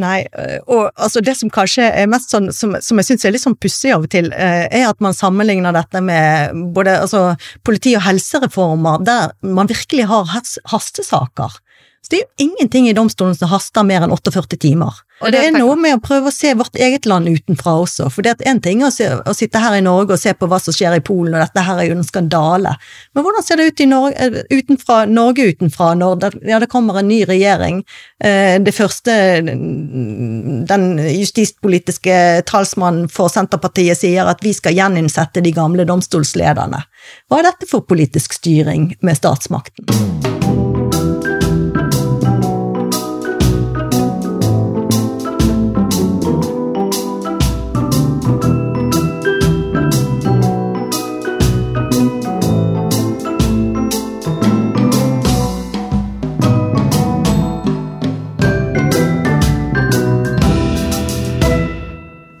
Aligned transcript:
Nei, 0.00 0.24
øh, 0.26 0.58
og 0.66 0.88
altså 0.98 1.20
det 1.22 1.36
som 1.38 1.50
kanskje 1.54 1.84
er 1.86 2.08
mest 2.10 2.32
sånn, 2.34 2.48
som, 2.54 2.72
som 2.82 2.98
jeg 2.98 3.06
syns 3.06 3.26
er 3.28 3.34
litt 3.34 3.44
sånn 3.44 3.58
pussig 3.62 3.92
av 3.94 4.06
og 4.08 4.10
til, 4.10 4.32
øh, 4.34 4.64
er 4.66 4.88
at 4.88 5.04
man 5.04 5.14
sammenligner 5.14 5.74
dette 5.76 6.02
med 6.02 6.56
både 6.74 6.96
altså, 7.04 7.20
politi- 7.62 7.94
og 7.94 8.02
helsereformer, 8.08 9.04
der 9.06 9.30
man 9.46 9.70
virkelig 9.70 10.08
har 10.10 10.26
hastesaker. 10.72 11.60
Så 12.04 12.12
det 12.12 12.18
er 12.18 12.24
jo 12.26 12.48
ingenting 12.50 12.88
i 12.90 12.92
domstolen 12.96 13.36
som 13.36 13.48
haster 13.48 13.84
mer 13.86 14.04
enn 14.04 14.12
48 14.12 14.58
timer. 14.60 14.98
Og 15.22 15.30
det 15.32 15.40
er 15.40 15.54
noe 15.54 15.76
med 15.78 15.94
å 15.96 16.00
prøve 16.02 16.28
å 16.28 16.34
se 16.34 16.50
vårt 16.58 16.74
eget 16.76 17.06
land 17.08 17.30
utenfra 17.30 17.76
også, 17.80 18.10
for 18.12 18.26
det 18.26 18.34
er 18.34 18.50
en 18.50 18.60
ting 18.60 18.82
å, 18.84 18.90
se, 18.92 19.06
å 19.08 19.32
sitte 19.36 19.62
her 19.62 19.78
i 19.78 19.84
Norge 19.84 20.16
og 20.16 20.20
se 20.20 20.34
på 20.36 20.48
hva 20.50 20.58
som 20.60 20.74
skjer 20.74 20.98
i 20.98 21.04
Polen, 21.06 21.36
og 21.36 21.40
dette 21.40 21.64
her 21.64 21.80
er 21.80 21.88
jo 21.88 21.94
en 21.96 22.04
skandale, 22.04 22.74
men 23.14 23.24
hvordan 23.24 23.46
ser 23.46 23.60
det 23.60 23.68
ut 23.70 23.84
i 23.84 23.86
Norge, 23.88 24.26
eh, 24.26 24.40
utenfra, 24.52 24.98
Norge 25.08 25.46
utenfra 25.54 25.92
når 26.00 26.18
det, 26.24 26.32
ja, 26.50 26.58
det 26.60 26.68
kommer 26.72 26.98
en 27.00 27.08
ny 27.08 27.22
regjering? 27.30 27.80
Eh, 28.20 28.58
Det 28.64 28.74
første 28.74 29.14
den 29.44 30.84
justispolitiske 30.98 32.42
talsmannen 32.50 33.08
for 33.12 33.32
Senterpartiet 33.32 34.02
sier 34.02 34.28
at 34.30 34.44
vi 34.44 34.52
skal 34.56 34.76
gjeninnsette 34.76 35.42
de 35.44 35.54
gamle 35.54 35.86
domstolslederne. 35.88 36.84
Hva 37.30 37.40
er 37.40 37.50
dette 37.52 37.70
for 37.70 37.86
politisk 37.86 38.36
styring 38.40 38.92
med 39.00 39.20
statsmakten? 39.20 40.63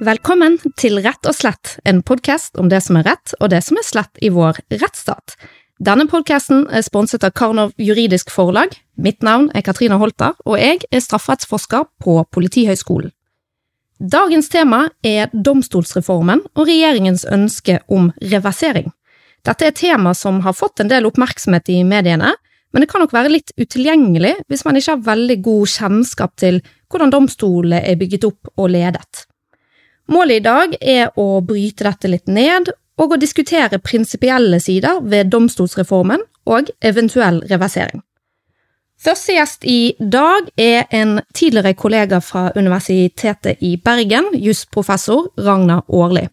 Velkommen 0.04 0.58
til 0.76 0.98
Rett 1.00 1.24
og 1.24 1.32
slett, 1.32 1.78
en 1.88 2.02
podkast 2.04 2.58
om 2.60 2.66
det 2.68 2.82
som 2.84 2.98
er 2.98 3.06
rett 3.06 3.30
og 3.38 3.48
det 3.52 3.62
som 3.64 3.78
er 3.80 3.86
slett 3.86 4.18
i 4.20 4.28
vår 4.34 4.58
rettsstat. 4.82 5.36
Denne 5.80 6.04
podkasten 6.10 6.66
er 6.68 6.84
sponset 6.84 7.24
av 7.24 7.32
Karnov 7.38 7.72
juridisk 7.80 8.32
forlag. 8.34 8.74
Mitt 9.00 9.24
navn 9.24 9.48
er 9.56 9.64
Katrine 9.64 9.96
Holter, 10.02 10.34
og 10.44 10.58
jeg 10.60 10.82
er 10.90 11.00
strafferettsforsker 11.00 11.86
på 12.04 12.18
Politihøgskolen. 12.36 13.14
Dagens 13.96 14.52
tema 14.52 14.82
er 15.06 15.32
domstolsreformen 15.32 16.42
og 16.52 16.68
regjeringens 16.68 17.24
ønske 17.24 17.80
om 17.88 18.10
reversering. 18.20 18.90
Dette 19.46 19.70
er 19.70 19.72
et 19.72 19.82
tema 19.86 20.12
som 20.12 20.42
har 20.44 20.58
fått 20.58 20.84
en 20.84 20.92
del 20.92 21.08
oppmerksomhet 21.08 21.70
i 21.72 21.80
mediene, 21.86 22.34
men 22.74 22.84
det 22.84 22.90
kan 22.92 23.00
nok 23.00 23.14
være 23.14 23.38
litt 23.38 23.54
utilgjengelig 23.56 24.40
hvis 24.50 24.68
man 24.68 24.76
ikke 24.76 24.98
har 24.98 25.06
veldig 25.14 25.42
god 25.46 25.76
kjennskap 25.78 26.36
til 26.42 26.66
hvordan 26.90 27.14
domstolene 27.14 27.86
er 27.86 27.96
bygget 27.96 28.28
opp 28.28 28.58
og 28.58 28.74
ledet. 28.74 29.30
Målet 30.08 30.36
i 30.36 30.44
dag 30.44 30.74
er 30.80 31.12
å 31.16 31.40
bryte 31.40 31.86
dette 31.86 32.10
litt 32.10 32.26
ned, 32.28 32.68
og 33.00 33.14
å 33.14 33.18
diskutere 33.18 33.80
prinsipielle 33.82 34.60
sider 34.62 35.00
ved 35.02 35.32
domstolsreformen 35.32 36.22
og 36.46 36.68
eventuell 36.84 37.40
reversering. 37.50 38.02
Første 39.00 39.34
gjest 39.34 39.64
i 39.66 39.96
dag 39.98 40.46
er 40.60 40.86
en 40.94 41.18
tidligere 41.34 41.74
kollega 41.74 42.20
fra 42.22 42.50
Universitetet 42.54 43.64
i 43.64 43.74
Bergen, 43.76 44.30
jusprofessor 44.38 45.32
Ragna 45.40 45.80
Aarli. 45.88 46.28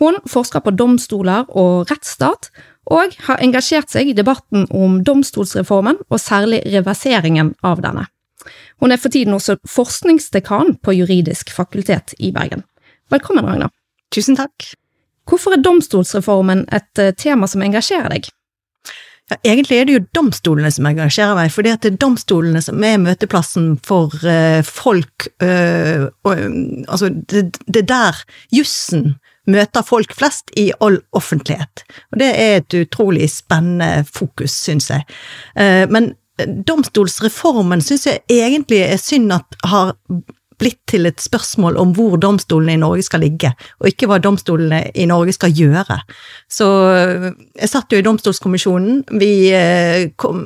Hun 0.00 0.16
forsker 0.26 0.64
på 0.64 0.72
domstoler 0.72 1.44
og 1.50 1.90
rettsstat, 1.90 2.48
og 2.90 3.12
har 3.26 3.42
engasjert 3.44 3.92
seg 3.92 4.08
i 4.10 4.16
debatten 4.16 4.64
om 4.74 5.02
domstolsreformen, 5.04 6.00
og 6.08 6.22
særlig 6.22 6.62
reverseringen 6.72 7.52
av 7.62 7.84
denne. 7.84 8.08
Hun 8.80 8.90
er 8.90 8.98
for 8.98 9.12
tiden 9.12 9.36
også 9.36 9.58
forskningsdekan 9.68 10.78
på 10.82 10.96
Juridisk 10.96 11.52
fakultet 11.52 12.16
i 12.18 12.32
Bergen. 12.32 12.64
Velkommen, 13.10 13.46
Ragna. 13.46 13.70
Tusen 14.14 14.36
takk. 14.38 14.68
Hvorfor 15.26 15.54
er 15.54 15.62
domstolsreformen 15.62 16.66
et 16.74 17.00
eh, 17.02 17.14
tema 17.18 17.48
som 17.50 17.62
engasjerer 17.62 18.12
deg? 18.12 18.28
Ja, 19.30 19.36
egentlig 19.52 19.78
er 19.78 19.86
det 19.86 19.96
jo 19.96 20.04
domstolene 20.14 20.70
som 20.74 20.86
engasjerer 20.90 21.36
meg, 21.38 21.50
for 21.54 21.66
det 21.66 21.76
er 21.86 21.98
domstolene 21.98 22.62
som 22.62 22.82
er 22.86 22.98
møteplassen 23.02 23.76
for 23.86 24.14
uh, 24.26 24.58
folk 24.66 25.28
uh, 25.42 26.08
og, 26.26 26.40
Altså, 26.90 27.12
det, 27.30 27.44
det 27.66 27.84
er 27.84 27.90
der 27.92 28.22
jussen 28.54 29.12
møter 29.50 29.86
folk 29.86 30.14
flest 30.18 30.50
i 30.58 30.68
all 30.82 30.98
offentlighet. 31.14 31.84
Og 32.10 32.22
det 32.22 32.30
er 32.30 32.56
et 32.58 32.78
utrolig 32.82 33.30
spennende 33.30 34.04
fokus, 34.06 34.54
syns 34.66 34.90
jeg. 34.90 35.06
Uh, 35.54 35.86
men 35.90 36.12
domstolsreformen 36.66 37.82
syns 37.84 38.06
jeg 38.06 38.22
egentlig 38.30 38.82
er 38.86 38.98
synd 38.98 39.30
at 39.34 39.62
har 39.70 39.94
blitt 40.60 40.78
til 40.90 41.08
et 41.08 41.20
spørsmål 41.22 41.78
om 41.80 41.94
hvor 41.96 42.18
domstolene 42.20 42.76
i 42.76 42.80
Norge 42.80 43.04
skal 43.06 43.24
ligge, 43.24 43.50
og 43.80 43.88
ikke 43.90 44.08
hva 44.10 44.20
domstolene 44.22 44.82
i 44.94 45.06
Norge 45.10 45.34
skal 45.36 45.54
gjøre. 45.56 45.98
Så 46.52 46.68
jeg 47.56 47.70
satt 47.72 47.92
jo 47.92 48.00
i 48.00 48.06
domstolskommisjonen. 48.06 49.02
Vi 49.20 49.32
kom, 50.20 50.42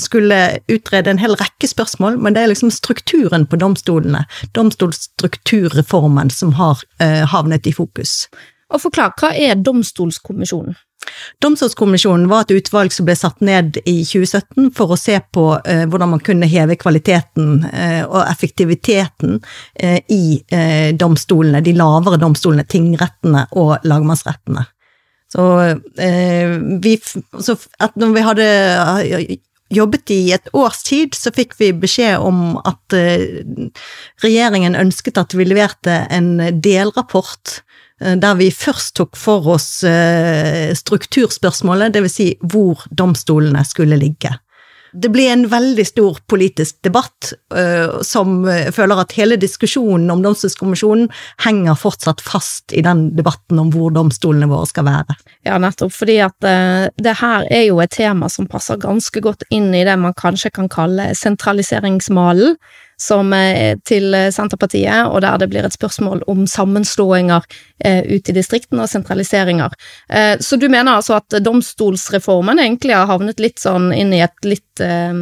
skulle 0.00 0.40
utrede 0.72 1.12
en 1.12 1.22
hel 1.22 1.36
rekke 1.40 1.70
spørsmål, 1.70 2.20
men 2.22 2.36
det 2.36 2.44
er 2.44 2.52
liksom 2.52 2.72
strukturen 2.74 3.48
på 3.48 3.58
domstolene, 3.60 4.26
domstolstrukturreformen, 4.56 6.30
som 6.30 6.54
har 6.60 6.84
havnet 7.32 7.66
i 7.66 7.74
fokus. 7.76 8.26
Og 8.74 8.82
forklar, 8.82 9.14
hva 9.20 9.30
er 9.30 9.58
Domstolskommisjonen? 9.62 10.74
Domstolskommisjonen 11.42 12.28
var 12.30 12.44
et 12.44 12.54
utvalg 12.56 12.92
som 12.94 13.06
ble 13.06 13.16
satt 13.18 13.42
ned 13.44 13.78
i 13.84 13.98
2017 14.06 14.70
for 14.76 14.92
å 14.92 14.98
se 15.00 15.18
på 15.32 15.46
eh, 15.64 15.84
hvordan 15.86 16.14
man 16.14 16.22
kunne 16.24 16.48
heve 16.50 16.78
kvaliteten 16.80 17.66
eh, 17.70 18.02
og 18.06 18.22
effektiviteten 18.24 19.40
eh, 19.74 20.00
i 20.12 20.38
domstolene, 20.96 21.62
de 21.64 21.74
lavere 21.76 22.18
domstolene, 22.20 22.64
tingrettene 22.68 23.46
og 23.58 23.84
lagmannsrettene. 23.86 24.64
Så, 25.32 25.42
vi, 26.80 26.92
så 27.42 27.56
når 27.98 28.12
vi 28.14 28.22
hadde 28.24 28.46
jobbet 29.74 30.12
i 30.14 30.20
et 30.36 30.46
års 30.56 30.84
tid, 30.86 31.16
så 31.18 31.32
fikk 31.34 31.56
vi 31.58 31.72
beskjed 31.74 32.22
om 32.22 32.60
at 32.62 32.94
regjeringen 34.22 34.78
ønsket 34.78 35.18
at 35.20 35.34
vi 35.36 35.48
leverte 35.48 35.98
en 36.14 36.38
delrapport 36.62 37.58
der 38.00 38.34
vi 38.36 38.50
først 38.52 38.94
tok 38.98 39.16
for 39.16 39.46
oss 39.56 39.84
strukturspørsmålet, 40.80 41.94
dvs. 41.96 42.16
Si 42.16 42.32
hvor 42.44 42.84
domstolene 42.90 43.64
skulle 43.64 43.96
ligge. 44.00 44.34
Det 44.96 45.10
ble 45.12 45.26
en 45.28 45.42
veldig 45.50 45.84
stor 45.84 46.18
politisk 46.30 46.78
debatt, 46.86 47.34
som 48.06 48.46
føler 48.72 49.00
at 49.02 49.12
hele 49.18 49.36
diskusjonen 49.36 50.08
om 50.14 50.22
Domstolskommisjonen 50.24 51.10
henger 51.44 51.76
fortsatt 51.76 52.22
fast 52.24 52.72
i 52.72 52.80
den 52.86 53.10
debatten 53.18 53.60
om 53.60 53.68
hvor 53.74 53.92
domstolene 53.92 54.48
våre 54.48 54.70
skal 54.70 54.86
være. 54.88 55.18
Ja, 55.44 55.58
nettopp, 55.60 55.92
fordi 55.92 56.16
at 56.24 56.40
det 56.96 57.16
her 57.20 57.44
er 57.50 57.66
jo 57.66 57.82
et 57.84 57.92
tema 57.98 58.30
som 58.32 58.48
passer 58.48 58.80
ganske 58.80 59.20
godt 59.20 59.44
inn 59.52 59.68
i 59.76 59.84
det 59.84 59.98
man 60.00 60.16
kanskje 60.16 60.54
kan 60.56 60.70
kalle 60.72 61.10
sentraliseringsmalen 61.18 62.56
som 63.00 63.32
til 63.84 64.14
Senterpartiet, 64.32 65.10
og 65.10 65.20
der 65.24 65.36
det 65.40 65.50
blir 65.52 65.66
et 65.66 65.74
spørsmål 65.76 66.22
om 66.30 66.46
sammenslåinger 66.48 67.44
eh, 67.84 68.02
ute 68.08 68.32
i 68.32 68.36
distriktene 68.36 68.84
og 68.84 68.90
sentraliseringer. 68.90 69.74
Eh, 70.08 70.36
så 70.40 70.56
du 70.56 70.68
mener 70.68 70.96
altså 70.96 71.18
at 71.18 71.38
domstolsreformen 71.44 72.60
egentlig 72.62 72.96
har 72.96 73.08
havnet 73.10 73.42
litt 73.42 73.60
sånn 73.62 73.90
inn 73.96 74.14
i 74.16 74.22
et 74.24 74.48
litt 74.48 74.84
eh, 74.84 75.12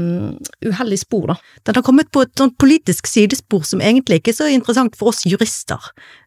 uheldig 0.66 1.00
spor, 1.00 1.32
da? 1.32 1.38
Den 1.64 1.78
har 1.78 1.86
kommet 1.86 2.12
på 2.14 2.24
et 2.24 2.34
sånt 2.38 2.56
politisk 2.60 3.08
sidespor 3.10 3.64
som 3.66 3.82
egentlig 3.82 4.20
ikke 4.20 4.34
er 4.34 4.38
så 4.38 4.50
interessant 4.52 4.98
for 4.98 5.12
oss 5.12 5.24
jurister. 5.26 5.80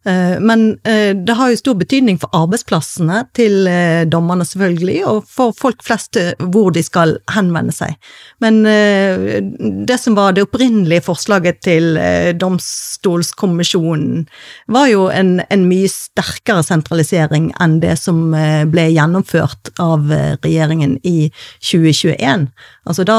Men 0.07 0.61
det 0.81 1.33
har 1.35 1.49
jo 1.51 1.59
stor 1.59 1.75
betydning 1.77 2.15
for 2.21 2.31
arbeidsplassene 2.33 3.19
til 3.35 3.67
dommerne, 4.09 4.45
selvfølgelig, 4.47 5.01
og 5.11 5.27
for 5.29 5.51
folk 5.53 5.83
flest 5.83 6.17
hvor 6.39 6.71
de 6.73 6.81
skal 6.85 7.17
henvende 7.35 7.75
seg. 7.75 7.97
Men 8.41 8.61
det 8.63 9.97
som 9.99 10.15
var 10.17 10.33
det 10.33 10.47
opprinnelige 10.47 11.03
forslaget 11.05 11.36
til 11.63 11.97
Domstolskommisjonen, 12.39 14.25
var 14.67 14.87
jo 14.91 15.07
en, 15.13 15.37
en 15.53 15.65
mye 15.69 15.89
sterkere 15.91 16.63
sentralisering 16.65 17.51
enn 17.63 17.79
det 17.83 17.95
som 18.01 18.31
ble 18.71 18.87
gjennomført 18.91 19.71
av 19.81 20.09
regjeringen 20.43 20.97
i 21.07 21.29
2021. 21.61 22.47
Altså 22.87 23.03
da, 23.07 23.17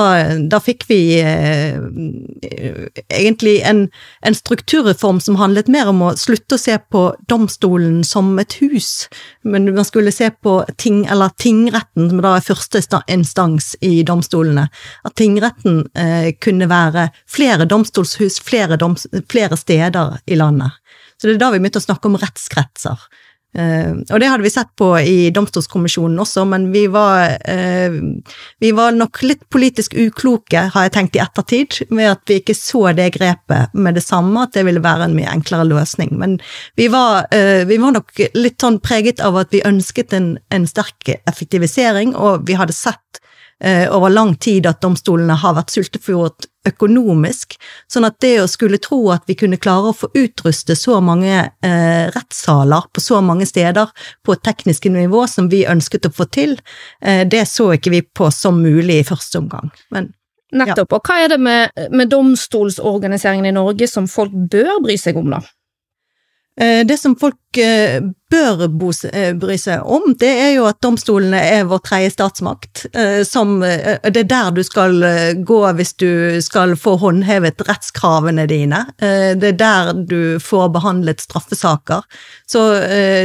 da 0.48 0.60
fikk 0.64 0.86
vi 0.88 1.00
eh, 1.20 1.76
egentlig 3.12 3.58
en, 3.68 3.84
en, 4.24 4.36
strukturreform 4.38 5.20
som 5.20 5.36
handlet 5.40 5.68
mer 5.72 5.90
om 5.90 6.00
å 6.06 6.14
slutte 6.16 6.56
å 6.56 6.60
se 6.60 6.76
på 6.92 7.02
domstolen 7.28 8.00
som 8.06 8.30
et 8.40 8.56
hus, 8.62 9.08
men 9.44 9.68
man 9.74 9.86
skulle 9.86 10.14
se 10.14 10.30
på 10.30 10.60
ting, 10.80 11.02
eller 11.10 11.34
tingretten, 11.40 12.08
som 12.10 12.22
da 12.24 12.36
er 12.38 12.46
første 12.46 12.82
instans 13.12 13.74
i 13.84 14.00
domstolene. 14.08 14.68
At 15.04 15.18
tingretten 15.20 15.82
eh, 15.98 16.32
kunne 16.40 16.70
være 16.70 17.08
flere 17.28 17.68
domstolshus 18.08 18.40
flere, 18.40 18.76
doms, 18.76 19.06
flere 19.30 19.56
steder 19.56 20.18
i 20.26 20.36
landet. 20.36 20.72
Så 21.20 21.26
det 21.26 21.36
er 21.36 21.40
da 21.40 21.50
vi 21.52 21.60
begynte 21.60 21.80
å 21.80 21.88
snakke 21.88 22.08
om 22.08 22.18
rettskretser. 22.18 22.98
Uh, 23.58 24.04
og 24.12 24.20
det 24.20 24.28
hadde 24.28 24.44
vi 24.44 24.50
sett 24.52 24.68
på 24.76 24.90
i 25.00 25.30
domstolskommisjonen 25.32 26.20
også, 26.20 26.44
men 26.46 26.66
vi 26.70 26.82
var, 26.86 27.32
uh, 27.48 27.96
vi 28.60 28.72
var 28.76 28.92
nok 28.92 29.22
litt 29.24 29.46
politisk 29.50 29.96
ukloke, 29.96 30.66
har 30.74 30.84
jeg 30.84 30.92
tenkt 30.94 31.16
i 31.16 31.22
ettertid, 31.24 31.78
med 31.90 32.10
at 32.12 32.20
vi 32.28 32.38
ikke 32.42 32.54
så 32.54 32.92
det 32.94 33.08
grepet 33.16 33.72
med 33.72 33.96
det 33.96 34.04
samme, 34.04 34.44
at 34.44 34.52
det 34.54 34.66
ville 34.68 34.84
være 34.84 35.08
en 35.08 35.16
mye 35.16 35.32
enklere 35.32 35.64
løsning. 35.66 36.12
Men 36.20 36.36
vi 36.76 36.90
var, 36.92 37.24
uh, 37.32 37.64
vi 37.66 37.80
var 37.80 37.96
nok 37.96 38.20
litt 38.36 38.60
sånn 38.60 38.78
preget 38.84 39.24
av 39.24 39.40
at 39.40 39.56
vi 39.56 39.64
ønsket 39.66 40.12
en, 40.14 40.34
en 40.54 40.68
sterk 40.68 41.16
effektivisering, 41.18 42.14
og 42.14 42.44
vi 42.46 42.60
hadde 42.60 42.76
sett 42.76 43.24
over 43.58 44.12
lang 44.12 44.36
tid 44.38 44.68
at 44.70 44.78
domstolene 44.84 45.34
har 45.34 45.56
vært 45.56 45.72
sultefòret 45.74 46.46
økonomisk, 46.68 47.56
sånn 47.90 48.06
at 48.08 48.18
det 48.22 48.34
å 48.42 48.48
skulle 48.50 48.80
tro 48.82 49.00
at 49.14 49.24
vi 49.28 49.36
kunne 49.38 49.60
klare 49.60 49.90
å 49.90 49.96
få 49.96 50.10
utruste 50.18 50.76
så 50.78 50.98
mange 51.04 51.34
eh, 51.34 52.04
rettssaler 52.14 52.88
på 52.92 53.02
så 53.02 53.22
mange 53.24 53.48
steder 53.48 53.90
på 54.26 54.36
et 54.36 54.44
teknisk 54.46 54.88
nivå 54.92 55.24
som 55.30 55.50
vi 55.52 55.64
ønsket 55.68 56.08
å 56.08 56.14
få 56.14 56.28
til, 56.34 56.56
eh, 57.02 57.24
det 57.28 57.46
så 57.50 57.72
ikke 57.76 57.94
vi 57.94 58.02
på 58.02 58.30
som 58.34 58.60
mulig 58.62 59.00
i 59.02 59.08
første 59.08 59.42
omgang. 59.42 59.72
Men 59.94 60.12
Nettopp. 60.48 60.94
Og 60.96 61.04
hva 61.04 61.18
er 61.20 61.28
det 61.28 61.36
med, 61.44 61.74
med 61.92 62.08
domstolsorganiseringen 62.08 63.50
i 63.50 63.52
Norge 63.52 63.84
som 63.84 64.06
folk 64.08 64.32
bør 64.32 64.78
bry 64.80 64.94
seg 64.96 65.18
om, 65.20 65.26
da? 65.34 65.42
eh, 66.60 66.86
det 66.88 66.96
som 66.96 67.16
folk 67.20 67.60
eh, 67.60 68.00
bør 68.30 68.64
eh, 69.12 69.32
bry 69.38 69.56
seg 69.58 69.84
om, 69.84 70.12
det 70.20 70.28
er 70.28 70.50
jo 70.56 70.66
at 70.68 70.80
domstolene 70.84 71.40
er 71.40 71.68
vår 71.68 71.80
tredje 71.86 72.12
statsmakt. 72.14 72.86
eh, 72.92 73.22
Som, 73.24 73.62
eh, 73.62 73.98
det 74.04 74.24
er 74.24 74.28
der 74.28 74.50
du 74.52 74.62
skal 74.64 75.00
gå 75.44 75.58
hvis 75.78 75.94
du 75.96 76.40
skal 76.44 76.76
få 76.76 76.96
håndhevet 77.00 77.60
rettskravene 77.68 78.46
dine. 78.48 78.84
Det 78.98 79.48
er 79.52 79.56
der 79.58 79.92
du 80.08 80.38
får 80.40 80.68
behandlet 80.72 81.20
straffesaker. 81.20 82.02
Så 82.48 82.60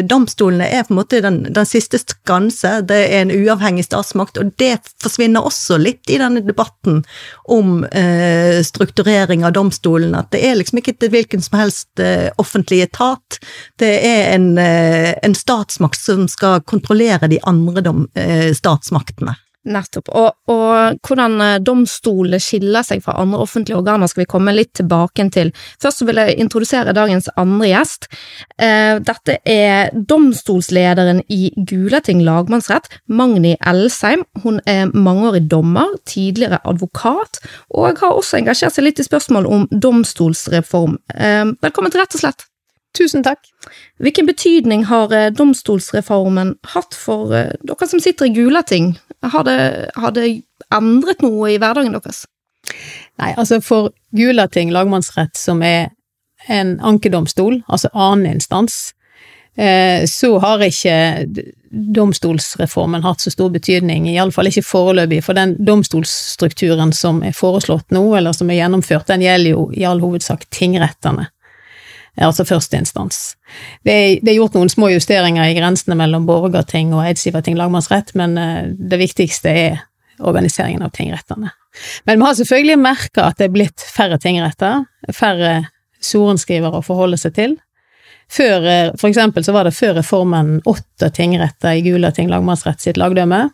domstolene 0.08 0.68
er 0.68 0.84
på 0.84 0.94
en 0.94 1.00
måte 1.00 1.22
den, 1.24 1.42
den 1.54 1.66
siste 1.66 2.00
skanse. 2.00 2.82
Det 2.88 3.00
er 3.10 3.22
en 3.22 3.32
uavhengig 3.32 3.86
statsmakt, 3.86 4.38
og 4.38 4.54
det 4.60 4.78
forsvinner 5.02 5.46
også 5.46 5.78
litt 5.82 6.10
i 6.10 6.20
denne 6.22 6.44
debatten 6.46 7.04
om 7.52 7.86
strukturering 8.64 9.46
av 9.48 9.56
domstolen. 9.58 10.16
At 10.16 10.32
det 10.36 10.44
er 10.46 10.60
liksom 10.60 10.82
ikke 10.82 11.10
hvilken 11.14 11.44
som 11.44 11.60
helst 11.60 12.04
offentlig 12.42 12.84
etat. 12.88 13.40
Det 13.80 13.94
er 14.06 14.34
en 14.36 14.54
en 15.24 15.36
statsmakt 15.38 16.00
som 16.00 16.28
skal 16.32 16.62
kontrollere 16.70 17.30
de 17.32 17.42
andre 17.50 17.84
eh, 18.20 18.52
statsmaktene. 18.58 19.36
Nettopp. 19.64 20.10
Og, 20.12 20.34
og 20.52 20.98
hvordan 21.08 21.38
eh, 21.42 21.60
domstolene 21.64 22.40
skiller 22.44 22.84
seg 22.84 23.04
fra 23.06 23.16
andre 23.22 23.40
offentlige 23.46 23.78
organer 23.80 24.10
skal 24.12 24.26
vi 24.26 24.32
komme 24.34 24.52
litt 24.56 24.74
tilbake 24.76 25.24
til. 25.32 25.54
Først 25.82 26.04
vil 26.04 26.20
jeg 26.20 26.36
introdusere 26.44 26.96
dagens 26.96 27.30
andre 27.40 27.70
gjest. 27.72 28.10
Eh, 28.60 29.00
Dette 29.08 29.38
er 29.48 29.94
domstolslederen 29.96 31.24
i 31.32 31.54
Gulating 31.56 32.26
lagmannsrett, 32.28 32.92
Magni 33.08 33.56
Elsheim. 33.64 34.26
Hun 34.44 34.60
er 34.68 34.92
mangeårig 34.92 35.46
dommer, 35.52 35.96
tidligere 36.10 36.60
advokat, 36.68 37.40
og 37.72 38.04
har 38.04 38.18
også 38.18 38.42
engasjert 38.42 38.76
seg 38.76 38.90
litt 38.90 39.00
i 39.00 39.08
spørsmål 39.08 39.48
om 39.48 39.70
domstolsreform. 39.72 41.00
Eh, 41.16 41.46
Velkommen 41.64 41.94
til 41.94 42.04
Rett 42.04 42.20
og 42.20 42.26
slett. 42.26 42.50
Tusen 42.98 43.24
takk. 43.26 43.48
Hvilken 43.98 44.28
betydning 44.30 44.86
har 44.86 45.14
eh, 45.18 45.32
domstolsreformen 45.34 46.56
hatt 46.76 46.94
for 46.94 47.34
eh, 47.34 47.56
dere 47.66 47.90
som 47.90 48.02
sitter 48.04 48.30
i 48.30 48.36
Gulating? 48.36 48.94
Har 49.34 49.48
det, 49.48 49.58
har 49.96 50.14
det 50.14 50.28
endret 50.74 51.26
noe 51.26 51.50
i 51.56 51.58
hverdagen 51.58 51.96
deres? 51.98 52.26
Nei, 53.18 53.34
altså 53.34 53.60
for 53.66 53.92
Gulating 54.16 54.72
lagmannsrett, 54.74 55.34
som 55.38 55.66
er 55.66 55.90
en 56.52 56.78
ankedomstol, 56.86 57.62
altså 57.68 57.90
annen 57.94 58.38
instans, 58.38 58.94
eh, 59.58 60.06
så 60.06 60.36
har 60.44 60.62
ikke 60.62 61.26
domstolsreformen 61.98 63.02
hatt 63.08 63.26
så 63.26 63.34
stor 63.34 63.50
betydning, 63.54 64.06
iallfall 64.12 64.52
ikke 64.52 64.68
foreløpig, 64.70 65.24
for 65.26 65.38
den 65.38 65.56
domstolsstrukturen 65.66 66.94
som 66.94 67.24
er 67.26 67.34
foreslått 67.34 67.90
nå, 67.96 68.06
eller 68.20 68.38
som 68.38 68.54
er 68.54 68.62
gjennomført, 68.62 69.10
den 69.10 69.26
gjelder 69.26 69.58
jo 69.58 69.70
i 69.74 69.88
all 69.90 70.04
hovedsak 70.04 70.46
tingrettene. 70.54 71.33
Altså 72.22 72.46
førsteinstans. 72.46 73.22
Det, 73.82 73.96
det 74.22 74.30
er 74.30 74.38
gjort 74.38 74.54
noen 74.54 74.70
små 74.70 74.92
justeringer 74.94 75.50
i 75.50 75.56
grensene 75.58 75.98
mellom 75.98 76.28
Borgarting 76.30 76.94
og 76.94 77.08
Eidsiverting 77.08 77.58
lagmannsrett, 77.58 78.14
men 78.20 78.38
eh, 78.38 78.70
det 78.78 79.00
viktigste 79.02 79.50
er 79.50 79.82
organiseringen 80.22 80.86
av 80.86 80.94
tingrettene. 80.94 81.50
Men 82.06 82.20
vi 82.20 82.28
har 82.28 82.38
selvfølgelig 82.38 82.78
merka 82.80 83.28
at 83.32 83.42
det 83.42 83.50
er 83.50 83.56
blitt 83.56 83.82
færre 83.82 84.20
tingretter, 84.22 84.86
færre 85.10 85.56
sorenskrivere 86.04 86.84
å 86.84 86.86
forholde 86.86 87.18
seg 87.18 87.34
til. 87.38 87.58
Før, 88.30 88.66
eh, 88.70 88.92
for 88.94 89.10
eksempel 89.10 89.44
så 89.46 89.54
var 89.56 89.66
det 89.66 89.76
før 89.78 89.98
reformen 90.00 90.60
åtte 90.70 91.10
tingretter 91.14 91.80
i 91.80 91.84
Gulating 91.86 92.30
lagmannsrett 92.30 92.82
sitt 92.82 93.02
lagdømme. 93.02 93.48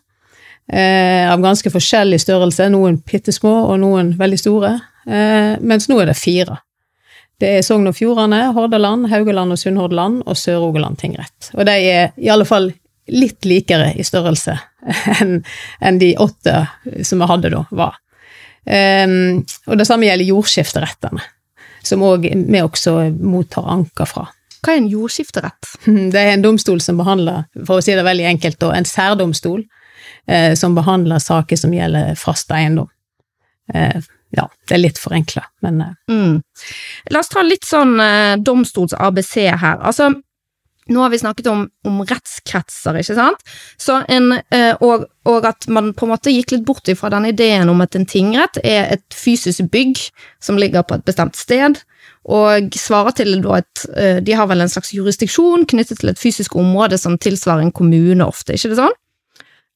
Eh, 0.69 1.31
av 1.31 1.41
ganske 1.41 1.71
forskjellig 1.73 2.19
størrelse, 2.21 2.69
noen 2.69 2.99
bitte 3.01 3.33
små 3.33 3.55
og 3.71 3.79
noen 3.81 4.13
veldig 4.19 4.37
store, 4.39 4.79
eh, 5.07 5.55
mens 5.59 5.89
nå 5.89 5.99
er 6.01 6.11
det 6.11 6.19
fire. 6.19 6.59
Det 7.39 7.49
er 7.55 7.63
Sogn 7.63 7.87
og 7.87 7.95
Fjordane, 7.95 8.49
Hordaland, 8.55 9.07
Haugaland 9.13 9.55
og 9.55 9.59
Sunnhordland 9.61 10.23
og 10.27 10.35
Sør-Rogaland 10.37 10.99
tingrett. 10.99 11.51
Og 11.55 11.63
de 11.69 11.75
er 11.87 12.11
i 12.19 12.31
alle 12.31 12.47
fall 12.47 12.73
litt 13.09 13.47
likere 13.47 13.93
i 13.95 14.03
størrelse 14.05 14.57
enn 15.19 15.39
en 15.79 15.99
de 16.01 16.11
åtte 16.19 16.65
som 17.07 17.23
vi 17.23 17.29
hadde 17.31 17.53
da, 17.55 17.63
var. 17.71 17.95
Um, 18.69 19.39
og 19.71 19.79
det 19.79 19.87
samme 19.87 20.05
gjelder 20.05 20.29
jordskifterettene, 20.29 21.23
som 21.85 22.03
også, 22.05 22.35
vi 22.35 22.61
også 22.61 22.97
mottar 23.23 23.71
anker 23.71 24.09
fra. 24.09 24.27
Hva 24.59 24.75
er 24.75 24.81
en 24.81 24.91
jordskifterett? 24.91 25.73
Det 26.13 26.19
er 26.19 26.33
en 26.35 26.43
domstol 26.43 26.83
som 26.83 26.99
behandler, 26.99 27.47
for 27.63 27.79
å 27.79 27.83
si 27.83 27.95
det 27.95 28.03
veldig 28.05 28.27
enkelt, 28.33 28.67
en 28.67 28.87
særdomstol 28.87 29.63
eh, 30.27 30.53
som 30.59 30.75
behandler 30.75 31.23
saker 31.23 31.59
som 31.59 31.73
gjelder 31.73 32.19
fast 32.19 32.51
eiendom. 32.51 32.91
Eh, 33.73 34.03
ja, 34.35 34.45
det 34.67 34.75
er 34.75 34.83
litt 34.83 35.01
forenkla, 35.01 35.45
men 35.65 35.81
eh, 35.85 35.95
Mm. 36.09 36.41
La 37.13 37.21
oss 37.21 37.29
ta 37.29 37.41
litt 37.45 37.65
sånn 37.65 37.99
eh, 38.01 38.35
domstols-ABC 38.41 39.35
her. 39.61 39.77
Altså, 39.85 40.09
nå 40.89 41.01
har 41.01 41.11
vi 41.13 41.19
snakket 41.21 41.47
om, 41.47 41.67
om 41.85 41.99
rettskretser, 42.01 42.97
ikke 42.97 43.15
sant? 43.17 43.43
Så 43.77 43.99
en, 44.09 44.31
eh, 44.55 44.73
og, 44.81 45.05
og 45.29 45.45
at 45.45 45.67
man 45.69 45.91
på 45.93 46.07
en 46.07 46.13
måte 46.13 46.33
gikk 46.33 46.55
litt 46.55 46.65
bort 46.65 46.89
ifra 46.89 47.11
den 47.13 47.29
ideen 47.29 47.69
om 47.69 47.81
at 47.85 47.97
en 47.97 48.07
tingrett 48.09 48.57
er 48.63 48.89
et 48.95 49.05
fysisk 49.13 49.69
bygg 49.73 50.01
som 50.43 50.57
ligger 50.57 50.85
på 50.87 50.97
et 50.97 51.05
bestemt 51.05 51.37
sted, 51.37 51.81
og 52.29 52.73
svarer 52.75 53.15
til 53.15 53.37
at 53.55 53.85
eh, 53.95 54.17
De 54.25 54.33
har 54.35 54.49
vel 54.49 54.61
en 54.61 54.71
slags 54.71 54.91
jurisdiksjon 54.93 55.67
knyttet 55.69 56.01
til 56.01 56.11
et 56.11 56.19
fysisk 56.19 56.57
område 56.59 56.97
som 56.99 57.17
tilsvarer 57.21 57.63
en 57.63 57.75
kommune 57.75 58.25
ofte, 58.25 58.57
ikke 58.57 58.73
det 58.73 58.81
sånn? 58.81 58.97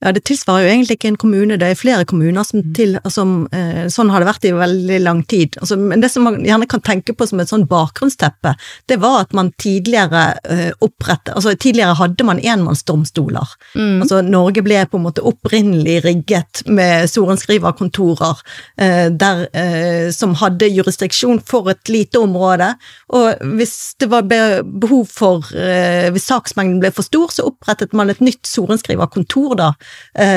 Ja, 0.04 0.12
det 0.12 0.26
tilsvarer 0.28 0.66
jo 0.66 0.72
egentlig 0.74 0.98
ikke 0.98 1.12
en 1.14 1.20
kommune, 1.20 1.58
det 1.60 1.70
er 1.70 1.80
flere 1.80 2.06
kommuner 2.08 2.44
som 2.48 2.64
til 2.76 2.98
som, 3.12 3.48
eh, 3.56 3.86
Sånn 3.94 4.10
har 4.12 4.20
det 4.20 4.28
vært 4.28 4.46
i 4.48 4.52
veldig 4.52 5.00
lang 5.04 5.24
tid. 5.24 5.56
Altså, 5.62 5.78
men 5.80 6.02
det 6.02 6.10
som 6.12 6.24
man 6.28 6.42
gjerne 6.44 6.68
kan 6.68 6.82
tenke 6.82 7.14
på 7.16 7.28
som 7.28 7.40
et 7.40 7.48
sånn 7.48 7.68
bakgrunnsteppe, 7.68 8.56
det 8.88 9.00
var 9.00 9.22
at 9.22 9.34
man 9.34 9.52
tidligere 9.58 10.38
eh, 10.44 10.72
opprettet 10.82 11.34
Altså 11.36 11.54
tidligere 11.56 11.96
hadde 11.96 12.24
man 12.24 12.40
enmannsdomstoler. 12.40 13.48
Mm. 13.76 14.02
Altså 14.04 14.22
Norge 14.22 14.64
ble 14.64 14.82
på 14.86 15.00
en 15.00 15.06
måte 15.06 15.24
opprinnelig 15.24 16.04
rigget 16.04 16.64
med 16.68 17.08
sorenskriverkontorer 17.10 18.42
eh, 18.78 19.10
der, 19.10 19.48
eh, 19.54 20.12
som 20.12 20.36
hadde 20.36 20.72
jurisdiksjon 20.72 21.40
for 21.48 21.70
et 21.72 21.90
lite 21.90 22.20
område, 22.20 22.74
og 23.14 23.44
hvis 23.58 23.96
det 24.00 24.10
var 24.12 24.28
behov 24.28 25.08
for 25.12 25.48
eh, 25.56 26.10
Hvis 26.14 26.28
saksmengden 26.28 26.80
ble 26.82 26.92
for 26.92 27.06
stor, 27.06 27.32
så 27.32 27.46
opprettet 27.48 27.94
man 27.94 28.10
et 28.10 28.22
nytt 28.22 28.46
sorenskriverkontor 28.48 29.56
da, 29.60 29.72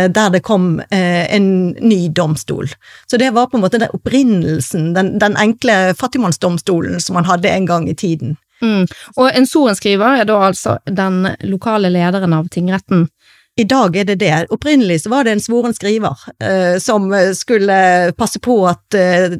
der 0.08 0.30
det 0.32 0.42
kom 0.46 0.80
eh, 0.90 1.34
en 1.34 1.48
ny 1.80 2.08
domstol. 2.08 2.70
Så 3.10 3.16
det 3.20 3.30
var 3.36 3.50
på 3.50 3.58
en 3.58 3.64
måte 3.64 3.80
den 3.82 3.92
opprinnelsen, 3.92 4.92
den, 4.94 5.18
den 5.18 5.36
enkle 5.36 5.94
fattigmannsdomstolen 5.98 7.00
som 7.00 7.18
man 7.18 7.28
hadde 7.28 7.52
en 7.52 7.66
gang 7.66 7.88
i 7.90 7.94
tiden. 7.94 8.36
Mm. 8.62 8.86
Og 9.16 9.30
en 9.36 9.46
sorenskriver 9.46 10.22
er 10.22 10.28
da 10.28 10.38
altså 10.48 10.78
den 10.88 11.26
lokale 11.44 11.90
lederen 11.92 12.32
av 12.36 12.48
tingretten. 12.52 13.08
I 13.56 13.64
dag 13.64 13.96
er 13.96 14.04
det 14.04 14.18
det. 14.20 14.46
Opprinnelig 14.52 15.02
så 15.02 15.10
var 15.10 15.24
det 15.24 15.32
en 15.32 15.40
svoren 15.40 15.74
skriver 15.74 16.12
eh, 16.44 16.76
som 16.82 17.08
skulle 17.34 18.12
passe 18.18 18.40
på 18.44 18.56
at 18.68 18.96
eh, 18.96 19.32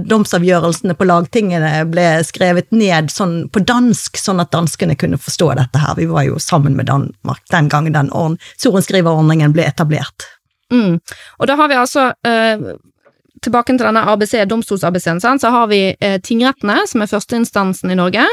domsavgjørelsene 0.00 0.96
på 0.96 1.08
lagtingene 1.08 1.84
ble 1.92 2.06
skrevet 2.24 2.72
ned 2.72 3.12
sånn 3.12 3.50
på 3.52 3.60
dansk, 3.60 4.16
sånn 4.16 4.40
at 4.40 4.54
danskene 4.56 4.96
kunne 4.96 5.20
forstå 5.20 5.50
dette 5.60 5.84
her. 5.84 5.92
Vi 6.00 6.08
var 6.08 6.24
jo 6.24 6.40
sammen 6.40 6.78
med 6.80 6.88
Danmark 6.88 7.44
den 7.52 7.68
gangen 7.68 7.92
den 7.92 8.08
ordn- 8.08 8.40
sorenskriverordningen 8.56 9.52
ble 9.52 9.68
etablert. 9.68 10.30
Mm. 10.72 10.96
Og 11.38 11.46
da 11.46 11.60
har 11.60 11.68
vi 11.68 11.80
altså 11.84 12.10
eh, 12.26 12.68
Tilbake 13.44 13.74
til 13.76 13.84
denne 13.84 14.00
ABC, 14.08 14.32
domstols-ABC-en, 14.48 15.20
så 15.20 15.50
har 15.52 15.66
vi 15.68 15.80
eh, 15.92 16.16
tingrettene, 16.24 16.78
som 16.88 17.02
er 17.04 17.10
førsteinstansen 17.10 17.92
i 17.92 17.98
Norge, 17.98 18.24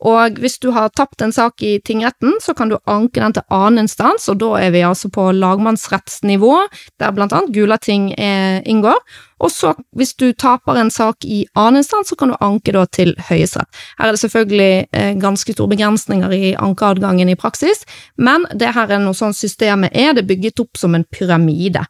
Og 0.00 0.38
hvis 0.40 0.56
du 0.62 0.70
har 0.72 0.92
tapt 0.96 1.20
en 1.20 1.32
sak 1.32 1.62
i 1.62 1.74
tingretten, 1.84 2.38
så 2.40 2.54
kan 2.56 2.70
du 2.70 2.78
anke 2.88 3.20
den 3.20 3.34
til 3.36 3.44
annen 3.52 3.84
instans, 3.84 4.28
og 4.32 4.38
da 4.40 4.54
er 4.62 4.72
vi 4.72 4.84
altså 4.86 5.10
på 5.12 5.26
lagmannsrettsnivå, 5.36 6.54
der 7.00 7.12
blant 7.16 7.34
annet 7.36 7.52
Gulating 7.54 8.14
er, 8.16 8.62
inngår. 8.64 9.02
Og 9.40 9.52
så, 9.52 9.72
hvis 9.96 10.14
du 10.20 10.30
taper 10.36 10.76
en 10.76 10.92
sak 10.92 11.24
i 11.24 11.42
annen 11.56 11.80
instans, 11.80 12.12
så 12.12 12.16
kan 12.16 12.32
du 12.32 12.38
anke 12.44 12.72
da 12.76 12.86
til 12.92 13.14
Høyesterett. 13.28 13.68
Her 13.98 14.08
er 14.08 14.16
det 14.16 14.22
selvfølgelig 14.24 14.72
eh, 14.92 15.12
ganske 15.20 15.56
store 15.56 15.72
begrensninger 15.74 16.32
i 16.36 16.54
ankeadgangen 16.60 17.28
i 17.32 17.38
praksis, 17.40 17.84
men 18.16 18.44
det 18.56 18.74
her 18.76 18.92
er 18.92 19.04
noe 19.04 19.16
sånn 19.16 19.36
systemet 19.36 19.96
er, 19.96 20.12
det 20.16 20.24
er 20.24 20.32
bygget 20.32 20.64
opp 20.64 20.80
som 20.80 20.96
en 20.96 21.08
pyramide. 21.12 21.84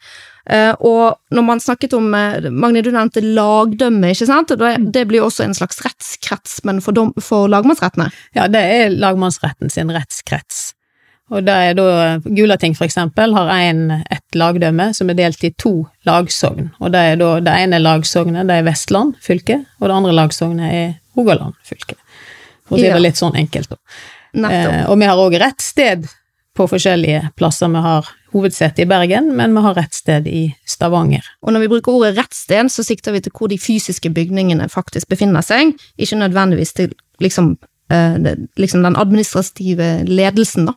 Uh, 0.49 0.73
og 0.80 1.35
når 1.37 1.44
man 1.47 1.62
snakket 1.62 1.94
om 1.99 2.09
uh, 2.14 2.49
Magne, 2.49 2.82
du 2.82 2.90
nevnte 2.94 3.23
lagdømme, 3.25 4.12
ikke 4.14 4.28
sant? 4.30 4.54
Det, 4.61 4.73
det 4.94 5.06
blir 5.11 5.26
også 5.26 5.44
en 5.44 5.56
slags 5.56 5.82
rettskrets, 5.85 6.61
men 6.68 6.80
for, 6.85 6.97
dom, 6.97 7.12
for 7.20 7.50
lagmannsrettene? 7.52 8.09
Ja, 8.38 8.49
det 8.50 8.62
er 8.76 8.94
lagmannsretten 8.94 9.73
sin 9.73 9.92
rettskrets. 9.94 10.70
Og 11.30 11.44
det 11.47 11.54
er 11.54 11.76
da 11.78 11.90
Gulating, 12.25 12.75
for 12.75 12.88
eksempel, 12.88 13.35
har 13.37 13.50
en, 13.54 13.85
et 14.11 14.38
lagdømme 14.38 14.88
som 14.97 15.12
er 15.12 15.18
delt 15.18 15.44
i 15.47 15.52
to 15.54 15.75
lagsogn. 16.09 16.73
Og 16.82 16.90
det 16.94 17.02
er 17.12 17.20
da 17.20 17.28
det 17.47 17.59
ene 17.66 17.78
lagsognet 17.82 18.50
det 18.50 18.56
er 18.59 18.66
Vestland 18.66 19.14
fylke, 19.23 19.61
og 19.78 19.87
det 19.87 19.99
andre 20.00 20.16
lagsognet 20.16 20.75
er 20.75 20.88
Rogaland 21.18 21.54
fylke. 21.66 21.94
For 22.66 22.78
å 22.78 22.80
si 22.80 22.90
det 22.90 23.02
litt 23.02 23.20
sånn 23.20 23.38
enkelt, 23.38 23.70
da. 23.70 23.78
Eh, 24.47 24.82
og 24.87 24.99
vi 24.99 25.06
har 25.11 25.18
òg 25.18 25.35
rettssted 25.42 26.06
på 26.54 26.66
forskjellige 26.70 27.30
plasser. 27.38 27.70
Vi 27.70 27.82
har 27.82 28.11
hovedsete 28.32 28.84
i 28.84 28.88
Bergen, 28.88 29.32
men 29.37 29.54
vi 29.56 29.62
har 29.64 29.76
rettssted 29.78 30.28
i 30.30 30.44
Stavanger. 30.68 31.26
Og 31.42 31.54
når 31.54 31.64
vi 31.64 31.70
bruker 31.72 31.92
ordet 31.92 32.18
rettssted, 32.18 32.70
så 32.70 32.84
sikter 32.87 33.14
vi 33.16 33.22
til 33.25 33.34
hvor 33.37 33.50
de 33.50 33.58
fysiske 33.58 34.12
bygningene 34.14 34.68
faktisk 34.70 35.10
befinner 35.10 35.44
seg, 35.44 35.75
ikke 35.99 36.20
nødvendigvis 36.20 36.72
til 36.76 36.94
liksom, 37.20 37.56
eh, 37.92 38.37
liksom 38.56 38.87
den 38.87 38.96
administrative 38.96 39.90
ledelsen, 40.06 40.70
da. 40.70 40.76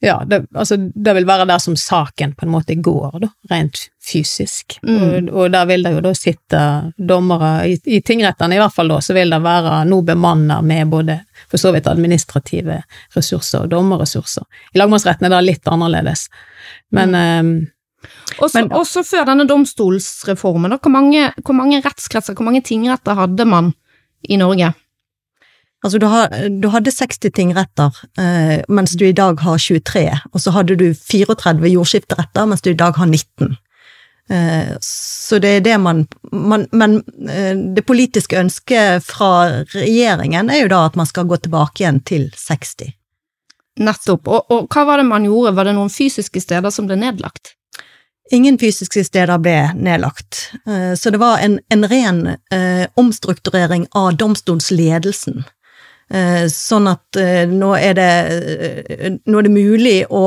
Ja, 0.00 0.24
det, 0.26 0.44
altså, 0.54 0.76
det 0.76 1.14
vil 1.14 1.26
være 1.26 1.44
der 1.50 1.58
som 1.58 1.74
saken 1.76 2.36
på 2.38 2.46
en 2.46 2.52
måte 2.52 2.74
går, 2.78 3.16
da, 3.18 3.28
rent 3.50 3.80
fysisk. 4.10 4.76
Mm. 4.86 5.00
Og, 5.00 5.30
og, 5.32 5.48
der 5.50 5.66
vil 5.66 5.82
det 5.82 5.92
jo 5.96 6.02
da 6.04 6.12
sitte 6.14 6.60
dommere, 6.96 7.50
i, 7.66 7.74
i 7.84 7.98
tingrettene 8.06 8.54
i 8.54 8.60
hvert 8.62 8.74
fall 8.76 8.92
da, 8.92 9.00
så 9.02 9.16
vil 9.16 9.34
det 9.34 9.40
være 9.42 9.80
noe 9.90 10.06
bemanna 10.06 10.60
med 10.62 10.92
både 10.92 11.18
for 11.50 11.58
så 11.58 11.72
vidt 11.74 11.90
administrative 11.90 12.78
ressurser 13.16 13.66
og 13.66 13.72
dommerressurser. 13.74 14.46
I 14.70 14.82
lagmannsretten 14.84 15.26
er 15.26 15.34
det 15.34 15.48
litt 15.48 15.72
annerledes, 15.72 16.28
men 16.94 17.18
mm. 17.18 17.50
um, 17.50 17.52
også, 18.38 18.60
men, 18.60 18.72
også 18.78 19.02
før 19.02 19.26
denne 19.32 19.48
domstolsreformen, 19.50 20.76
da, 20.76 20.78
hvor 20.78 20.94
mange, 20.94 21.32
hvor 21.42 21.58
mange 21.58 21.82
rettskretser, 21.82 22.38
hvor 22.38 22.46
mange 22.46 22.62
tingretter 22.62 23.18
hadde 23.18 23.50
man 23.50 23.74
i 24.22 24.38
Norge? 24.38 24.70
Altså, 25.84 25.98
du, 26.02 26.06
har, 26.10 26.32
du 26.50 26.68
hadde 26.74 26.90
60 26.90 27.30
tingretter, 27.34 27.94
eh, 28.18 28.64
mens 28.68 28.96
du 28.98 29.04
i 29.06 29.14
dag 29.14 29.38
har 29.40 29.58
23. 29.62 30.04
Og 30.32 30.42
så 30.42 30.50
hadde 30.56 30.74
du 30.80 30.88
34 30.90 31.70
jordskifteretter, 31.70 32.48
mens 32.50 32.64
du 32.64 32.72
i 32.72 32.78
dag 32.78 32.98
har 32.98 33.06
19. 33.06 33.54
Eh, 34.30 34.72
så 34.84 35.38
det 35.38 35.52
er 35.56 35.60
det 35.64 35.76
man, 35.80 36.02
man 36.32 36.66
Men 36.72 36.98
eh, 37.30 37.54
det 37.76 37.86
politiske 37.86 38.36
ønsket 38.36 39.06
fra 39.06 39.62
regjeringen 39.72 40.50
er 40.50 40.64
jo 40.64 40.72
da 40.74 40.82
at 40.88 40.98
man 41.00 41.08
skal 41.08 41.28
gå 41.30 41.38
tilbake 41.46 41.84
igjen 41.84 42.02
til 42.02 42.26
60. 42.34 42.92
Nettopp. 43.78 44.26
Og, 44.26 44.50
og 44.50 44.66
hva 44.74 44.84
var 44.84 44.98
det 44.98 45.06
man 45.08 45.24
gjorde? 45.24 45.54
Var 45.56 45.70
det 45.70 45.76
noen 45.78 45.94
fysiske 45.94 46.42
steder 46.42 46.74
som 46.74 46.90
ble 46.90 46.98
nedlagt? 46.98 47.54
Ingen 48.34 48.58
fysiske 48.60 49.06
steder 49.06 49.38
ble 49.40 49.56
nedlagt, 49.78 50.50
eh, 50.66 50.92
så 50.98 51.14
det 51.14 51.20
var 51.22 51.38
en, 51.40 51.56
en 51.72 51.86
ren 51.88 52.18
eh, 52.52 52.84
omstrukturering 53.00 53.86
av 53.96 54.18
domstolsledelsen. 54.20 55.46
Eh, 56.08 56.46
sånn 56.48 56.88
at 56.88 57.18
eh, 57.20 57.44
nå 57.48 57.74
er 57.76 57.98
det, 57.98 58.12
eh, 58.88 59.18
nå 59.28 59.40
er 59.40 59.44
det 59.44 59.52
mulig 59.52 59.98
å 60.08 60.24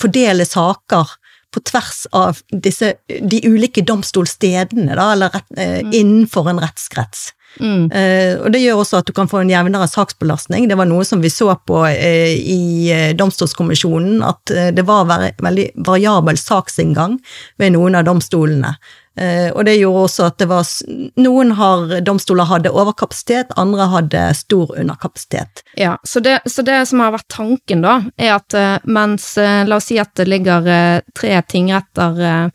fordele 0.00 0.46
saker 0.48 1.12
på 1.52 1.62
tvers 1.68 2.00
av 2.16 2.40
disse, 2.48 2.94
de 3.06 3.42
ulike 3.44 3.84
domstolstedene, 3.86 4.96
da, 4.96 5.10
eller 5.12 5.34
rett, 5.36 5.50
mm. 5.54 5.92
innenfor 5.92 6.48
en 6.50 6.62
rettskrets. 6.64 7.32
Mm. 7.54 7.84
og 8.42 8.48
det 8.50 8.58
gjør 8.64 8.80
også 8.82 8.98
at 8.98 9.06
du 9.06 9.12
kan 9.14 9.28
få 9.30 9.44
en 9.44 9.50
jevnere 9.52 9.86
saksbelastning. 9.86 10.64
Det 10.66 10.74
var 10.74 10.88
noe 10.90 11.04
som 11.06 11.20
vi 11.22 11.30
så 11.30 11.52
på 11.54 11.84
i 11.86 12.90
Domstolskommisjonen, 13.14 14.24
at 14.26 14.50
det 14.74 14.82
var 14.88 15.06
veldig 15.06 15.68
variabel 15.86 16.40
saksinngang 16.40 17.14
ved 17.62 17.76
noen 17.76 17.94
av 18.00 18.08
domstolene. 18.08 18.72
Eh, 19.16 19.50
og 19.52 19.64
det 19.64 19.76
gjorde 19.78 20.04
også 20.08 20.24
at 20.26 20.38
det 20.42 20.48
var 20.50 20.66
Noen 21.22 21.52
har, 21.54 21.92
domstoler 22.02 22.48
hadde 22.50 22.72
overkapasitet, 22.74 23.52
andre 23.60 23.86
hadde 23.92 24.22
stor 24.34 24.72
underkapasitet. 24.74 25.62
Ja, 25.78 25.96
så 26.02 26.22
det, 26.24 26.40
så 26.50 26.64
det 26.66 26.80
som 26.90 27.02
har 27.04 27.14
vært 27.14 27.28
tanken, 27.30 27.84
da, 27.86 28.00
er 28.18 28.34
at 28.40 28.56
eh, 28.58 28.76
mens 28.84 29.34
eh, 29.38 29.62
La 29.68 29.78
oss 29.78 29.88
si 29.92 30.00
at 30.02 30.14
det 30.18 30.26
ligger 30.28 30.66
tre 31.16 31.36
tingretter 31.48 32.50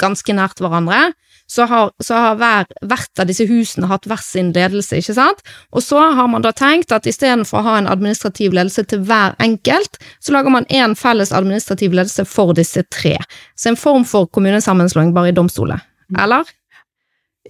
ganske 0.00 0.34
nært 0.36 0.60
hverandre, 0.62 1.12
så 1.52 1.66
har, 1.68 1.90
så 2.00 2.16
har 2.16 2.38
hver, 2.40 2.70
hvert 2.88 3.20
av 3.20 3.28
disse 3.28 3.44
husene 3.48 3.88
hatt 3.90 4.06
hver 4.08 4.22
sin 4.24 4.52
ledelse, 4.56 5.02
ikke 5.02 5.16
sant? 5.18 5.42
Og 5.76 5.84
så 5.84 6.00
har 6.16 6.30
man 6.32 6.44
da 6.44 6.54
tenkt 6.56 6.94
at 6.96 7.08
istedenfor 7.08 7.60
å 7.60 7.66
ha 7.66 7.74
en 7.80 7.90
administrativ 7.92 8.56
ledelse 8.56 8.86
til 8.88 9.02
hver 9.08 9.36
enkelt, 9.42 10.00
så 10.24 10.32
lager 10.36 10.54
man 10.54 10.68
én 10.72 10.96
felles 10.96 11.34
administrativ 11.36 11.92
ledelse 11.92 12.24
for 12.28 12.54
disse 12.56 12.86
tre. 12.88 13.18
Så 13.54 13.72
en 13.72 13.80
form 13.80 14.08
for 14.08 14.30
kommunesammenslåing 14.32 15.12
bare 15.12 15.34
i 15.34 15.36
domstoler, 15.36 15.84
eller? 16.16 16.48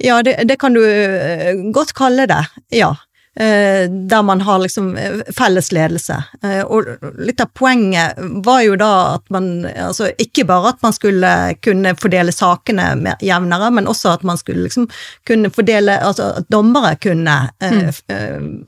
Ja, 0.03 0.19
det, 0.27 0.41
det 0.51 0.59
kan 0.59 0.75
du 0.75 0.83
eh, 0.83 1.55
godt 1.71 1.95
kalle 1.95 2.27
det, 2.27 2.43
ja. 2.75 2.91
Eh, 3.37 3.91
der 3.91 4.23
man 4.23 4.41
har 4.41 4.59
liksom 4.59 4.97
eh, 4.97 5.21
felles 5.37 5.73
ledelse. 5.73 6.25
Eh, 6.43 6.61
og 6.61 6.85
litt 7.19 7.41
av 7.41 7.49
poenget 7.57 8.19
var 8.45 8.61
jo 8.61 8.75
da 8.77 8.91
at 9.15 9.25
man 9.33 9.65
altså 9.65 10.11
ikke 10.21 10.45
bare 10.45 10.75
at 10.75 10.83
man 10.85 10.93
skulle 10.93 11.31
kunne 11.65 11.95
fordele 11.97 12.35
sakene 12.37 13.15
jevnere, 13.25 13.71
men 13.73 13.89
også 13.89 14.13
at 14.13 14.27
man 14.29 14.37
skulle 14.37 14.67
liksom 14.67 14.91
kunne 15.29 15.51
fordele 15.51 15.97
Altså 16.03 16.29
at 16.43 16.49
dommere 16.53 16.97
kunne 17.01 17.35
mm. 17.61 18.65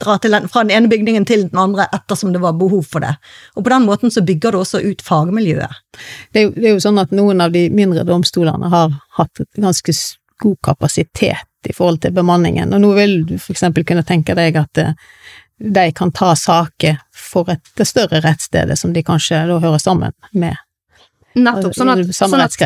dra 0.00 0.16
den, 0.22 0.48
fra 0.48 0.62
den 0.64 0.72
ene 0.76 0.88
bygningen 0.88 1.26
til 1.28 1.44
den 1.50 1.58
andre 1.58 1.88
ettersom 1.92 2.32
det 2.32 2.40
var 2.40 2.56
behov 2.56 2.86
for 2.88 3.04
det. 3.04 3.16
Og 3.56 3.64
på 3.64 3.72
den 3.74 3.84
måten 3.88 4.10
så 4.10 4.24
bygger 4.24 4.54
det 4.54 4.62
også 4.62 4.80
ut 4.80 5.04
fagmiljøet. 5.04 5.82
Det 6.32 6.40
er 6.40 6.48
jo, 6.48 6.54
det 6.56 6.64
er 6.70 6.76
jo 6.76 6.84
sånn 6.86 7.02
at 7.02 7.12
noen 7.12 7.44
av 7.44 7.52
de 7.52 7.66
mindre 7.68 8.06
domstolene 8.08 8.72
har 8.72 8.96
hatt 9.20 9.44
ganske 9.60 9.96
god 10.40 10.58
kapasitet 10.64 11.47
i 11.66 11.72
forhold 11.74 12.02
til 12.02 12.14
bemanningen. 12.14 12.72
Og 12.74 12.82
nå 12.82 12.92
vil 12.98 13.18
du 13.26 13.34
eksempel 13.38 13.86
kunne 13.88 14.04
tenke 14.06 14.36
deg 14.38 14.56
at 14.60 14.80
eh, 14.82 14.94
de 15.58 15.90
kan 15.92 16.12
ta 16.14 16.34
saker 16.38 17.00
for 17.10 17.50
et, 17.50 17.62
det 17.76 17.88
større 17.88 18.22
rettsstedet 18.22 18.78
som 18.78 18.92
de 18.94 19.02
kanskje 19.02 19.42
da 19.48 19.58
hører 19.58 19.82
sammen 19.82 20.14
med. 20.30 20.56
Nettopp. 21.38 21.74
Sånn 21.76 21.90
at, 21.92 22.04
sånn 22.14 22.40
at 22.40 22.56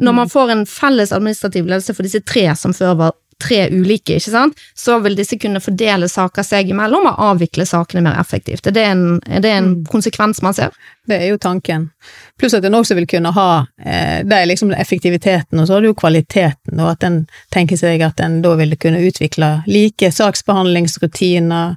når 0.00 0.16
man 0.16 0.28
får 0.28 0.52
en 0.54 0.64
felles 0.68 1.12
administrativ 1.12 1.68
ledelse 1.68 1.94
for 1.96 2.04
disse 2.04 2.22
tre 2.26 2.48
som 2.58 2.74
før 2.76 2.96
var 2.98 3.14
tre 3.40 3.64
ulike, 3.72 4.18
ikke 4.18 4.32
sant, 4.32 4.60
så 4.76 4.98
vil 5.04 5.16
disse 5.18 5.38
kunne 5.40 5.62
fordele 5.62 6.08
saker 6.10 6.46
seg 6.46 6.70
imellom 6.72 7.08
og 7.10 7.22
avvikle 7.30 7.66
sakene 7.68 8.04
mer 8.04 8.18
effektivt. 8.20 8.66
Er 8.68 8.76
det 8.76 8.86
en, 8.86 9.04
er 9.26 9.44
det 9.44 9.52
en 9.56 9.70
mm. 9.72 9.84
konsekvens 9.90 10.42
man 10.44 10.56
ser? 10.56 10.74
Det 11.08 11.16
er 11.16 11.32
jo 11.32 11.38
tanken. 11.40 11.88
Pluss 12.38 12.54
at 12.54 12.64
en 12.66 12.76
også 12.78 12.94
vil 12.98 13.08
kunne 13.10 13.32
ha 13.34 13.48
eh, 13.82 14.20
Det 14.26 14.36
er 14.36 14.46
liksom 14.46 14.70
effektiviteten, 14.76 15.58
og 15.58 15.66
så 15.66 15.74
har 15.76 15.82
du 15.82 15.90
jo 15.90 15.96
kvaliteten, 15.98 16.76
og 16.78 16.92
at 16.92 17.06
en 17.08 17.22
tenker 17.54 17.80
seg 17.80 18.04
at 18.06 18.20
en 18.22 18.40
da 18.44 18.54
vil 18.60 18.76
kunne 18.80 19.02
utvikle 19.08 19.50
like 19.66 20.12
saksbehandlingsrutiner, 20.14 21.74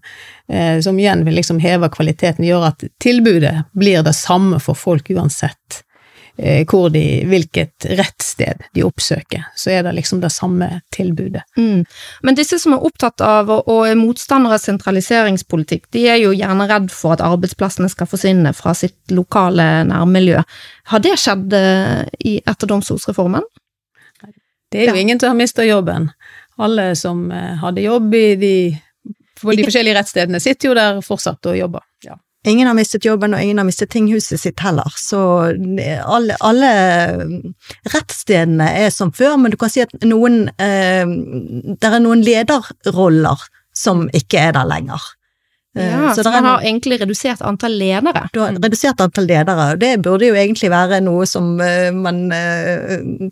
eh, 0.52 0.78
som 0.86 1.00
igjen 1.00 1.26
vil 1.26 1.40
liksom 1.40 1.64
heve 1.64 1.90
kvaliteten, 1.94 2.46
gjøre 2.46 2.74
at 2.76 2.86
tilbudet 3.04 3.56
blir 3.72 4.06
det 4.06 4.16
samme 4.20 4.62
for 4.62 4.78
folk 4.78 5.10
uansett 5.16 5.84
hvor 6.34 6.90
de, 6.90 7.22
hvilket 7.30 7.86
rettssted 7.94 8.64
de 8.74 8.84
oppsøker, 8.84 9.44
så 9.56 9.70
er 9.70 9.84
det 9.86 9.92
liksom 10.00 10.22
det 10.24 10.32
samme 10.34 10.82
tilbudet. 10.96 11.44
Mm. 11.58 11.84
Men 12.26 12.38
disse 12.38 12.58
som 12.60 12.74
er 12.74 12.86
opptatt 12.88 13.22
av 13.22 13.52
og 13.54 13.84
er 13.86 14.00
motstandere 14.00 14.58
av 14.58 14.64
sentraliseringspolitikk, 14.64 15.86
de 15.94 16.08
er 16.10 16.18
jo 16.24 16.34
gjerne 16.34 16.66
redd 16.72 16.90
for 16.94 17.14
at 17.14 17.22
arbeidsplassene 17.22 17.92
skal 17.92 18.10
forsvinne 18.10 18.54
fra 18.58 18.74
sitt 18.78 19.14
lokale 19.14 19.84
nærmiljø. 19.92 20.42
Har 20.90 21.04
det 21.06 21.20
skjedd 21.22 21.54
eh, 21.54 22.02
i, 22.26 22.40
etter 22.42 22.72
domstolsreformen? 22.72 23.46
Det 24.74 24.82
er 24.82 24.90
jo 24.90 24.98
ja. 24.98 25.02
ingen 25.06 25.22
som 25.22 25.36
har 25.36 25.38
mista 25.38 25.66
jobben. 25.68 26.10
Alle 26.58 26.96
som 26.98 27.28
eh, 27.32 27.54
hadde 27.62 27.86
jobb 27.86 28.14
i 28.18 28.28
de, 28.42 28.56
for 29.38 29.54
de 29.54 29.68
forskjellige 29.68 30.00
rettsstedene, 30.00 30.42
sitter 30.42 30.72
jo 30.72 30.78
der 30.78 31.02
fortsatt 31.06 31.46
og 31.52 31.58
jobber. 31.62 31.86
Ja. 32.06 32.18
Ingen 32.48 32.68
har 32.68 32.76
mistet 32.76 33.06
jobben, 33.08 33.34
og 33.34 33.42
ingen 33.44 33.62
har 33.62 33.68
mistet 33.68 33.94
tinghuset 33.94 34.42
sitt 34.42 34.60
heller. 34.60 34.92
Så 35.00 35.20
alle, 36.04 36.36
alle 36.44 36.72
rettsstedene 37.94 38.68
er 38.84 38.92
som 38.92 39.14
før, 39.16 39.38
men 39.40 39.54
du 39.54 39.58
kan 39.60 39.72
si 39.72 39.84
at 39.86 39.94
noen 40.04 40.50
eh, 40.60 41.08
Det 41.08 41.88
er 41.88 42.02
noen 42.04 42.24
lederroller 42.26 43.48
som 43.74 44.10
ikke 44.14 44.50
er 44.50 44.58
der 44.58 44.68
lenger. 44.68 45.02
Eh, 45.78 45.88
Ja, 45.88 46.14
så, 46.16 46.22
er 46.22 46.32
man 46.36 46.46
har 46.46 46.62
egentlig 46.62 47.00
redusert 47.02 47.42
antall 47.42 47.78
ledere. 47.80 48.28
du 48.34 48.40
har 48.44 48.52
redusert 48.54 49.02
antall 49.02 49.26
ledere, 49.26 49.72
og 49.72 49.80
det 49.80 50.02
burde 50.04 50.28
jo 50.28 50.36
egentlig 50.36 50.70
være 50.70 51.00
noe 51.02 51.26
som 51.26 51.56
uh, 51.60 51.90
man 51.96 52.28
uh, 52.30 53.30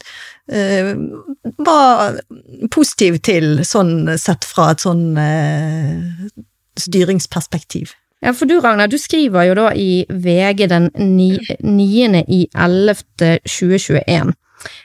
uh, 0.49 0.95
var 1.59 2.17
positiv 2.71 3.19
til, 3.21 3.61
sånn 3.67 4.17
sett 4.17 4.47
fra 4.47 4.71
et 4.71 4.81
sånn 4.81 5.19
styringsperspektiv. 6.79 7.93
Ja, 8.21 8.33
for 8.37 8.45
du 8.45 8.59
Ragnar, 8.61 8.87
du 8.87 8.99
skriver 9.01 9.47
jo 9.49 9.55
da 9.57 9.71
i 9.73 10.05
VG 10.09 10.67
den 10.69 10.89
ni- 10.95 11.39
9. 11.59 12.23
i 12.27 12.47
11. 12.53 13.03
2021. 13.49 14.33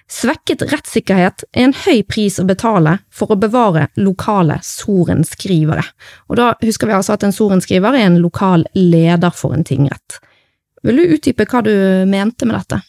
Svekket 0.09 0.62
rettssikkerhet 0.73 1.45
er 1.52 1.66
en 1.66 1.75
høy 1.76 2.00
pris 2.09 2.38
å 2.40 2.47
betale 2.49 2.95
for 3.12 3.28
å 3.35 3.37
bevare 3.37 3.88
lokale 4.00 4.57
sorenskrivere. 4.64 5.85
Og 6.31 6.37
da 6.40 6.55
husker 6.62 6.88
vi 6.88 6.97
altså 6.97 7.12
at 7.12 7.26
en 7.26 7.35
sorenskriver 7.37 7.93
er 7.99 8.07
en 8.07 8.21
lokal 8.23 8.64
leder 8.75 9.35
for 9.37 9.52
en 9.52 9.64
tingrett. 9.69 10.16
Vil 10.87 10.97
du 10.97 11.14
utdype 11.19 11.45
hva 11.50 11.61
du 11.66 11.75
mente 12.09 12.47
med 12.49 12.57
dette? 12.57 12.81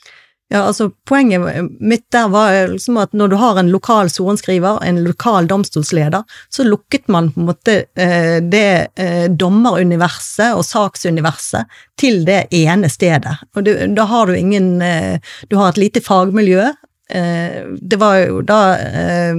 Ja, 0.50 0.64
altså 0.64 0.90
Poenget 1.06 1.42
mitt 1.80 2.12
der 2.12 2.28
var 2.32 2.68
liksom 2.72 2.98
at 3.02 3.14
når 3.14 3.28
du 3.28 3.36
har 3.36 3.58
en 3.60 3.72
lokal 3.72 4.10
sorenskriver, 4.10 4.80
en 4.84 5.04
lokal 5.04 5.48
domstolsleder, 5.48 6.24
så 6.50 6.64
lukket 6.64 7.08
man 7.12 7.32
på 7.34 7.40
en 7.42 7.46
måte 7.50 7.76
eh, 8.00 8.38
det 8.40 8.88
eh, 8.96 9.28
dommeruniverset 9.28 10.56
og 10.56 10.66
saksuniverset 10.66 11.66
til 12.00 12.26
det 12.28 12.48
ene 12.56 12.90
stedet. 12.90 13.36
Og 13.58 13.64
du, 13.68 13.74
da 13.92 14.04
har 14.08 14.28
du 14.28 14.36
ingen 14.38 14.82
eh, 14.82 15.20
Du 15.50 15.56
har 15.60 15.70
et 15.70 15.78
lite 15.84 16.02
fagmiljø. 16.02 16.72
Eh, 17.10 17.64
det 17.82 18.00
var 18.00 18.18
jo 18.24 18.42
da 18.42 18.78
eh, 18.80 19.36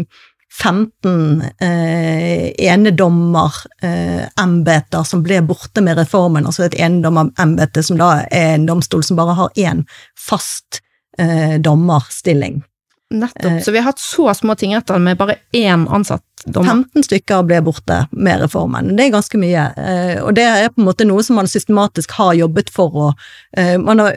15 0.62 1.42
eh, 1.60 2.52
enedommerembeter 2.68 5.02
som 5.04 5.22
ble 5.22 5.40
borte 5.46 5.80
med 5.84 5.98
reformen, 6.00 6.46
altså 6.46 6.62
et 6.66 6.74
enedommerembete 6.74 7.82
som 7.86 7.98
da 8.00 8.08
er 8.28 8.54
en 8.58 8.66
domstol 8.68 9.02
som 9.06 9.16
bare 9.16 9.34
har 9.38 9.48
én 9.56 9.84
fast 10.18 10.82
eh, 11.18 11.58
dommerstilling. 11.60 12.62
Nettopp. 13.10 13.44
Eh. 13.44 13.60
Så 13.64 13.72
vi 13.72 13.78
har 13.78 13.84
hatt 13.88 13.98
så 14.02 14.34
små 14.36 14.54
tingretter 14.60 14.98
med 15.00 15.16
bare 15.16 15.38
én 15.56 15.86
ansatt 15.88 16.24
dommer. 16.44 16.84
15 16.92 17.06
stykker 17.06 17.46
ble 17.48 17.62
borte 17.64 18.02
med 18.12 18.42
reformen. 18.42 18.90
Det 18.96 19.06
er 19.06 19.14
ganske 19.14 19.40
mye. 19.40 19.62
eh, 19.80 20.18
Og 20.22 20.34
det 20.36 20.44
er 20.44 20.68
på 20.68 20.82
en 20.82 20.88
måte 20.90 21.06
noe 21.08 21.24
som 21.24 21.36
man 21.40 21.48
systematisk 21.48 22.12
har 22.18 22.34
jobbet 22.36 22.68
for 22.70 22.90
å, 22.90 23.08
eh, 23.56 23.78
man 23.78 23.98
har, 24.04 24.12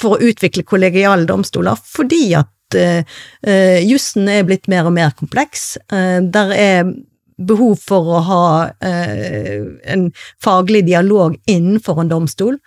for 0.00 0.16
å 0.16 0.20
utvikle 0.20 0.66
kollegiale 0.66 1.26
domstoler, 1.30 1.78
fordi 1.78 2.34
at 2.34 2.50
jussen 3.84 4.26
er 4.28 4.42
blitt 4.42 4.66
mer 4.66 4.88
og 4.88 4.94
mer 4.96 5.12
kompleks. 5.14 5.76
Der 5.90 6.50
er 6.58 6.88
behov 7.38 7.78
for 7.78 8.16
å 8.16 8.22
ha 8.26 8.46
en 8.82 10.08
faglig 10.42 10.84
dialog 10.88 11.36
innenfor 11.46 12.00
en 12.00 12.10
domstol. 12.10 12.58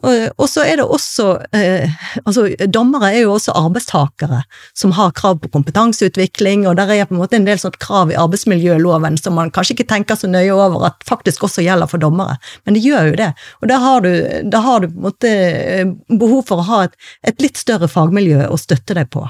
Og 0.00 0.46
så 0.48 0.62
er 0.64 0.78
det 0.80 0.86
også 0.88 1.26
eh, 1.56 1.92
Altså, 2.24 2.46
dommere 2.72 3.10
er 3.12 3.24
jo 3.24 3.34
også 3.34 3.52
arbeidstakere 3.58 4.42
som 4.76 4.94
har 4.96 5.12
krav 5.16 5.40
på 5.42 5.50
kompetanseutvikling, 5.52 6.66
og 6.68 6.78
der 6.78 6.92
er 6.94 7.08
på 7.08 7.14
en 7.14 7.20
måte 7.20 7.36
en 7.36 7.46
del 7.48 7.60
sånt 7.60 7.76
krav 7.82 8.12
i 8.12 8.18
arbeidsmiljøloven 8.18 9.18
som 9.20 9.36
man 9.36 9.52
kanskje 9.52 9.76
ikke 9.76 9.88
tenker 9.92 10.18
så 10.18 10.30
nøye 10.30 10.54
over 10.54 10.86
at 10.88 11.04
faktisk 11.08 11.44
også 11.48 11.64
gjelder 11.66 11.90
for 11.90 12.02
dommere, 12.02 12.38
men 12.64 12.76
det 12.76 12.84
gjør 12.84 13.10
jo 13.10 13.18
det. 13.20 13.28
Og 13.60 13.68
da 13.72 13.80
har 13.82 14.06
du, 14.06 14.10
da 14.52 14.62
har 14.64 14.80
du 14.80 14.88
på 14.88 14.96
en 14.96 15.08
måte 15.08 15.34
eh, 15.34 15.92
behov 16.22 16.46
for 16.48 16.62
å 16.62 16.68
ha 16.70 16.80
et, 16.88 16.96
et 17.26 17.44
litt 17.44 17.60
større 17.60 17.90
fagmiljø 17.90 18.48
å 18.48 18.58
støtte 18.60 18.96
deg 18.96 19.12
på. 19.12 19.26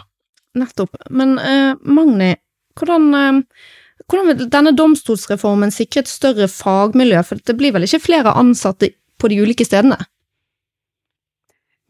Nettopp. 0.59 0.97
Men 1.11 1.37
eh, 1.39 1.75
Magni, 1.83 2.33
hvordan, 2.79 3.11
eh, 3.15 3.67
hvordan 4.07 4.31
vil 4.31 4.49
denne 4.55 4.75
domstolsreformen 4.77 5.75
sikre 5.75 6.05
et 6.05 6.11
større 6.11 6.49
fagmiljø, 6.50 7.27
for 7.27 7.43
det 7.47 7.59
blir 7.59 7.75
vel 7.77 7.87
ikke 7.87 8.03
flere 8.07 8.39
ansatte 8.39 8.95
på 9.21 9.31
de 9.31 9.43
ulike 9.43 9.67
stedene? 9.67 9.99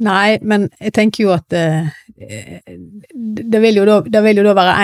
Nei, 0.00 0.38
men 0.40 0.68
jeg 0.80 0.94
tenker 0.96 1.24
jo 1.26 1.32
at 1.34 1.52
eh, 1.56 1.90
det, 2.16 3.60
vil 3.60 3.80
jo 3.80 3.84
da, 3.88 3.98
det 4.04 4.22
vil 4.24 4.40
jo 4.40 4.44
da 4.46 4.54
være 4.56 4.74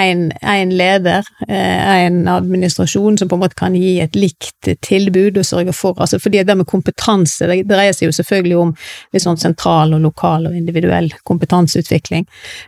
én 0.53 0.73
leder, 0.77 1.27
én 1.49 2.19
administrasjon, 2.29 3.17
som 3.19 3.31
på 3.31 3.39
en 3.39 3.43
måte 3.45 3.59
kan 3.59 3.77
gi 3.77 3.97
et 4.05 4.17
likt 4.17 4.71
tilbud 4.85 5.39
og 5.41 5.47
sørge 5.47 5.73
for 5.77 5.99
altså 6.01 6.21
fordi 6.23 6.43
det 6.45 6.57
med 6.59 6.69
kompetanse, 6.69 7.49
det 7.49 7.63
dreier 7.69 7.97
seg 7.97 8.11
jo 8.11 8.17
selvfølgelig 8.19 8.59
om 8.61 8.75
litt 9.15 9.25
sånn 9.25 9.41
sentral 9.41 9.95
og 9.97 10.05
lokal 10.05 10.49
og 10.51 10.57
individuell 10.57 11.11
kompetanseutvikling, 11.29 12.27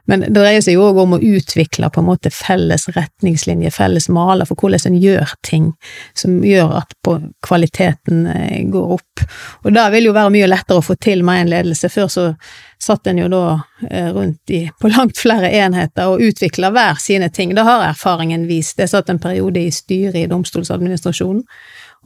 men 0.09 0.25
det 0.27 0.33
dreier 0.37 0.65
seg 0.65 0.79
jo 0.79 0.89
òg 0.89 1.03
om 1.05 1.17
å 1.17 1.21
utvikle 1.21 1.93
på 1.93 2.03
en 2.03 2.09
måte 2.09 2.33
felles 2.35 2.89
retningslinjer, 2.97 3.75
felles 3.75 4.09
maler 4.13 4.49
for 4.49 4.57
hvordan 4.57 4.93
en 4.93 5.01
gjør 5.01 5.37
ting, 5.47 5.73
som 6.17 6.41
gjør 6.45 6.79
at 6.83 6.97
kvaliteten 7.45 8.27
eh, 8.33 8.65
går 8.73 8.97
opp. 8.99 9.25
Og 9.65 9.73
det 9.75 9.87
vil 9.95 10.09
jo 10.09 10.17
være 10.17 10.33
mye 10.35 10.49
lettere 10.51 10.81
å 10.81 10.85
få 10.85 10.97
til 11.01 11.25
med 11.27 11.43
en 11.43 11.53
ledelse. 11.53 11.91
Før 11.93 12.11
så 12.13 12.27
satt 12.79 13.07
en 13.07 13.19
jo 13.19 13.29
da 13.29 13.43
eh, 13.91 14.13
rundt 14.15 14.51
i, 14.51 14.71
på 14.81 14.89
langt 14.89 15.19
flere 15.19 15.51
enheter 15.51 16.09
og 16.09 16.23
utvikla 16.23 16.71
hver 16.75 17.01
sine 17.03 17.31
ting. 17.31 17.55
Det 17.55 17.67
har 17.67 17.85
erfaringen 17.89 18.47
vist. 18.49 18.79
Jeg 18.79 18.93
satt 18.93 19.11
en 19.11 19.21
periode 19.23 19.61
i 19.61 19.73
styret 19.75 20.17
i 20.23 20.29
Domstoladministrasjonen, 20.31 21.45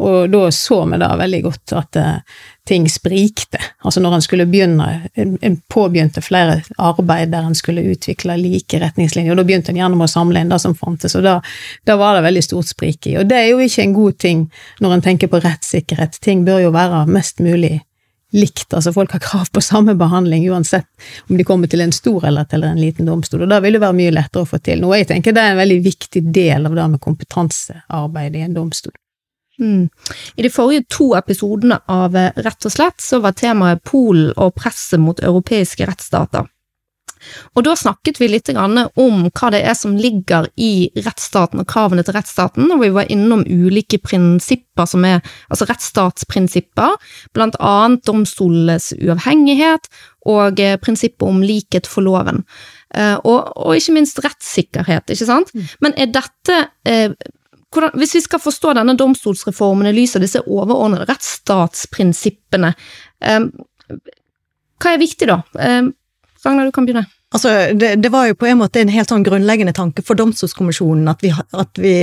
og 0.02 0.30
da 0.32 0.46
så 0.50 0.78
vi 0.88 0.98
da 0.98 1.10
veldig 1.20 1.42
godt 1.44 1.74
at 1.76 1.96
eh, 2.00 2.40
ting 2.66 2.88
sprikte. 2.90 3.60
Altså 3.84 4.00
når 4.00 4.16
en 4.16 4.24
skulle 4.24 4.48
begynne, 4.48 4.88
en 5.14 5.60
påbegynte 5.68 6.22
flere 6.24 6.62
arbeid 6.78 7.34
der 7.34 7.46
en 7.46 7.58
skulle 7.58 7.84
utvikle 7.92 8.38
like 8.40 8.80
retningslinjer, 8.80 9.34
og 9.34 9.42
da 9.42 9.46
begynte 9.46 9.74
en 9.74 9.82
gjerne 9.82 9.98
med 9.98 10.08
å 10.08 10.14
samle 10.14 10.40
inn 10.40 10.52
det 10.52 10.62
som 10.64 10.74
fantes, 10.78 11.16
og 11.18 11.26
da, 11.26 11.36
da 11.84 11.98
var 12.00 12.16
det 12.16 12.26
veldig 12.26 12.44
stort 12.48 12.72
sprik 12.72 13.12
i. 13.12 13.16
Og 13.20 13.28
det 13.28 13.38
er 13.38 13.48
jo 13.52 13.60
ikke 13.60 13.84
en 13.84 13.96
god 14.00 14.18
ting 14.24 14.44
når 14.80 14.96
en 14.96 15.06
tenker 15.10 15.30
på 15.30 15.42
rettssikkerhet. 15.44 16.20
Ting 16.24 16.46
bør 16.48 16.64
jo 16.64 16.74
være 16.74 17.04
mest 17.12 17.44
mulig 17.44 17.76
likt, 18.32 18.68
altså 18.72 18.92
folk 18.94 19.12
har 19.12 19.22
krav 19.22 19.50
på 19.52 19.60
samme 19.64 19.94
behandling 19.98 20.48
uansett 20.50 20.88
om 21.28 21.36
de 21.36 21.44
kommer 21.44 21.70
til 21.70 21.84
en 21.84 21.92
stor 21.92 22.24
eller 22.28 22.48
til 22.48 22.64
en 22.66 22.80
liten 22.80 23.08
domstol, 23.08 23.44
og 23.44 23.52
da 23.52 23.60
vil 23.64 23.76
det 23.76 23.82
være 23.84 23.98
mye 23.98 24.14
lettere 24.14 24.46
å 24.46 24.48
få 24.48 24.60
til. 24.64 24.80
Noe 24.82 25.00
jeg 25.00 25.10
tenker 25.12 25.36
det 25.36 25.44
er 25.44 25.54
en 25.54 25.62
veldig 25.62 25.78
viktig 25.84 26.24
del 26.32 26.68
av 26.68 26.76
det 26.78 26.88
med 26.94 27.04
kompetansearbeid 27.04 28.38
i 28.38 28.44
en 28.46 28.56
domstol. 28.56 28.94
Mm. 29.60 29.88
I 30.36 30.42
de 30.42 30.50
forrige 30.50 30.86
to 30.90 31.12
episodene 31.14 31.76
av 31.92 32.16
eh, 32.16 32.32
Rett 32.40 32.66
og 32.66 32.72
slett 32.72 33.04
så 33.04 33.20
var 33.22 33.36
temaet 33.36 33.82
Polen 33.84 34.32
og 34.40 34.54
presset 34.56 35.00
mot 35.00 35.20
europeiske 35.20 35.86
rettsstater. 35.86 36.48
Og 37.56 37.64
da 37.66 37.74
snakket 37.78 38.20
vi 38.20 38.28
litt 38.30 38.50
om 38.52 39.18
hva 39.28 39.50
det 39.54 39.62
er 39.66 39.76
som 39.78 39.96
ligger 39.98 40.48
i 40.56 40.90
rettsstaten 40.96 41.62
og 41.62 41.68
kravene 41.70 42.04
til 42.06 42.16
rettsstaten, 42.16 42.70
og 42.72 42.82
vi 42.82 42.92
var 42.94 43.10
innom 43.12 43.44
ulike 43.46 44.00
prinsipper 44.02 44.88
som 44.88 45.04
er 45.08 45.20
altså 45.52 45.68
rettsstatsprinsipper, 45.70 46.96
blant 47.36 47.58
annet 47.60 48.04
domstolenes 48.08 48.92
uavhengighet 48.98 49.88
og 50.30 50.60
eh, 50.62 50.78
prinsippet 50.80 51.26
om 51.26 51.42
likhet 51.44 51.88
for 51.90 52.04
loven. 52.06 52.42
Eh, 52.94 53.16
og, 53.18 53.52
og 53.56 53.76
ikke 53.76 53.96
minst 53.96 54.20
rettssikkerhet, 54.24 55.10
ikke 55.12 55.28
sant? 55.28 55.52
Men 55.82 55.96
er 55.98 56.12
dette 56.14 56.58
eh, 56.88 57.14
hvordan, 57.72 57.96
hvis 57.98 58.16
vi 58.18 58.24
skal 58.26 58.42
forstå 58.42 58.74
denne 58.76 58.96
domstolsreformen 59.00 59.88
i 59.88 59.94
lys 59.96 60.16
av 60.18 60.24
disse 60.24 60.42
overordnede 60.44 61.08
rettsstatsprinsippene, 61.08 62.74
hva 64.82 64.92
er 64.92 65.00
viktig 65.00 65.28
da? 65.30 65.38
Ragnar, 66.44 66.64
du 66.64 66.72
kan 66.72 66.86
begynne. 66.86 67.21
Altså, 67.32 67.72
det, 67.72 67.94
det 68.04 68.10
var 68.12 68.26
jo 68.28 68.36
på 68.36 68.46
en 68.50 68.60
måte 68.60 68.82
en 68.82 68.92
helt 68.92 69.10
sånn 69.12 69.24
grunnleggende 69.24 69.72
tanke 69.76 70.04
for 70.04 70.18
Domstolskommisjonen 70.18 71.08
at, 71.08 71.22
vi, 71.24 71.30
at 71.32 71.80
vi, 71.80 71.94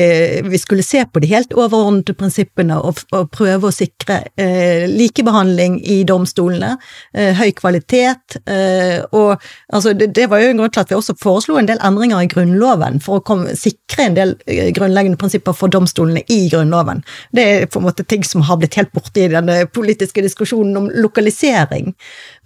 vi 0.49 0.61
skulle 0.61 0.85
se 0.85 1.03
på 1.05 1.21
de 1.21 1.29
helt 1.29 1.53
overordnede 1.53 2.15
prinsippene 2.17 2.79
og, 2.81 3.03
og 3.15 3.29
prøve 3.33 3.69
å 3.69 3.75
sikre 3.75 4.21
eh, 4.39 4.87
likebehandling 4.89 5.79
i 5.85 6.01
domstolene, 6.09 6.75
eh, 7.13 7.37
høy 7.37 7.51
kvalitet, 7.57 8.39
eh, 8.49 8.97
og 9.13 9.35
altså, 9.69 9.93
det, 9.97 10.09
det 10.17 10.29
var 10.31 10.41
jo 10.41 10.53
en 10.53 10.63
grunn 10.63 10.73
til 10.73 10.83
at 10.83 10.93
vi 10.93 10.97
også 10.97 11.17
foreslo 11.21 11.59
en 11.59 11.69
del 11.69 11.81
endringer 11.85 12.25
i 12.25 12.31
Grunnloven 12.31 12.99
for 13.03 13.19
å 13.19 13.25
komme, 13.25 13.53
sikre 13.59 14.07
en 14.09 14.17
del 14.17 14.35
eh, 14.49 14.71
grunnleggende 14.75 15.19
prinsipper 15.21 15.57
for 15.57 15.71
domstolene 15.73 16.25
i 16.33 16.39
Grunnloven. 16.49 17.03
Det 17.35 17.45
er 17.45 17.69
på 17.69 17.81
en 17.81 17.87
måte 17.89 18.07
ting 18.07 18.25
som 18.25 18.43
har 18.49 18.57
blitt 18.61 18.79
helt 18.79 18.93
borte 18.95 19.25
i 19.25 19.29
denne 19.31 19.61
politiske 19.69 20.23
diskusjonen 20.25 20.77
om 20.79 20.89
lokalisering. 20.97 21.93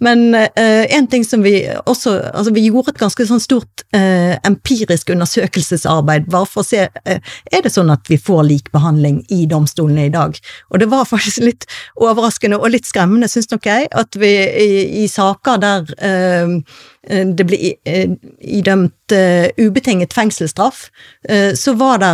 Men 0.04 0.26
eh, 0.36 0.84
en 0.92 1.08
ting 1.08 1.24
som 1.24 1.44
vi 1.44 1.56
også 1.88 2.18
altså 2.34 2.52
vi 2.54 2.66
gjorde 2.66 2.73
et 2.82 2.98
ganske 2.98 3.26
sånn 3.28 3.42
stort 3.42 3.84
eh, 3.94 4.34
empirisk 4.46 5.12
undersøkelsesarbeid 5.14 6.26
bare 6.32 6.48
for 6.50 6.64
å 6.64 6.66
se 6.66 6.86
eh, 6.88 7.34
er 7.52 7.64
det 7.64 7.72
sånn 7.74 7.92
at 7.94 8.08
vi 8.10 8.18
får 8.20 8.42
lik 8.48 8.72
behandling 8.74 9.22
i 9.34 9.44
domstolene 9.50 10.08
i 10.08 10.14
dag. 10.14 10.38
Og 10.72 10.82
det 10.82 10.90
var 10.92 11.06
faktisk 11.14 11.44
litt 11.44 11.68
overraskende 11.94 12.58
og 12.60 12.72
litt 12.74 12.88
skremmende, 12.88 13.30
syns 13.30 13.50
nok 13.52 13.70
jeg, 13.70 13.88
at 13.92 14.18
vi 14.20 14.32
i, 14.34 14.70
i 15.04 15.06
saker 15.10 15.62
der 15.62 15.94
eh, 15.98 16.58
det 17.08 17.46
ble 17.48 17.58
eh, 17.84 18.14
idømt 18.40 19.12
eh, 19.12 19.50
ubetinget 19.60 20.14
fengselsstraff, 20.16 20.88
eh, 21.28 21.52
så 21.54 21.74
var 21.78 22.00
det 22.02 22.12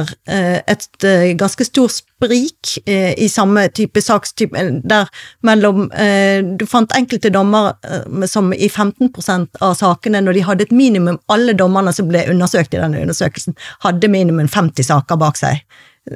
et 0.71 1.05
eh, 1.07 1.33
ganske 1.39 1.65
stor 1.65 1.91
sprik 2.21 2.79
eh, 2.87 3.15
i 3.19 3.29
samme 3.29 3.69
type 3.75 4.03
sakstype, 4.03 4.59
eh, 4.59 4.73
der 4.85 5.09
mellom 5.47 5.91
eh, 5.93 6.43
Du 6.43 6.67
fant 6.67 6.93
enkelte 6.97 7.31
dommer 7.31 7.75
eh, 7.85 8.27
som 8.27 8.53
i 8.53 8.69
15% 8.69 9.61
av 9.61 9.77
sakene, 9.79 10.21
når 10.21 10.39
de 10.39 10.47
hadde 10.49 10.67
et 10.67 10.75
minimum 10.75 11.21
Alle 11.29 11.55
dommerne 11.55 11.93
som 11.95 12.09
ble 12.11 12.27
undersøkt 12.31 12.75
i 12.75 12.83
denne 12.83 13.01
undersøkelsen, 13.05 13.57
hadde 13.85 14.11
minimum 14.11 14.49
50 14.49 14.91
saker 14.91 15.21
bak 15.21 15.39
seg. 15.41 15.63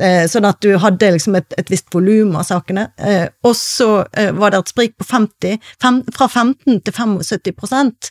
Eh, 0.00 0.24
sånn 0.30 0.48
at 0.48 0.60
du 0.64 0.74
hadde 0.80 1.12
liksom 1.14 1.37
et, 1.38 1.54
et 1.60 1.70
visst 1.70 1.92
volum 1.94 2.34
av 2.40 2.48
sakene. 2.48 2.88
Eh, 2.98 3.28
og 3.44 3.54
så 3.58 4.04
eh, 4.12 4.32
var 4.34 4.52
det 4.52 4.64
et 4.64 4.74
sprik 4.74 4.96
på 4.98 5.06
50, 5.06 5.58
fem, 5.82 6.02
fra 6.14 6.28
15 6.28 6.82
til 6.84 6.96
75 6.96 7.56
prosent 7.58 8.10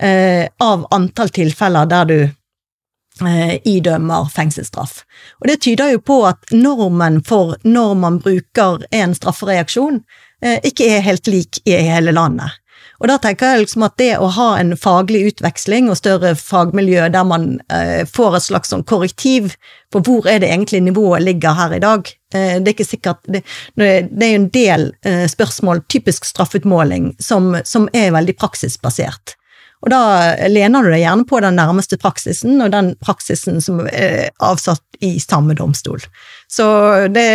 eh, 0.00 0.46
av 0.60 0.86
antall 0.90 1.28
tilfeller 1.28 1.86
der 1.90 2.08
du 2.08 2.18
eh, 2.22 3.54
idømmer 3.68 4.30
fengselsstraff. 4.32 5.02
Og 5.40 5.48
det 5.50 5.60
tyder 5.66 5.94
jo 5.94 6.02
på 6.02 6.22
at 6.28 6.52
normen 6.52 7.22
for 7.26 7.56
når 7.64 7.94
man 7.94 8.18
bruker 8.22 8.84
en 8.90 9.14
straffereaksjon, 9.14 10.02
eh, 10.42 10.58
ikke 10.64 10.90
er 10.96 11.06
helt 11.06 11.26
lik 11.30 11.62
i 11.64 11.76
hele 11.76 12.12
landet. 12.12 12.58
Og 13.02 13.08
da 13.10 13.16
tenker 13.18 13.50
jeg 13.50 13.64
liksom 13.64 13.82
at 13.82 13.96
det 13.98 14.12
å 14.22 14.28
ha 14.36 14.48
en 14.60 14.76
faglig 14.78 15.24
utveksling 15.32 15.88
og 15.90 15.98
større 15.98 16.36
fagmiljø 16.38 17.08
der 17.10 17.26
man 17.26 17.56
eh, 17.66 18.04
får 18.06 18.38
et 18.38 18.46
slags 18.46 18.70
sånn 18.70 18.84
korrektiv 18.86 19.56
på 19.90 20.04
hvor 20.06 20.28
er 20.30 20.38
det 20.42 20.52
egentlig 20.52 20.84
nivået 20.86 21.24
ligger 21.26 21.58
her 21.58 21.74
i 21.74 21.82
dag, 21.82 22.06
eh, 22.34 22.60
det 22.62 22.70
er 22.70 22.76
ikke 22.76 22.86
sikkert 22.86 23.26
Det, 23.26 23.42
det 23.74 24.26
er 24.26 24.30
jo 24.30 24.40
en 24.44 24.48
del 24.54 24.86
eh, 25.02 25.26
spørsmål, 25.26 25.82
typisk 25.90 26.28
straffutmåling, 26.30 27.16
som, 27.18 27.56
som 27.64 27.90
er 27.92 28.14
veldig 28.14 28.36
praksisbasert. 28.38 29.34
Og 29.82 29.90
da 29.90 30.02
lener 30.50 30.84
du 30.84 30.92
deg 30.92 31.02
gjerne 31.02 31.26
på 31.28 31.40
den 31.42 31.58
nærmeste 31.58 31.98
praksisen, 32.00 32.60
og 32.62 32.70
den 32.74 32.92
praksisen 33.02 33.62
som 33.64 33.82
er 33.90 34.30
avsatt 34.42 34.84
i 35.02 35.16
samme 35.18 35.56
domstol. 35.58 36.04
Så 36.50 36.66
det, 37.10 37.26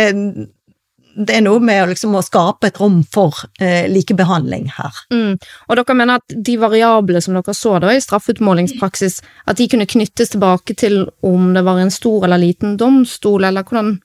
det 1.18 1.34
er 1.34 1.42
noe 1.44 1.60
med 1.62 1.90
liksom 1.90 2.14
å 2.16 2.22
skape 2.24 2.70
et 2.70 2.80
rom 2.80 3.00
for 3.12 3.36
eh, 3.60 3.88
likebehandling 3.90 4.68
her. 4.78 5.00
Mm. 5.12 5.36
Og 5.36 5.78
dere 5.80 5.96
mener 5.98 6.22
at 6.22 6.36
de 6.48 6.56
variable 6.60 7.22
som 7.24 7.36
dere 7.36 7.54
så 7.56 7.76
da 7.82 7.92
i 7.92 8.02
straffeutmålingspraksis, 8.02 9.20
at 9.50 9.58
de 9.58 9.68
kunne 9.70 9.88
knyttes 9.90 10.32
tilbake 10.34 10.76
til 10.78 11.02
om 11.26 11.50
det 11.56 11.64
var 11.66 11.82
en 11.82 11.92
stor 11.92 12.28
eller 12.28 12.40
liten 12.42 12.78
domstol, 12.80 13.44
eller 13.44 13.66
hvordan 13.66 13.98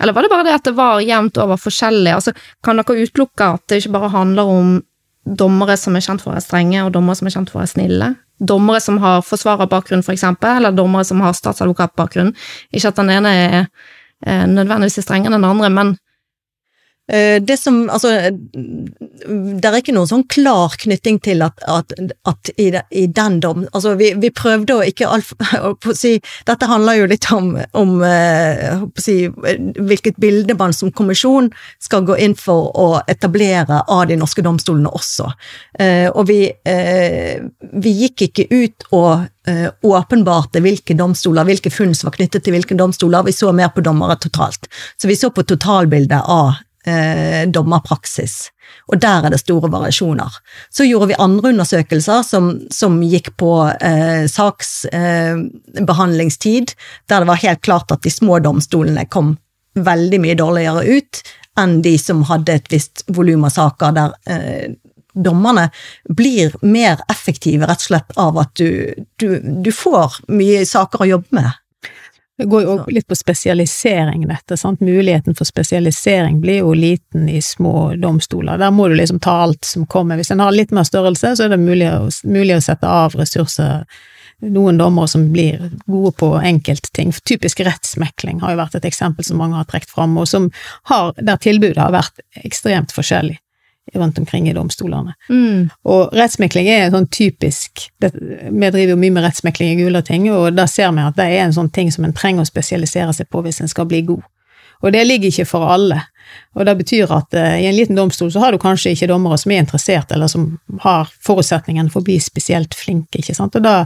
Eller 0.00 0.12
var 0.12 0.22
det 0.22 0.30
bare 0.30 0.44
det 0.44 0.54
at 0.54 0.64
det 0.64 0.72
var 0.74 1.00
jevnt 1.00 1.36
over 1.38 1.58
forskjellig? 1.60 2.10
Altså, 2.10 2.32
kan 2.64 2.80
dere 2.80 3.04
utelukke 3.04 3.52
at 3.54 3.68
det 3.68 3.76
ikke 3.78 3.92
bare 3.98 4.08
handler 4.10 4.48
om 4.50 4.70
dommere 5.24 5.76
som 5.76 5.96
er 5.96 6.04
kjent 6.04 6.22
for 6.22 6.32
å 6.32 6.36
være 6.36 6.46
strenge, 6.46 6.82
og 6.84 6.92
dommere 6.94 7.18
som 7.18 7.28
er 7.28 7.34
kjent 7.36 7.52
for 7.52 7.60
å 7.60 7.62
være 7.64 7.74
snille? 7.74 8.10
Dommere 8.40 8.80
som 8.80 9.00
har 9.02 9.24
forsvarerbakgrunn, 9.26 10.04
for 10.06 10.16
eksempel, 10.16 10.56
eller 10.56 10.76
dommere 10.76 11.04
som 11.04 11.20
har 11.24 11.36
statsadvokatbakgrunn. 11.36 12.32
Ikke 12.72 12.92
at 12.92 13.00
den 13.00 13.12
ene 13.12 13.34
er 13.36 13.58
eh, 13.60 14.46
nødvendigvis 14.48 15.02
er 15.02 15.06
strengere 15.06 15.34
enn 15.34 15.42
den 15.42 15.50
andre, 15.50 15.72
men 15.74 15.96
det 17.10 17.56
som, 17.58 17.88
altså, 17.90 18.10
det 18.30 19.66
er 19.66 19.78
ikke 19.80 19.94
noen 19.96 20.08
sånn 20.08 20.24
klar 20.30 20.76
knytting 20.78 21.18
til 21.24 21.42
at, 21.42 21.58
at, 21.66 21.94
at 22.28 22.50
i, 22.54 22.68
i, 22.70 23.06
den 23.10 23.40
dom 23.42 23.64
Altså, 23.74 23.96
vi, 23.98 24.12
vi 24.20 24.30
prøvde 24.34 24.76
å 24.76 24.84
ikke 24.86 25.08
altfor 25.10 25.96
si, 26.02 26.12
Dette 26.46 26.68
handler 26.70 27.00
jo 27.00 27.08
litt 27.10 27.26
om, 27.34 27.52
om 27.78 27.96
uh, 28.04 28.84
si, 29.00 29.16
hvilket 29.26 30.20
bilde 30.22 30.54
man 30.58 30.74
som 30.76 30.92
kommisjon 30.94 31.50
skal 31.82 32.06
gå 32.06 32.16
inn 32.22 32.36
for 32.38 32.70
å 32.78 32.88
etablere 33.10 33.82
av 33.90 34.06
de 34.10 34.18
norske 34.20 34.42
domstolene 34.44 34.90
også. 34.94 35.26
Og 36.14 36.22
vi, 36.28 36.38
vi 37.84 37.92
gikk 38.04 38.26
ikke 38.28 38.46
ut 38.50 38.86
og 38.96 39.26
åpenbarte 39.82 40.62
hvilke 40.64 40.96
domstoler, 40.98 41.48
hvilke 41.48 41.72
funn 41.72 41.94
som 41.96 42.10
var 42.10 42.18
knyttet 42.18 42.44
til 42.44 42.54
hvilke 42.54 42.76
domstoler. 42.78 43.24
Vi 43.26 43.34
så 43.36 43.52
mer 43.56 43.72
på 43.74 43.84
dommere 43.84 44.18
totalt. 44.20 44.68
Så 45.00 45.08
vi 45.10 45.18
så 45.18 45.32
på 45.34 45.46
totalbildet 45.48 46.20
av 46.26 46.58
eh, 46.86 47.48
dommerpraksis. 47.48 48.50
Og 48.92 49.00
der 49.02 49.24
er 49.26 49.30
det 49.32 49.40
store 49.42 49.68
variasjoner. 49.72 50.30
Så 50.70 50.84
gjorde 50.86 51.08
vi 51.10 51.16
andre 51.18 51.48
undersøkelser 51.54 52.22
som, 52.26 52.60
som 52.70 53.02
gikk 53.02 53.36
på 53.40 53.70
eh, 53.80 54.26
saksbehandlingstid, 54.30 56.70
eh, 56.70 56.74
der 57.08 57.18
det 57.20 57.28
var 57.32 57.44
helt 57.44 57.62
klart 57.66 57.92
at 57.92 58.02
de 58.06 58.10
små 58.12 58.38
domstolene 58.44 59.04
kom 59.10 59.36
veldig 59.78 60.18
mye 60.22 60.36
dårligere 60.38 60.82
ut 60.98 61.14
enn 61.58 61.80
de 61.84 61.96
som 61.98 62.22
hadde 62.28 62.56
et 62.56 62.72
visst 62.72 63.04
volum 63.10 63.44
av 63.46 63.54
saker 63.54 63.94
der 63.96 64.10
eh, 64.30 64.68
dommerne 65.14 65.68
blir 66.08 66.54
mer 66.62 67.00
effektive 67.10 67.66
rett 67.66 67.82
og 67.82 67.88
slett 67.88 68.20
av 68.20 68.38
at 68.40 68.52
du, 68.58 68.94
du, 69.18 69.40
du 69.42 69.70
får 69.74 70.20
mye 70.30 70.62
saker 70.66 71.02
å 71.02 71.10
jobbe 71.16 71.40
med. 71.40 71.50
Det 72.40 72.46
går 72.48 72.62
jo 72.62 72.74
litt 72.88 73.04
på 73.08 73.16
spesialisering, 73.18 74.22
dette. 74.28 74.56
sant? 74.56 74.80
Muligheten 74.80 75.34
for 75.36 75.44
spesialisering 75.44 76.38
blir 76.40 76.62
jo 76.62 76.70
liten 76.72 77.28
i 77.28 77.42
små 77.44 77.92
domstoler. 78.00 78.56
Der 78.58 78.70
må 78.72 78.86
du 78.88 78.94
liksom 78.96 79.18
ta 79.20 79.34
alt 79.42 79.64
som 79.68 79.84
kommer. 79.86 80.16
Hvis 80.16 80.32
en 80.32 80.40
har 80.40 80.54
litt 80.56 80.72
mer 80.72 80.86
størrelse, 80.88 81.34
så 81.36 81.44
er 81.44 81.52
det 81.52 81.60
mulig 81.60 81.90
å, 81.92 82.08
mulig 82.24 82.56
å 82.56 82.62
sette 82.64 82.88
av 82.88 83.12
ressurser. 83.20 83.84
Noen 84.40 84.80
dommere 84.80 85.12
som 85.12 85.26
blir 85.34 85.68
gode 85.84 86.14
på 86.16 86.32
enkeltting. 86.38 87.12
Typisk 87.28 87.60
rettsmekling 87.60 88.40
har 88.40 88.54
jo 88.54 88.62
vært 88.62 88.80
et 88.80 88.88
eksempel 88.88 89.26
som 89.28 89.36
mange 89.36 89.60
har 89.60 89.68
trukket 89.68 89.92
fram, 89.92 90.16
og 90.16 90.24
som 90.32 90.48
har, 90.88 91.12
der 91.20 91.44
tilbudet 91.44 91.82
har 91.82 91.92
vært 91.92 92.24
ekstremt 92.40 92.96
forskjellig 92.96 93.36
rundt 93.94 94.18
omkring 94.18 94.48
i 94.48 94.54
domstolene. 94.56 95.14
Mm. 95.28 95.70
Og 95.84 96.14
rettsmekling 96.16 96.68
er 96.70 96.90
sånn 96.92 97.08
typisk 97.12 97.86
det, 98.02 98.12
Vi 98.14 98.70
driver 98.70 98.94
jo 98.94 99.00
mye 99.00 99.14
med 99.14 99.24
rettsmekling 99.26 99.74
i 99.74 99.84
Gulating, 99.84 100.28
og 100.32 100.52
da 100.56 100.66
ser 100.70 100.92
vi 100.96 101.06
at 101.06 101.18
det 101.18 101.28
er 101.30 101.44
en 101.44 101.56
sånn 101.56 101.72
ting 101.74 101.90
som 101.92 102.06
en 102.06 102.16
trenger 102.16 102.44
å 102.44 102.50
spesialisere 102.50 103.14
seg 103.16 103.30
på 103.30 103.42
hvis 103.44 103.60
en 103.64 103.70
skal 103.70 103.88
bli 103.90 104.02
god. 104.08 104.22
Og 104.80 104.94
det 104.94 105.04
ligger 105.06 105.28
ikke 105.28 105.48
for 105.48 105.68
alle. 105.68 106.00
Og 106.58 106.66
det 106.66 106.74
betyr 106.80 107.10
at 107.14 107.34
uh, 107.36 107.56
i 107.60 107.66
en 107.68 107.76
liten 107.76 107.98
domstol 107.98 108.32
så 108.32 108.42
har 108.42 108.52
du 108.52 108.58
kanskje 108.58 108.92
ikke 108.94 109.08
dommere 109.10 109.38
som 109.38 109.52
er 109.54 109.62
interessert, 109.62 110.10
eller 110.12 110.30
som 110.30 110.46
har 110.82 111.10
forutsetningen 111.26 111.90
for 111.92 112.02
å 112.02 112.08
bli 112.08 112.16
spesielt 112.22 112.74
flinke, 112.74 113.20
ikke 113.20 113.36
sant. 113.36 113.54
Og 113.58 113.64
da 113.64 113.84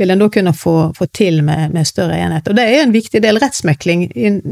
vil 0.00 0.12
en 0.12 0.20
da 0.20 0.28
kunne 0.32 0.52
få, 0.56 0.76
få 0.96 1.08
til 1.14 1.40
med, 1.46 1.72
med, 1.72 1.88
større 1.88 2.18
enhet. 2.20 2.48
Og 2.48 2.58
det 2.58 2.66
er 2.68 2.82
en 2.82 2.94
viktig 2.94 3.22
del. 3.24 3.40
Rettsmekling 3.42 4.06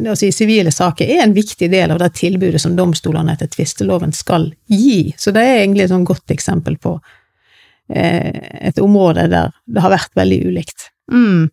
altså 0.09 0.29
i 0.29 0.35
sivile 0.35 0.73
saker 0.75 1.11
er 1.17 1.25
en 1.25 1.37
viktig 1.37 1.71
del 1.73 1.93
av 1.93 2.01
det 2.01 2.13
tilbudet 2.21 2.63
som 2.63 2.77
domstolene 2.79 3.37
etter 3.37 3.51
tvisteloven 3.53 4.15
skal 4.17 4.49
gi. 4.73 5.11
Så 5.21 5.35
det 5.37 5.45
er 5.45 5.61
egentlig 5.61 5.87
et 5.87 5.95
sånn 5.95 6.09
godt 6.09 6.33
eksempel 6.33 6.79
på 6.81 6.97
uh, 6.97 8.31
et 8.61 8.81
område 8.81 9.29
der 9.33 9.53
det 9.71 9.85
har 9.85 9.93
vært 9.93 10.17
veldig 10.17 10.41
ulikt. 10.49 10.89
Mm, 11.13 11.51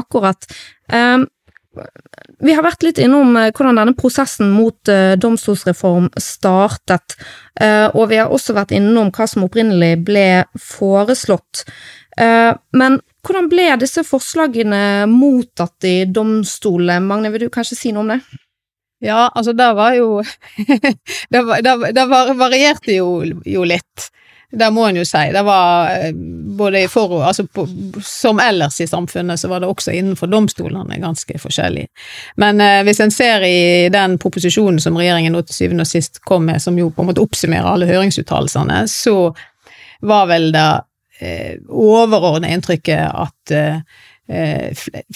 akkurat. 0.00 0.48
Um 0.90 1.28
vi 2.40 2.54
har 2.56 2.64
vært 2.64 2.84
litt 2.86 3.00
innom 3.02 3.36
eh, 3.36 3.50
hvordan 3.52 3.80
denne 3.80 3.94
prosessen 3.98 4.52
mot 4.54 4.90
uh, 4.90 5.14
domstolsreform 5.20 6.08
startet, 6.20 7.16
uh, 7.60 7.88
og 7.92 8.10
vi 8.12 8.20
har 8.20 8.32
også 8.32 8.56
vært 8.56 8.74
innom 8.76 9.12
hva 9.14 9.26
som 9.28 9.44
opprinnelig 9.46 9.96
ble 10.06 10.28
foreslått. 10.56 11.64
Men 12.20 12.98
hvordan 13.24 13.46
ble 13.48 13.64
disse 13.80 14.02
forslagene 14.04 15.06
mottatt 15.08 15.86
i 15.88 16.02
domstolene? 16.10 16.98
Magne, 17.06 17.30
vil 17.32 17.46
du 17.46 17.52
kanskje 17.54 17.78
si 17.78 17.92
noe 17.94 18.02
om 18.02 18.10
det? 18.12 18.18
Ja, 19.00 19.30
altså 19.32 19.54
det 19.56 19.70
var 19.78 19.94
jo 19.96 20.20
Det 21.32 22.04
varierte 22.10 22.98
jo, 22.98 23.22
jo 23.46 23.64
litt. 23.64 24.10
Det 24.50 24.70
må 24.74 24.88
en 24.88 24.98
jo 24.98 25.04
si. 25.06 25.22
Det 25.32 25.42
var 25.46 25.90
eh, 25.94 26.14
både 26.58 26.82
i 26.82 26.88
for, 26.90 27.20
altså 27.22 27.44
på, 27.46 27.66
Som 28.02 28.40
ellers 28.42 28.80
i 28.80 28.86
samfunnet, 28.86 29.40
så 29.40 29.48
var 29.48 29.62
det 29.62 29.70
også 29.70 29.94
innenfor 29.94 30.26
domstolene 30.26 30.98
ganske 30.98 31.38
forskjellig. 31.38 31.86
Men 32.42 32.60
eh, 32.60 32.80
hvis 32.86 33.00
en 33.00 33.14
ser 33.14 33.46
i 33.46 33.88
den 33.92 34.18
proposisjonen 34.18 34.82
som 34.82 34.98
regjeringen 34.98 35.36
nå 35.36 35.44
til 35.46 35.54
syvende 35.60 35.86
og 35.86 35.92
sist 35.92 36.22
kom 36.26 36.48
med, 36.50 36.62
som 36.62 36.78
jo 36.78 36.90
på 36.90 37.04
en 37.04 37.12
måte 37.12 37.22
oppsummerer 37.22 37.70
alle 37.70 37.90
høringsuttalelsene, 37.90 38.82
så 38.90 39.16
var 40.00 40.26
vel 40.30 40.50
det 40.56 40.68
eh, 41.20 41.56
overordnede 41.68 42.54
inntrykket 42.56 43.06
at 43.06 43.54
eh, 43.54 43.82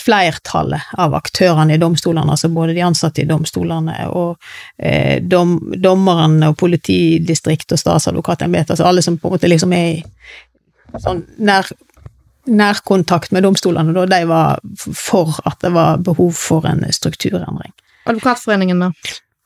flertallet 0.00 0.94
av 0.98 1.14
aktørene 1.14 1.76
i 1.76 1.78
domstolene, 1.78 2.34
altså 2.34 2.48
både 2.50 2.74
de 2.74 2.82
ansatte 2.82 3.22
i 3.22 3.28
domstolene 3.28 4.08
og 4.10 4.34
eh, 4.78 5.22
dom, 5.22 5.56
dommerne 5.78 6.50
og 6.50 6.58
politidistrikt 6.58 7.76
og 7.76 7.78
statsadvokatembetet, 7.78 8.74
altså 8.74 8.88
alle 8.88 9.04
som 9.06 9.18
på 9.18 9.30
en 9.30 9.36
måte 9.36 9.50
liksom 9.50 9.74
er 9.76 9.86
i 9.92 10.98
sånn 11.04 11.22
nær, 11.38 11.70
nærkontakt 12.50 13.32
med 13.34 13.46
domstolene, 13.46 13.94
da, 13.94 14.06
de 14.10 14.20
var 14.30 14.60
for 14.98 15.38
at 15.46 15.60
det 15.62 15.72
var 15.74 16.02
behov 16.04 16.34
for 16.38 16.66
en 16.68 16.84
strukturendring. 16.92 17.72
Advokatforeningen, 18.10 18.82
da? 18.82 18.90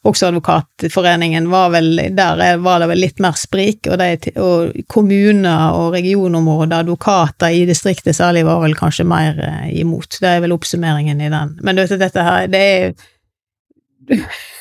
Også 0.07 0.29
Advokatforeningen 0.29 1.49
var 1.51 1.73
vel 1.75 1.89
Der 2.15 2.57
var 2.63 2.81
det 2.81 2.89
vel 2.93 3.01
litt 3.03 3.19
mer 3.23 3.35
sprik, 3.39 3.89
og, 3.91 3.99
det, 3.99 4.33
og 4.39 4.77
kommuner 4.87 5.75
og 5.75 5.93
regionområder, 5.97 6.85
advokater 6.85 7.55
i 7.55 7.65
distriktet 7.69 8.17
særlig, 8.17 8.47
var 8.47 8.63
vel 8.63 8.77
kanskje 8.79 9.07
mer 9.09 9.39
eh, 9.43 9.69
imot. 9.81 10.21
Det 10.21 10.31
er 10.31 10.43
vel 10.45 10.55
oppsummeringen 10.55 11.21
i 11.21 11.31
den. 11.33 11.57
Men 11.63 11.77
du 11.77 11.83
vet, 11.83 11.99
dette 12.01 12.25
her, 12.25 12.47
det 12.51 12.63
er 12.63 12.93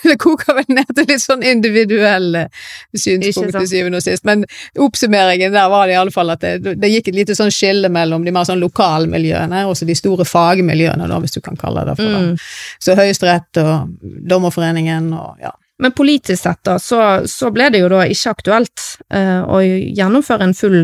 det 0.08 0.16
koker 0.22 0.58
vel 0.60 0.70
ned 0.78 0.90
til 0.96 1.08
litt 1.10 1.24
sånn 1.24 1.44
individuelle 1.46 2.48
synspunkt 2.96 3.56
til 3.58 3.68
syvende 3.70 4.02
og 4.02 4.06
sist, 4.06 4.26
men 4.28 4.46
oppsummeringen 4.84 5.56
der 5.56 5.70
var 5.72 5.88
det 5.88 5.96
i 5.96 6.00
alle 6.00 6.14
fall 6.14 6.34
at 6.34 6.44
det, 6.44 6.76
det 6.80 6.92
gikk 6.92 7.12
et 7.12 7.20
lite 7.22 7.38
sånn 7.38 7.54
skille 7.54 7.92
mellom 7.94 8.26
de 8.26 8.34
mer 8.36 8.48
sånn 8.48 8.64
lokalmiljøene 8.64 9.66
og 9.68 9.78
de 9.88 9.96
store 9.98 10.28
fagmiljøene, 10.28 11.08
da, 11.10 11.22
hvis 11.24 11.38
du 11.38 11.42
kan 11.46 11.60
kalle 11.60 11.86
det 11.88 11.98
for 12.00 12.08
det. 12.08 12.26
Mm. 12.26 12.36
Så 12.84 12.98
Høyesterett 12.98 13.62
og 13.64 13.96
Dommerforeningen 14.02 15.14
og 15.16 15.42
ja. 15.44 15.54
Men 15.78 15.94
politisk 15.94 16.42
sett, 16.42 16.64
da, 16.66 16.80
så, 16.82 17.00
så 17.30 17.52
ble 17.54 17.68
det 17.70 17.84
jo 17.84 17.90
da 17.92 18.02
ikke 18.10 18.32
aktuelt 18.34 18.86
uh, 19.14 19.44
å 19.46 19.60
gjennomføre 19.62 20.48
en 20.48 20.56
full, 20.58 20.80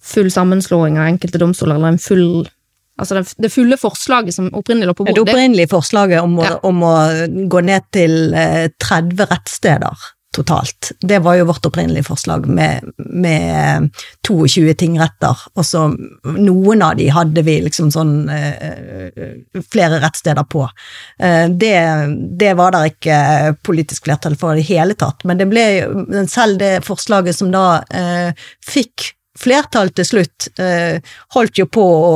full 0.00 0.30
sammenslåing 0.32 0.96
av 0.96 1.10
enkelte 1.10 1.40
domstoler, 1.42 1.76
eller 1.76 1.92
en 1.92 2.00
full 2.00 2.46
Altså 2.96 3.22
det, 3.36 3.50
fulle 3.52 3.76
forslaget 3.76 4.34
som 4.34 4.50
opprinnelig 4.56 4.88
lå 4.88 4.94
på 4.96 5.04
bordet. 5.04 5.18
Det 5.18 5.24
opprinnelige 5.28 5.68
forslaget 5.72 6.22
om 6.24 6.38
å, 6.40 6.44
Ja. 6.48 6.58
om 6.64 6.82
å 6.82 6.94
gå 7.52 7.60
ned 7.64 7.88
til 7.92 8.32
eh, 8.34 8.68
30 8.80 9.26
rettssteder 9.28 10.12
totalt, 10.36 10.90
det 11.00 11.18
var 11.24 11.38
jo 11.38 11.46
vårt 11.48 11.64
opprinnelige 11.64 12.04
forslag 12.04 12.44
med, 12.48 12.84
med 12.98 13.86
22 14.26 14.74
tingretter, 14.76 15.44
og 15.56 15.64
så 15.64 15.86
noen 16.36 16.82
av 16.84 16.98
de 16.98 17.06
hadde 17.08 17.44
vi 17.46 17.54
liksom 17.64 17.88
sånn 17.94 18.28
eh, 18.28 19.08
flere 19.72 20.00
rettssteder 20.02 20.44
på. 20.52 20.66
Eh, 21.16 21.46
det, 21.48 21.74
det 22.36 22.52
var 22.58 22.76
der 22.76 22.90
ikke 22.92 23.18
politisk 23.64 24.10
flertall 24.10 24.36
for 24.36 24.52
i 24.52 24.60
det 24.60 24.68
hele 24.68 24.96
tatt, 24.98 25.24
men 25.24 25.40
det 25.40 25.48
ble 25.48 25.66
selv 26.28 26.60
det 26.60 26.74
forslaget 26.84 27.38
som 27.40 27.52
da 27.54 27.66
eh, 27.88 28.48
fikk 28.66 29.12
flertall 29.36 29.90
til 29.96 30.06
slutt, 30.08 30.46
eh, 30.60 31.00
holdt 31.36 31.58
jo 31.60 31.66
på 31.68 31.82
å 31.84 32.12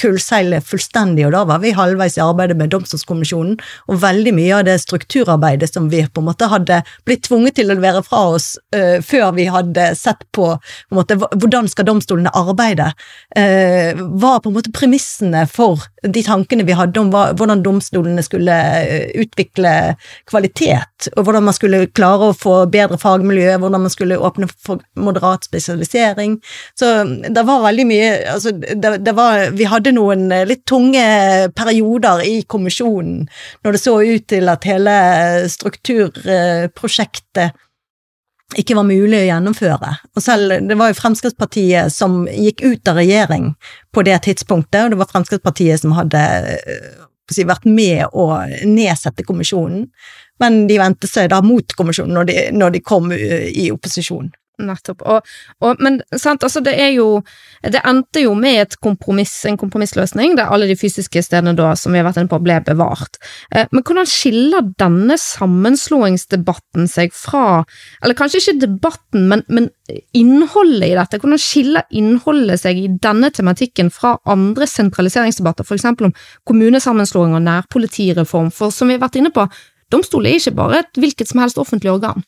kullseile 0.00 0.60
fullstendig, 0.64 1.26
og 1.26 1.34
da 1.34 1.42
var 1.48 1.62
vi 1.62 1.74
halvveis 1.76 2.18
i 2.18 2.24
arbeidet 2.24 2.56
med 2.58 2.72
Domstolskommisjonen, 2.72 3.58
og 3.90 4.00
veldig 4.02 4.34
mye 4.36 4.58
av 4.58 4.66
det 4.68 4.78
strukturarbeidet 4.82 5.72
som 5.72 5.88
vi 5.92 6.04
på 6.06 6.22
en 6.22 6.28
måte 6.30 6.48
hadde 6.52 6.82
blitt 7.08 7.24
tvunget 7.26 7.58
til 7.58 7.70
å 7.70 7.76
levere 7.76 8.04
fra 8.06 8.22
oss 8.36 8.52
uh, 8.76 8.98
før 9.04 9.32
vi 9.38 9.48
hadde 9.50 9.92
sett 9.98 10.22
på, 10.34 10.52
på 10.56 10.94
en 10.94 11.00
måte, 11.00 11.18
hvordan 11.18 11.70
skal 11.70 11.88
domstolene 11.88 12.32
arbeide, 12.38 12.92
uh, 13.38 14.02
var 14.22 14.42
på 14.42 14.52
en 14.52 14.58
måte 14.58 14.74
premissene 14.74 15.46
for 15.50 15.82
de 16.02 16.22
tankene 16.26 16.66
vi 16.66 16.74
hadde 16.76 17.00
om 17.00 17.10
hva, 17.12 17.28
hvordan 17.38 17.62
domstolene 17.62 18.22
skulle 18.26 18.54
eh, 18.82 19.10
utvikle 19.22 19.94
kvalitet, 20.30 21.08
og 21.14 21.26
hvordan 21.26 21.46
man 21.46 21.56
skulle 21.56 21.84
klare 21.94 22.30
å 22.30 22.36
få 22.36 22.56
bedre 22.72 22.98
fagmiljø, 23.00 23.54
hvordan 23.62 23.84
man 23.84 23.92
skulle 23.92 24.18
åpne 24.18 24.48
for 24.50 24.82
moderat 24.98 25.46
spesialisering. 25.46 26.38
Så 26.78 26.90
det 27.06 27.46
var 27.46 27.62
veldig 27.66 27.86
mye 27.88 28.10
altså, 28.34 28.52
det, 28.52 28.96
det 29.06 29.14
var, 29.16 29.31
Vi 29.56 29.64
hadde 29.68 29.92
noen 29.96 30.32
eh, 30.32 30.46
litt 30.48 30.64
tunge 30.68 31.04
perioder 31.56 32.22
i 32.26 32.42
kommisjonen 32.48 33.28
når 33.64 33.70
det 33.72 33.80
så 33.82 33.94
ut 34.02 34.26
til 34.32 34.48
at 34.52 34.64
hele 34.68 34.94
strukturprosjektet 35.52 37.50
ikke 38.58 38.76
var 38.76 38.84
mulig 38.84 39.16
å 39.16 39.28
gjennomføre. 39.28 39.90
Og 40.16 40.20
selv, 40.24 40.58
det 40.68 40.76
var 40.78 40.90
jo 40.90 40.98
Fremskrittspartiet 40.98 41.92
som 41.94 42.28
gikk 42.28 42.60
ut 42.64 42.90
av 42.90 43.00
regjering 43.00 43.54
på 43.94 44.04
det 44.06 44.18
tidspunktet, 44.26 44.84
og 44.84 44.90
det 44.92 45.00
var 45.00 45.08
Fremskrittspartiet 45.12 45.80
som 45.80 45.94
hadde 45.96 46.20
eh, 46.50 46.92
si, 47.32 47.46
vært 47.48 47.64
med 47.68 48.12
å 48.12 48.26
nedsette 48.68 49.24
kommisjonen, 49.26 49.86
men 50.42 50.66
de 50.68 50.78
vendte 50.80 51.08
seg 51.10 51.30
da 51.32 51.40
mot 51.44 51.76
kommisjonen 51.78 52.16
når 52.18 52.28
de, 52.28 52.38
når 52.56 52.76
de 52.76 52.84
kom 52.84 53.12
eh, 53.14 53.48
i 53.48 53.70
opposisjon. 53.74 54.32
Nettopp. 54.60 55.00
Og, 55.08 55.28
og, 55.64 55.80
men 55.80 56.00
sant, 56.12 56.42
altså 56.44 56.60
det 56.60 56.74
er 56.76 56.90
jo 56.92 57.22
Det 57.64 57.80
endte 57.88 58.20
jo 58.20 58.34
med 58.36 58.58
et 58.60 58.74
kompromiss, 58.84 59.32
en 59.48 59.56
kompromissløsning, 59.56 60.34
der 60.36 60.50
alle 60.52 60.66
de 60.68 60.76
fysiske 60.76 61.22
stedene 61.24 61.54
da, 61.56 61.70
som 61.78 61.94
vi 61.94 62.00
har 62.00 62.04
vært 62.04 62.18
inne 62.20 62.30
på, 62.30 62.40
ble 62.42 62.58
bevart. 62.66 63.16
Eh, 63.54 63.68
men 63.72 63.84
hvordan 63.86 64.08
skiller 64.08 64.66
denne 64.82 65.16
sammenslåingsdebatten 65.20 66.90
seg 66.90 67.14
fra 67.16 67.62
Eller 68.02 68.18
kanskje 68.18 68.42
ikke 68.42 68.66
debatten, 68.66 69.28
men, 69.30 69.44
men 69.48 69.70
innholdet 70.16 70.90
i 70.90 70.98
dette? 70.98 71.22
Hvordan 71.22 71.40
skiller 71.40 71.86
innholdet 71.90 72.60
seg 72.64 72.82
i 72.82 72.90
denne 73.02 73.30
tematikken 73.30 73.92
fra 73.94 74.16
andre 74.28 74.68
sentraliseringsdebatter, 74.68 75.64
f.eks. 75.64 75.88
om 75.92 76.12
kommunesammenslåing 76.48 77.38
og 77.38 77.46
nærpolitireform? 77.46 78.50
For 78.52 78.74
som 78.74 78.90
vi 78.90 78.98
har 78.98 79.06
vært 79.06 79.22
inne 79.22 79.32
på, 79.34 79.46
domstol 79.92 80.26
er 80.26 80.38
ikke 80.40 80.56
bare 80.58 80.82
et 80.82 81.00
hvilket 81.00 81.30
som 81.30 81.42
helst 81.44 81.62
offentlig 81.62 81.94
organ. 81.94 82.26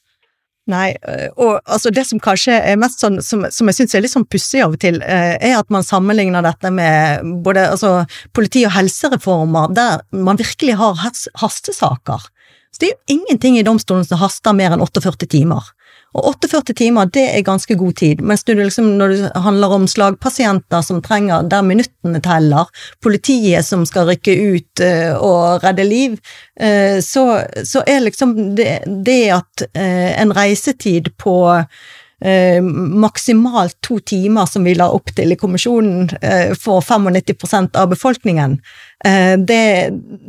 Nei, 0.71 0.95
øh, 0.97 1.29
og 1.37 1.59
altså 1.69 1.91
det 1.93 2.07
som 2.09 2.21
kanskje 2.25 2.55
er 2.57 2.79
mest 2.81 3.03
sånn, 3.03 3.19
som, 3.25 3.43
som 3.53 3.69
jeg 3.69 3.77
syns 3.77 3.95
er 3.95 4.05
litt 4.05 4.15
sånn 4.15 4.25
pussig 4.33 4.63
av 4.65 4.73
og 4.73 4.81
til, 4.81 4.97
eh, 5.05 5.35
er 5.37 5.59
at 5.59 5.69
man 5.75 5.85
sammenligner 5.85 6.45
dette 6.47 6.71
med 6.73 7.27
både 7.45 7.67
altså, 7.75 7.91
politi- 8.33 8.65
og 8.65 8.73
helsereformer, 8.73 9.75
der 9.77 10.01
man 10.17 10.41
virkelig 10.41 10.79
har 10.81 10.97
hastesaker. 11.43 12.31
Så 12.73 12.81
det 12.81 12.89
er 12.89 12.95
jo 12.95 13.19
ingenting 13.19 13.59
i 13.59 13.67
domstolen 13.67 14.09
som 14.09 14.23
haster 14.23 14.57
mer 14.57 14.73
enn 14.73 14.83
48 14.83 15.29
timer. 15.37 15.69
Og 16.15 16.29
48 16.31 16.75
timer, 16.79 17.09
det 17.11 17.25
er 17.33 17.47
ganske 17.47 17.75
god 17.79 17.97
tid, 17.99 18.23
mens 18.23 18.45
du 18.47 18.53
liksom, 18.55 18.93
når 19.01 19.15
det 19.15 19.31
handler 19.43 19.75
om 19.75 19.89
slagpasienter 19.91 20.85
som 20.87 21.03
trenger 21.03 21.49
der 21.51 21.67
minuttene 21.67 22.23
teller, 22.23 22.71
politiet 23.03 23.67
som 23.67 23.83
skal 23.89 24.07
rykke 24.13 24.37
ut 24.55 24.85
uh, 24.85 25.19
og 25.19 25.67
redde 25.67 25.89
liv, 25.89 26.17
uh, 26.63 27.03
så, 27.03 27.27
så 27.67 27.83
er 27.91 28.07
liksom 28.07 28.37
det, 28.55 28.85
det 28.87 29.21
at 29.41 29.67
uh, 29.75 30.11
en 30.23 30.35
reisetid 30.37 31.15
på 31.19 31.37
maksimalt 32.25 33.75
to 33.85 33.99
timer, 34.07 34.47
som 34.49 34.65
vi 34.65 34.73
la 34.79 34.87
opp 34.97 35.11
til 35.13 35.35
i 35.35 35.37
kommisjonen, 35.37 36.07
for 36.57 36.81
95% 36.81 37.77
av 37.77 37.91
befolkningen, 37.91 38.55
det, 39.45 39.59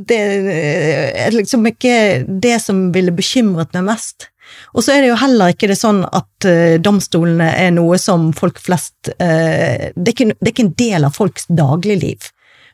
det 0.10 0.18
er 0.18 1.38
liksom 1.38 1.70
ikke 1.70 1.96
det 2.28 2.58
som 2.66 2.90
ville 2.92 3.16
bekymret 3.16 3.72
meg 3.78 3.86
mest. 3.94 4.28
Og 4.76 4.84
så 4.84 4.96
er 4.96 5.04
det 5.04 5.12
jo 5.14 5.20
heller 5.20 5.54
ikke 5.54 5.70
det 5.72 5.80
sånn 5.80 6.04
at 6.06 6.48
eh, 6.50 6.78
domstolene 6.84 7.52
er 7.56 7.74
noe 7.76 8.00
som 8.02 8.32
folk 8.36 8.62
flest 8.64 9.12
eh, 9.18 9.92
det, 9.96 10.08
er 10.08 10.16
ikke, 10.16 10.32
det 10.38 10.50
er 10.50 10.56
ikke 10.56 10.70
en 10.70 10.80
del 10.80 11.08
av 11.08 11.20
folks 11.20 11.48
dagligliv. 11.50 12.32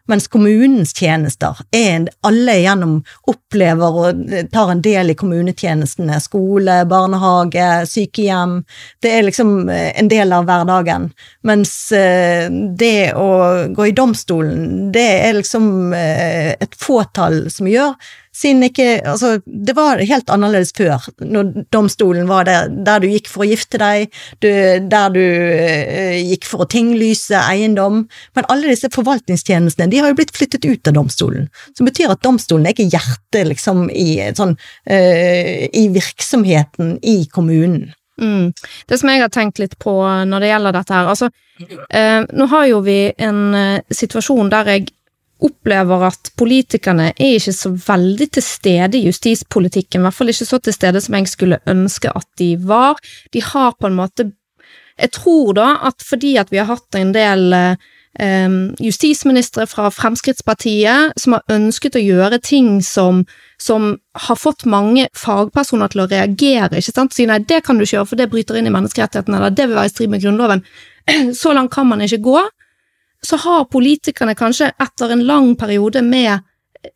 Mens 0.10 0.26
kommunens 0.28 0.96
tjenester 0.98 1.60
er 1.78 1.92
en, 1.92 2.08
alle 2.26 2.56
igjennom 2.58 2.96
opplever 3.30 4.00
og 4.02 4.24
eh, 4.34 4.48
tar 4.52 4.74
en 4.74 4.82
del 4.84 5.14
i 5.14 5.18
kommunetjenestene. 5.20 6.18
Skole, 6.24 6.80
barnehage, 6.90 7.68
sykehjem. 7.92 8.58
Det 9.00 9.14
er 9.14 9.28
liksom 9.28 9.70
en 9.70 10.10
del 10.12 10.34
av 10.36 10.50
hverdagen. 10.50 11.12
Mens 11.48 11.76
det 11.92 12.96
å 13.14 13.30
gå 13.78 13.88
i 13.88 13.96
domstolen, 13.96 14.90
det 14.96 15.08
er 15.30 15.38
liksom 15.38 15.94
et 15.94 16.76
fåtall 16.82 17.46
som 17.54 17.70
gjør. 17.70 17.96
Siden 18.32 18.64
ikke 18.64 19.02
Altså, 19.06 19.42
det 19.46 19.76
var 19.76 20.00
helt 20.00 20.30
annerledes 20.32 20.72
før, 20.76 21.04
når 21.20 21.66
domstolen 21.74 22.30
var 22.30 22.48
der, 22.48 22.70
der 22.72 23.04
du 23.04 23.10
gikk 23.12 23.28
for 23.32 23.44
å 23.44 23.50
gifte 23.50 23.80
deg, 23.82 24.12
du, 24.44 24.48
der 24.88 25.12
du 25.12 25.22
eh, 25.22 26.20
gikk 26.32 26.48
for 26.48 26.64
å 26.64 26.70
tinglyse 26.72 27.40
eiendom. 27.42 28.06
Men 28.38 28.50
alle 28.54 28.72
disse 28.72 28.92
forvaltningstjenestene 28.94 29.92
de 29.92 30.00
har 30.00 30.12
jo 30.12 30.20
blitt 30.22 30.36
flyttet 30.36 30.68
ut 30.68 30.88
av 30.88 30.96
domstolen. 30.96 31.50
Som 31.78 31.90
betyr 31.90 32.14
at 32.14 32.24
domstolen 32.24 32.70
er 32.70 32.76
ikke 32.76 32.92
hjertet 32.94 33.50
liksom 33.52 33.90
i, 33.92 34.22
sånn, 34.38 34.56
eh, 34.86 35.68
i 35.68 35.88
virksomheten 35.92 36.98
i 37.04 37.26
kommunen. 37.32 37.92
Mm. 38.22 38.52
Det 38.88 39.00
som 39.00 39.10
jeg 39.10 39.22
har 39.24 39.32
tenkt 39.34 39.60
litt 39.60 39.78
på 39.82 39.94
når 40.30 40.44
det 40.44 40.50
gjelder 40.52 40.76
dette 40.76 40.94
her, 40.94 41.08
altså 41.10 41.30
eh, 41.90 42.22
Nå 42.38 42.48
har 42.52 42.68
jo 42.70 42.82
vi 42.86 43.00
en 43.18 43.40
eh, 43.58 43.86
situasjon 43.90 44.52
der 44.52 44.76
jeg 44.76 44.92
opplever 45.42 46.06
at 46.08 46.32
politikerne 46.38 47.12
er 47.12 47.38
ikke 47.38 47.54
så 47.56 47.72
veldig 47.74 48.28
til 48.38 48.46
stede 48.46 49.00
i 49.00 49.08
justispolitikken, 49.08 50.02
i 50.02 50.06
hvert 50.08 50.18
fall 50.18 50.34
ikke 50.34 50.50
så 50.50 50.60
til 50.62 50.76
stede 50.76 51.02
som 51.02 51.18
jeg 51.18 51.32
skulle 51.32 51.62
ønske 51.70 52.12
at 52.14 52.28
de 52.40 52.54
var. 52.68 53.02
De 53.34 53.42
har 53.44 53.74
på 53.80 53.90
en 53.90 53.98
måte 53.98 54.32
Jeg 55.00 55.12
tror 55.12 55.54
da 55.54 55.80
at 55.88 56.04
fordi 56.04 56.36
at 56.38 56.52
vi 56.52 56.58
har 56.58 56.68
hatt 56.68 56.96
en 56.96 57.14
del 57.14 57.54
eh, 57.54 58.52
justisministre 58.80 59.66
fra 59.66 59.90
Fremskrittspartiet 59.90 61.16
som 61.18 61.34
har 61.34 61.42
ønsket 61.50 61.96
å 61.96 62.04
gjøre 62.04 62.38
ting 62.44 62.82
som 62.84 63.24
som 63.62 63.98
har 64.14 64.36
fått 64.36 64.66
mange 64.66 65.08
fagpersoner 65.18 65.92
til 65.94 66.04
å 66.04 66.08
reagere, 66.10 66.80
ikke 66.80 66.94
sant, 66.96 67.14
si 67.14 67.28
nei, 67.30 67.38
det 67.46 67.62
kan 67.66 67.78
du 67.78 67.86
ikke 67.86 68.00
gjøre, 68.00 68.10
for 68.10 68.18
det 68.18 68.30
bryter 68.32 68.58
inn 68.58 68.70
i 68.70 68.74
menneskerettighetene, 68.74 69.38
eller 69.38 69.54
det 69.54 69.68
vil 69.70 69.78
være 69.78 69.92
i 69.92 69.94
strid 69.94 70.10
med 70.10 70.24
Grunnloven. 70.24 70.64
Så 71.42 71.54
langt 71.54 71.74
kan 71.76 71.90
man 71.90 72.02
ikke 72.02 72.24
gå. 72.26 72.42
Så 73.26 73.38
har 73.44 73.70
politikerne 73.70 74.36
kanskje 74.38 74.72
etter 74.82 75.14
en 75.14 75.24
lang 75.28 75.54
periode 75.60 76.02
med 76.02 76.40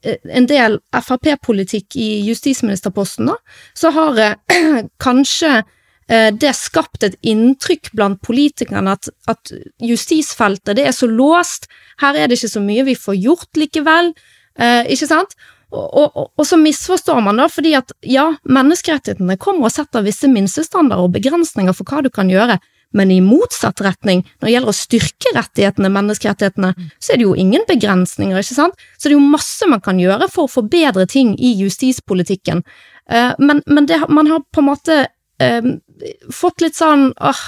eh, 0.01 0.17
en 0.33 0.47
del 0.49 0.79
Frp-politikk 0.89 1.97
i 2.01 2.09
justisministerposten, 2.25 3.29
da, 3.29 3.37
så 3.77 3.93
har 3.93 4.21
eh, 4.21 4.37
kanskje 5.05 5.51
eh, 5.59 6.31
det 6.33 6.55
skapt 6.57 7.05
et 7.05 7.17
inntrykk 7.21 7.91
blant 7.93 8.21
politikerne 8.25 8.97
at, 8.97 9.11
at 9.29 9.53
justisfeltet 9.81 10.79
det 10.79 10.87
er 10.89 10.95
så 10.97 11.09
låst, 11.09 11.69
her 12.01 12.17
er 12.17 12.29
det 12.29 12.39
ikke 12.39 12.55
så 12.57 12.63
mye 12.63 12.87
vi 12.89 12.97
får 12.97 13.21
gjort 13.21 13.61
likevel, 13.61 14.15
eh, 14.57 14.81
ikke 14.95 15.11
sant? 15.11 15.37
Og, 15.75 16.15
og, 16.15 16.27
og 16.37 16.45
så 16.47 16.57
misforstår 16.61 17.19
man 17.25 17.39
da, 17.41 17.47
fordi 17.51 17.73
at 17.77 17.91
ja, 18.07 18.29
menneskerettighetene 18.47 19.37
kommer 19.41 19.67
og 19.67 19.73
setter 19.73 20.05
visse 20.05 20.29
minstestandarder 20.31 21.07
og 21.07 21.15
begrensninger 21.17 21.75
for 21.75 21.89
hva 21.89 22.03
du 22.05 22.11
kan 22.13 22.29
gjøre, 22.31 22.59
men 22.93 23.11
i 23.11 23.21
motsatt 23.23 23.81
retning, 23.83 24.23
når 24.39 24.47
det 24.47 24.53
gjelder 24.55 24.71
å 24.73 24.77
styrke 24.77 25.35
rettighetene, 25.35 25.91
menneskerettighetene, 25.95 26.73
så 26.99 27.13
er 27.13 27.21
det 27.21 27.27
jo 27.27 27.37
ingen 27.39 27.65
begrensninger, 27.67 28.37
ikke 28.39 28.57
sant? 28.57 28.85
Så 28.97 29.07
det 29.07 29.15
er 29.15 29.19
jo 29.19 29.31
masse 29.35 29.67
man 29.69 29.83
kan 29.83 29.99
gjøre 29.99 30.29
for 30.31 30.45
å 30.45 30.53
forbedre 30.59 31.07
ting 31.11 31.33
i 31.39 31.55
justispolitikken, 31.59 32.63
Eh, 33.09 33.33
men, 33.37 33.61
men 33.65 33.85
det, 33.85 34.01
man 34.09 34.27
har 34.27 34.39
på 34.51 34.61
en 34.61 34.69
måte 34.71 34.95
eh, 35.41 35.67
fått 36.33 36.63
litt 36.63 36.77
sånn 36.77 37.11
åh, 37.13 37.43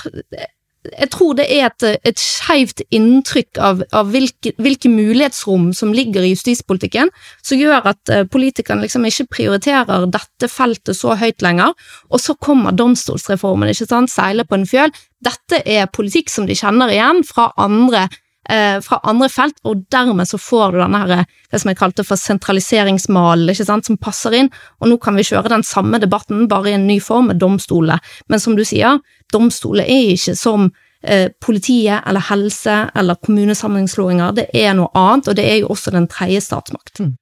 jeg 0.91 1.09
tror 1.13 1.35
det 1.37 1.47
er 1.53 1.67
et, 1.67 1.85
et 2.07 2.21
skeivt 2.21 2.83
inntrykk 2.93 3.59
av, 3.63 3.81
av 3.95 4.11
hvilke, 4.13 4.53
hvilke, 4.61 4.91
mulighetsrom 4.91 5.71
som 5.77 5.93
ligger 5.95 6.25
i 6.25 6.33
justispolitikken, 6.33 7.11
som 7.45 7.59
gjør 7.59 7.91
at 7.93 8.13
uh, 8.13 8.23
politikerne 8.31 8.85
liksom 8.85 9.07
ikke 9.07 9.27
prioriterer 9.37 10.07
dette 10.13 10.51
feltet 10.51 10.97
så 10.97 11.17
høyt 11.19 11.43
lenger, 11.45 11.75
og 12.11 12.23
så 12.23 12.37
kommer 12.39 12.75
domstolsreformen, 12.77 13.73
ikke 13.73 13.89
sant, 13.89 14.13
seile 14.13 14.47
på 14.47 14.59
en 14.59 14.67
fjøl. 14.69 14.93
Dette 15.23 15.63
er 15.65 15.91
politikk 15.91 16.31
som 16.31 16.47
de 16.47 16.57
kjenner 16.57 16.93
igjen 16.93 17.23
fra 17.27 17.51
andre 17.57 18.07
eh, 18.49 18.79
fra 18.83 18.99
andre 19.07 19.29
felt, 19.31 19.59
og 19.67 19.85
dermed 19.93 20.29
så 20.29 20.39
får 20.41 20.73
du 20.73 20.79
denne 20.81 21.03
her, 21.03 21.27
det 21.51 21.61
som 21.61 21.71
jeg 21.71 21.79
kalte 21.79 22.05
for 22.07 22.19
sentraliseringsmalen, 22.21 23.49
ikke 23.51 23.67
sant, 23.67 23.87
som 23.89 23.99
passer 24.01 24.35
inn, 24.37 24.51
og 24.81 24.91
nå 24.91 24.99
kan 25.03 25.17
vi 25.17 25.27
kjøre 25.27 25.53
den 25.53 25.65
samme 25.67 26.01
debatten, 26.03 26.47
bare 26.51 26.71
i 26.71 26.77
en 26.77 26.87
ny 26.89 26.99
form, 27.03 27.31
med 27.31 27.41
domstolene. 27.43 27.99
Men 28.31 28.43
som 28.43 28.57
du 28.57 28.63
sier, 28.67 29.01
domstoler 29.33 29.87
er 29.87 30.13
ikke 30.15 30.35
som 30.39 30.69
eh, 31.03 31.29
politiet 31.43 32.01
eller 32.07 32.27
helse 32.29 32.79
eller 32.97 33.21
kommunesammenslåinger, 33.23 34.35
det 34.37 34.49
er 34.55 34.75
noe 34.77 34.91
annet, 34.97 35.31
og 35.31 35.39
det 35.39 35.47
er 35.47 35.61
jo 35.61 35.71
også 35.75 35.95
den 35.95 36.09
tredje 36.11 36.43
statsmakt. 36.47 37.01
Mm. 37.03 37.15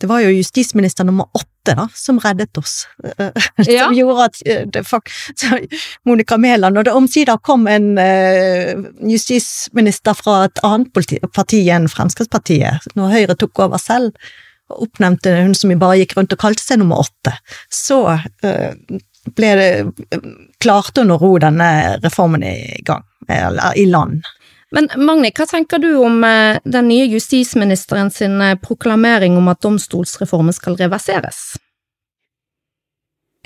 Det 0.00 0.06
var 0.06 0.22
jo 0.22 0.30
justisminister 0.30 1.04
nummer 1.04 1.26
åtte 1.34 1.74
da, 1.76 1.88
som 1.94 2.20
reddet 2.22 2.58
oss. 2.58 2.86
Ja. 3.68 3.84
som 3.84 3.94
gjorde 3.94 4.24
at 4.28 4.42
eh, 4.46 4.66
det, 4.66 4.84
Monica 6.06 6.36
Mæland 6.36 6.78
Og 6.78 6.84
det 6.84 6.92
omsider 6.94 7.36
kom 7.42 7.66
en 7.66 7.98
eh, 7.98 8.78
justisminister 9.02 10.14
fra 10.14 10.44
et 10.46 10.62
annet 10.64 10.92
politi, 10.94 11.18
parti 11.34 11.64
enn 11.74 11.88
Fremskrittspartiet, 11.90 12.86
når 12.94 13.14
Høyre 13.16 13.36
tok 13.38 13.64
over 13.66 13.82
selv, 13.82 14.14
og 14.68 14.88
oppnevnte 14.88 15.34
hun 15.42 15.54
som 15.56 15.72
bare 15.80 16.00
gikk 16.02 16.16
rundt 16.16 16.34
og 16.36 16.40
kalte 16.40 16.62
seg 16.62 16.80
nummer 16.80 17.02
åtte, 17.02 17.34
så 17.72 18.00
eh, 18.14 18.74
ble 19.36 19.52
det 19.58 19.70
klarte 20.62 21.04
hun 21.04 21.14
å 21.14 21.20
ro 21.20 21.34
denne 21.42 21.98
reformen 22.02 22.44
i 22.46 22.82
gang, 22.86 23.04
eller 23.28 23.76
i 23.76 23.86
land. 23.88 24.22
Men 24.70 24.90
Magni, 25.00 25.30
hva 25.32 25.46
tenker 25.48 25.80
du 25.80 25.94
om 25.96 26.20
eh, 26.24 26.58
den 26.64 26.90
nye 26.90 27.06
justisministeren 27.08 28.10
sin 28.12 28.36
eh, 28.44 28.58
proklamering 28.60 29.38
om 29.40 29.48
at 29.48 29.62
domstolsreformen 29.64 30.52
skal 30.56 30.76
reverseres? 30.76 31.56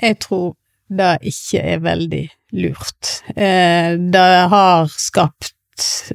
Jeg 0.03 0.19
tror 0.25 0.55
det 0.91 1.15
ikke 1.31 1.61
er 1.63 1.83
veldig 1.83 2.23
lurt. 2.59 3.13
Eh, 3.37 3.95
det 3.95 4.29
har 4.51 4.91
skapt 4.91 5.53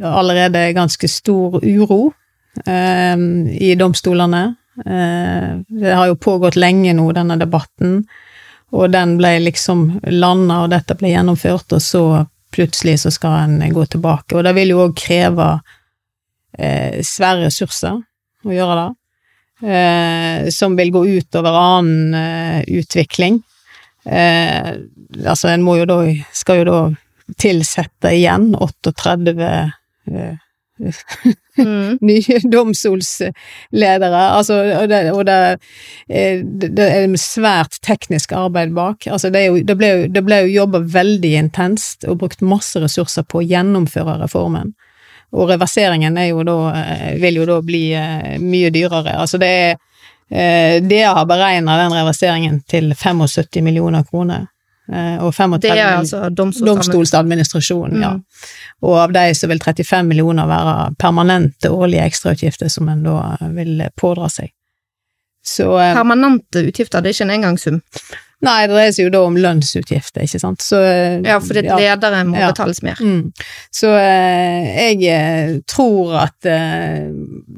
allerede 0.05 0.69
ganske 0.77 1.09
stor 1.11 1.59
uro 1.65 2.13
i 2.59 3.69
domstolene. 3.79 4.41
Det 4.79 5.93
har 5.95 6.07
jo 6.09 6.17
pågått 6.19 6.57
lenge 6.59 6.95
nå, 6.95 7.05
denne 7.15 7.37
debatten, 7.39 8.01
og 8.75 8.91
den 8.95 9.17
ble 9.19 9.33
liksom 9.45 9.85
landa, 10.15 10.61
og 10.65 10.73
dette 10.73 10.97
ble 10.99 11.13
gjennomført, 11.13 11.75
og 11.75 11.83
så 11.83 12.03
plutselig 12.55 13.01
så 13.03 13.13
skal 13.15 13.45
en 13.45 13.75
gå 13.75 13.85
tilbake. 13.87 14.37
Og 14.37 14.45
det 14.47 14.55
vil 14.57 14.75
jo 14.75 14.85
òg 14.87 14.97
kreve 14.99 15.49
eh, 16.59 17.01
svære 17.05 17.47
ressurser 17.49 18.01
å 18.47 18.55
gjøre 18.55 18.79
det, 18.81 18.89
eh, 19.69 20.49
som 20.55 20.77
vil 20.79 20.93
gå 20.95 21.05
ut 21.19 21.41
over 21.41 21.61
annen 21.61 22.17
eh, 22.19 22.61
utvikling. 22.81 23.43
Eh, 24.05 24.73
altså, 25.25 25.53
en 25.53 25.65
må 25.67 25.79
jo 25.81 25.89
da, 25.89 26.01
skal 26.33 26.63
jo 26.63 26.69
da 26.69 26.81
tilsette 27.39 28.15
igjen 28.17 28.53
38 28.57 29.35
eh. 29.45 30.37
nye 32.09 32.39
domstolsledere, 32.53 34.23
altså, 34.37 34.59
og 34.79 34.89
det, 34.91 35.01
og 35.13 35.25
det, 35.27 35.39
eh, 36.09 36.43
det 36.43 36.87
er 36.87 37.17
svært 37.21 37.81
teknisk 37.85 38.33
arbeid 38.37 38.75
bak. 38.77 39.07
Altså, 39.11 39.31
det, 39.35 39.47
jo, 39.49 39.59
det 39.67 39.79
ble 39.79 39.93
det 40.13 40.25
ble 40.27 40.43
jo 40.45 40.55
jobba 40.63 40.83
veldig 40.95 41.33
intenst 41.43 42.07
og 42.09 42.21
brukt 42.23 42.45
masse 42.45 42.81
ressurser 42.83 43.27
på 43.27 43.43
å 43.43 43.47
gjennomføre 43.47 44.19
reformen. 44.23 44.75
Og 45.37 45.51
reverseringen 45.51 46.17
er 46.17 46.31
jo 46.31 46.45
da, 46.47 46.59
eh, 46.79 47.11
vil 47.21 47.43
jo 47.43 47.49
da 47.49 47.59
bli 47.65 47.85
eh, 47.97 48.37
mye 48.41 48.73
dyrere. 48.75 49.19
Altså 49.19 49.41
det 49.41 49.53
er 49.59 49.85
DA 50.29 51.15
har 51.17 51.25
beregna 51.25 51.79
den 51.79 51.95
reverseringen 51.97 52.59
til 52.69 52.91
75 52.93 53.63
millioner 53.65 54.03
kroner. 54.05 54.51
Eh, 54.93 55.25
Og 55.25 55.35
35 55.35 55.61
Det 55.63 55.73
er 55.79 55.97
altså 55.97 56.29
domstolsadministrasjonen. 56.31 57.97
mm. 57.97 58.03
ja. 58.03 58.13
Og 58.83 58.99
av 58.99 59.13
de 59.13 59.35
så 59.35 59.49
vil 59.51 59.61
35 59.65 60.07
millioner 60.07 60.47
være 60.47 60.95
permanente 60.99 61.71
årlige 61.71 62.05
ekstrautgifter 62.07 62.69
som 62.69 62.89
en 62.89 63.03
da 63.03 63.37
vil 63.57 63.83
pådra 63.97 64.29
seg. 64.29 64.53
Så 65.45 65.69
eh, 65.81 65.95
Permanente 65.97 66.63
utgifter, 66.69 67.01
det 67.01 67.11
er 67.11 67.17
ikke 67.17 67.29
en 67.29 67.37
engangssum. 67.39 67.81
Nei, 68.41 68.69
det 68.69 68.75
dreier 68.77 68.93
seg 68.95 69.09
jo 69.09 69.11
da 69.11 69.21
om 69.27 69.35
lønnsutgifter, 69.35 70.23
ikke 70.23 70.39
sant. 70.39 70.63
Så 70.63 70.79
Ja, 71.27 71.41
fordi 71.43 71.65
ja. 71.67 71.75
ledere 71.75 72.21
må 72.25 72.37
Ja. 72.39 72.53
betales 72.53 72.79
mer. 72.87 72.95
Mm. 73.03 73.33
Så 73.75 73.91
eh, 73.99 74.69
jeg 74.95 75.03
eh, 75.11 75.57
tror 75.67 76.15
at 76.23 76.47
eh, 76.47 77.11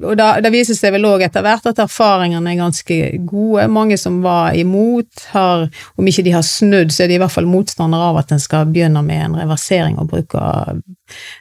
Og 0.03 0.17
da, 0.17 0.41
det 0.41 0.53
viser 0.55 0.75
seg 0.79 0.95
vel 0.97 1.05
òg 1.05 1.21
etter 1.27 1.45
hvert 1.45 1.67
at 1.69 1.83
erfaringene 1.85 2.55
er 2.55 2.57
ganske 2.63 2.97
gode. 3.29 3.69
Mange 3.69 3.99
som 4.01 4.23
var 4.25 4.55
imot, 4.57 5.27
har 5.35 5.69
Om 5.99 6.07
ikke 6.09 6.25
de 6.25 6.33
har 6.33 6.43
snudd, 6.49 6.93
så 6.93 7.05
er 7.05 7.09
de 7.09 7.19
i 7.19 7.21
hvert 7.21 7.35
fall 7.37 7.45
motstandere 7.51 8.01
av 8.01 8.17
at 8.23 8.33
en 8.33 8.41
skal 8.41 8.65
begynne 8.73 9.03
med 9.05 9.25
en 9.25 9.37
reversering 9.43 9.99
og 10.01 10.09
bruke 10.09 10.81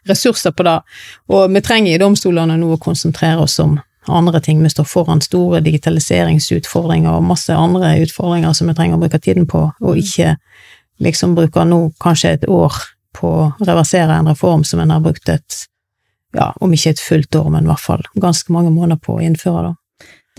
ressurser 0.09 0.51
på 0.51 0.63
det. 0.67 0.79
Og 1.29 1.47
vi 1.53 1.61
trenger 1.61 1.95
i 1.95 2.01
domstolene 2.01 2.57
nå 2.59 2.73
å 2.75 2.81
konsentrere 2.81 3.39
oss 3.45 3.59
om 3.63 3.77
andre 4.15 4.41
ting. 4.43 4.63
Vi 4.63 4.69
står 4.69 4.87
foran 4.89 5.21
store 5.21 5.61
digitaliseringsutfordringer 5.65 7.15
og 7.15 7.27
masse 7.29 7.55
andre 7.55 7.95
utfordringer 8.03 8.53
som 8.57 8.69
vi 8.69 8.75
trenger 8.77 8.97
å 8.97 9.03
bruke 9.03 9.21
tiden 9.23 9.47
på, 9.49 9.65
og 9.81 9.99
ikke 9.99 10.35
liksom 11.03 11.35
bruke 11.37 11.65
nå 11.65 11.81
kanskje 12.03 12.35
et 12.37 12.47
år 12.49 12.75
på 13.15 13.29
å 13.29 13.49
reversere 13.65 14.19
en 14.19 14.31
reform 14.31 14.63
som 14.67 14.81
en 14.83 14.93
har 14.93 15.03
brukt 15.03 15.29
et, 15.31 15.63
ja, 16.35 16.51
om 16.61 16.73
ikke 16.75 16.95
et 16.95 17.03
fullt 17.03 17.35
år, 17.39 17.51
men 17.53 17.67
i 17.67 17.71
hvert 17.71 17.85
fall 17.85 18.03
ganske 18.19 18.53
mange 18.53 18.73
måneder 18.75 19.01
på 19.03 19.17
å 19.17 19.23
innføre, 19.23 19.69
da. 19.71 19.75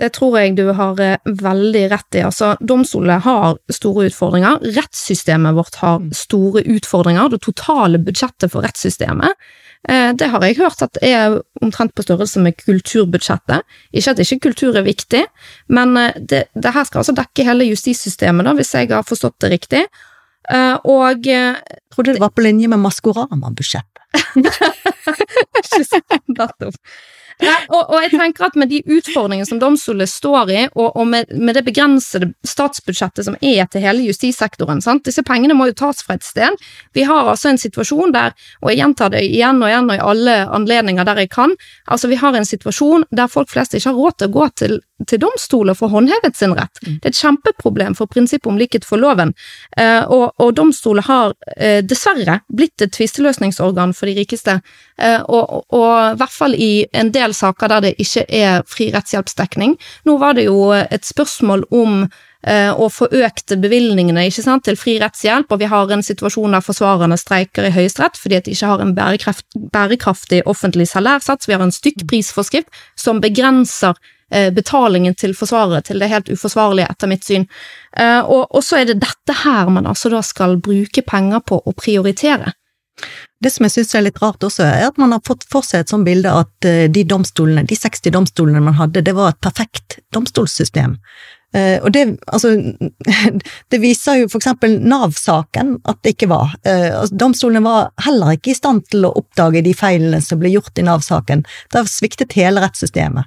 Det 0.01 0.15
tror 0.17 0.39
jeg 0.39 0.55
du 0.57 0.71
har 0.73 1.01
eh, 1.05 1.19
veldig 1.25 1.83
rett 1.93 2.17
i. 2.17 2.23
Altså, 2.25 2.55
domstolene 2.65 3.19
har 3.21 3.59
store 3.75 4.07
utfordringer. 4.09 4.63
Rettssystemet 4.79 5.57
vårt 5.59 5.77
har 5.83 6.07
store 6.17 6.63
utfordringer. 6.65 7.29
Det 7.29 7.43
totale 7.45 8.01
budsjettet 8.01 8.49
for 8.53 8.65
rettssystemet 8.65 9.51
det 9.89 10.27
har 10.29 10.45
jeg 10.45 10.59
hørt 10.59 10.83
at 10.85 10.99
er 11.03 11.39
omtrent 11.63 11.95
på 11.97 12.05
størrelse 12.05 12.41
med 12.45 12.59
kulturbudsjettet. 12.61 13.65
Ikke 13.97 14.13
at 14.13 14.21
ikke 14.21 14.41
kultur 14.51 14.77
er 14.77 14.85
viktig, 14.87 15.23
men 15.73 15.97
eh, 15.97 16.19
det, 16.21 16.45
det 16.55 16.75
her 16.75 16.85
skal 16.85 17.01
altså 17.03 17.17
dekke 17.17 17.47
hele 17.49 17.65
justissystemet, 17.71 18.45
da, 18.47 18.53
hvis 18.59 18.75
jeg 18.77 18.91
har 18.93 19.07
forstått 19.09 19.39
det 19.41 19.51
riktig. 19.55 19.83
Eh, 20.51 20.77
Og 20.85 21.27
eh, 21.27 21.57
Trodde 21.91 22.13
det 22.15 22.21
var 22.23 22.31
på 22.35 22.45
linje 22.45 22.69
med 22.71 22.79
Maskorama-budsjettet. 22.85 24.05
Nettopp. 26.37 26.77
Nei, 27.41 27.57
og, 27.73 27.89
og 27.89 28.03
jeg 28.05 28.13
tenker 28.13 28.47
at 28.49 28.57
med 28.59 28.71
de 28.73 28.81
utfordringene 28.85 29.49
som 29.49 29.61
domstolene 29.63 30.09
står 30.09 30.53
i, 30.53 30.61
og, 30.75 30.91
og 30.93 31.07
med, 31.09 31.31
med 31.33 31.57
det 31.57 31.65
begrensede 31.67 32.31
statsbudsjettet 32.47 33.27
som 33.27 33.39
er 33.41 33.65
til 33.71 33.85
hele 33.85 34.05
justissektoren, 34.09 34.83
sant? 34.85 35.07
disse 35.09 35.25
pengene 35.27 35.57
må 35.57 35.71
jo 35.71 35.77
tas 35.81 36.05
fra 36.05 36.19
et 36.19 36.27
sted. 36.27 36.59
Vi 36.97 37.07
har 37.09 37.31
altså 37.31 37.53
en 37.53 37.61
situasjon 37.61 38.13
der, 38.17 38.37
og 38.61 38.73
jeg 38.73 38.83
gjentar 38.83 39.15
det 39.15 39.25
igjen 39.29 39.63
og 39.63 39.71
igjen 39.71 39.89
og 39.89 39.97
i 39.97 40.05
alle 40.13 40.37
anledninger 40.61 41.09
der 41.09 41.25
jeg 41.25 41.33
kan, 41.33 41.57
altså 41.89 42.11
vi 42.13 42.21
har 42.21 42.37
en 42.37 42.49
situasjon 42.49 43.09
der 43.17 43.33
folk 43.33 43.51
flest 43.53 43.77
ikke 43.77 43.91
har 43.91 44.01
råd 44.01 44.19
til 44.19 44.31
å 44.31 44.37
gå 44.37 44.49
til, 44.61 44.81
til 45.09 45.21
domstoler 45.21 45.77
for 45.79 45.93
håndhevet 45.93 46.37
sin 46.37 46.55
rett. 46.57 46.81
Det 46.83 47.09
er 47.09 47.13
et 47.13 47.21
kjempeproblem 47.21 47.97
for 47.99 48.11
prinsippet 48.11 48.51
om 48.51 48.59
likhet 48.61 48.87
for 48.87 49.01
loven, 49.01 49.33
eh, 49.77 50.03
og, 50.05 50.33
og 50.41 50.55
domstoler 50.57 51.07
har 51.07 51.35
eh, 51.57 51.81
dessverre 51.85 52.41
blitt 52.49 52.83
et 52.85 52.93
tvisteløsningsorgan 52.97 53.95
for 53.97 54.11
de 54.11 54.17
rikeste, 54.21 54.61
eh, 55.01 55.21
og, 55.29 55.67
i 55.71 56.17
hvert 56.21 56.35
fall 56.35 56.57
i 56.57 56.73
en 56.97 57.13
del 57.15 57.35
saker 57.37 57.73
der 57.73 57.87
det 57.89 57.95
ikke 58.03 58.27
er 58.29 58.67
fri 58.69 58.91
rettshjelpsdekning. 58.95 59.77
Nå 60.09 60.19
var 60.21 60.37
det 60.37 60.49
jo 60.49 60.71
et 60.73 61.07
spørsmål 61.07 61.69
om 61.71 62.05
og 62.41 62.87
få 62.89 63.05
økt 63.21 63.53
bevilgningene 63.61 64.23
sant, 64.33 64.65
til 64.65 64.79
fri 64.81 64.95
rettshjelp, 64.97 65.51
og 65.53 65.59
vi 65.61 65.67
har 65.69 65.91
en 65.93 66.01
situasjon 66.01 66.55
der 66.57 66.65
forsvarerne 66.65 67.19
streiker 67.21 67.67
i 67.69 67.73
Høyesterett 67.75 68.17
fordi 68.17 68.39
at 68.39 68.47
de 68.49 68.55
ikke 68.55 68.71
har 68.71 68.81
en 68.81 68.95
bærekraft, 68.97 69.45
bærekraftig 69.75 70.41
offentlig 70.49 70.89
salærsats. 70.89 71.51
Vi 71.51 71.53
har 71.53 71.61
en 71.61 71.75
stykkprisforskrift 71.75 72.73
som 72.97 73.21
begrenser 73.21 73.93
eh, 73.93 74.20
betalingen 74.55 75.17
til 75.19 75.35
forsvarere 75.35 75.83
til 75.87 75.99
det 75.99 76.11
helt 76.13 76.31
uforsvarlige, 76.31 76.87
etter 76.91 77.11
mitt 77.11 77.27
syn. 77.27 77.47
Eh, 77.97 78.21
og, 78.23 78.61
så 78.65 78.81
er 78.81 78.91
det 78.91 79.01
dette 79.03 79.35
her 79.43 79.71
man 79.73 79.89
altså 79.91 80.13
da 80.13 80.23
skal 80.23 80.59
bruke 80.63 81.03
penger 81.07 81.43
på 81.47 81.59
å 81.59 81.75
prioritere. 81.77 82.53
Det 83.41 83.49
som 83.51 83.65
jeg 83.65 83.73
syns 83.79 83.95
er 83.97 84.05
litt 84.05 84.21
rart 84.21 84.45
også, 84.45 84.67
er 84.67 84.91
at 84.91 84.99
man 85.01 85.15
har 85.15 85.25
fått 85.25 85.47
for 85.51 85.65
seg 85.65 85.83
et 85.83 85.93
sånt 85.93 86.05
bilde 86.07 86.33
at 86.43 86.69
eh, 86.69 86.87
de 86.93 87.05
domstolene, 87.09 87.65
de 87.67 87.77
60 87.79 88.13
domstolene 88.13 88.63
man 88.63 88.77
hadde, 88.77 89.03
det 89.07 89.17
var 89.17 89.33
et 89.33 89.43
perfekt 89.43 89.99
domstolssystem. 90.15 90.99
Uh, 91.51 91.83
og 91.83 91.89
det, 91.91 92.05
altså, 92.31 92.53
det 93.75 93.79
viser 93.83 94.21
jo 94.21 94.29
for 94.31 94.39
eksempel 94.39 94.77
Nav-saken 94.87 95.81
at 95.91 95.99
det 96.05 96.13
ikke 96.15 96.29
var. 96.31 96.53
Eh, 96.63 96.93
altså, 96.95 97.17
domstolene 97.25 97.65
var 97.65 97.89
heller 98.05 98.37
ikke 98.37 98.53
i 98.53 98.59
stand 98.59 98.85
til 98.93 99.09
å 99.09 99.15
oppdage 99.19 99.65
de 99.67 99.73
feilene 99.75 100.21
som 100.23 100.39
ble 100.39 100.53
gjort 100.53 100.79
i 100.79 100.85
Nav-saken. 100.87 101.43
Der 101.75 101.91
sviktet 101.91 102.37
hele 102.39 102.63
rettssystemet. 102.63 103.27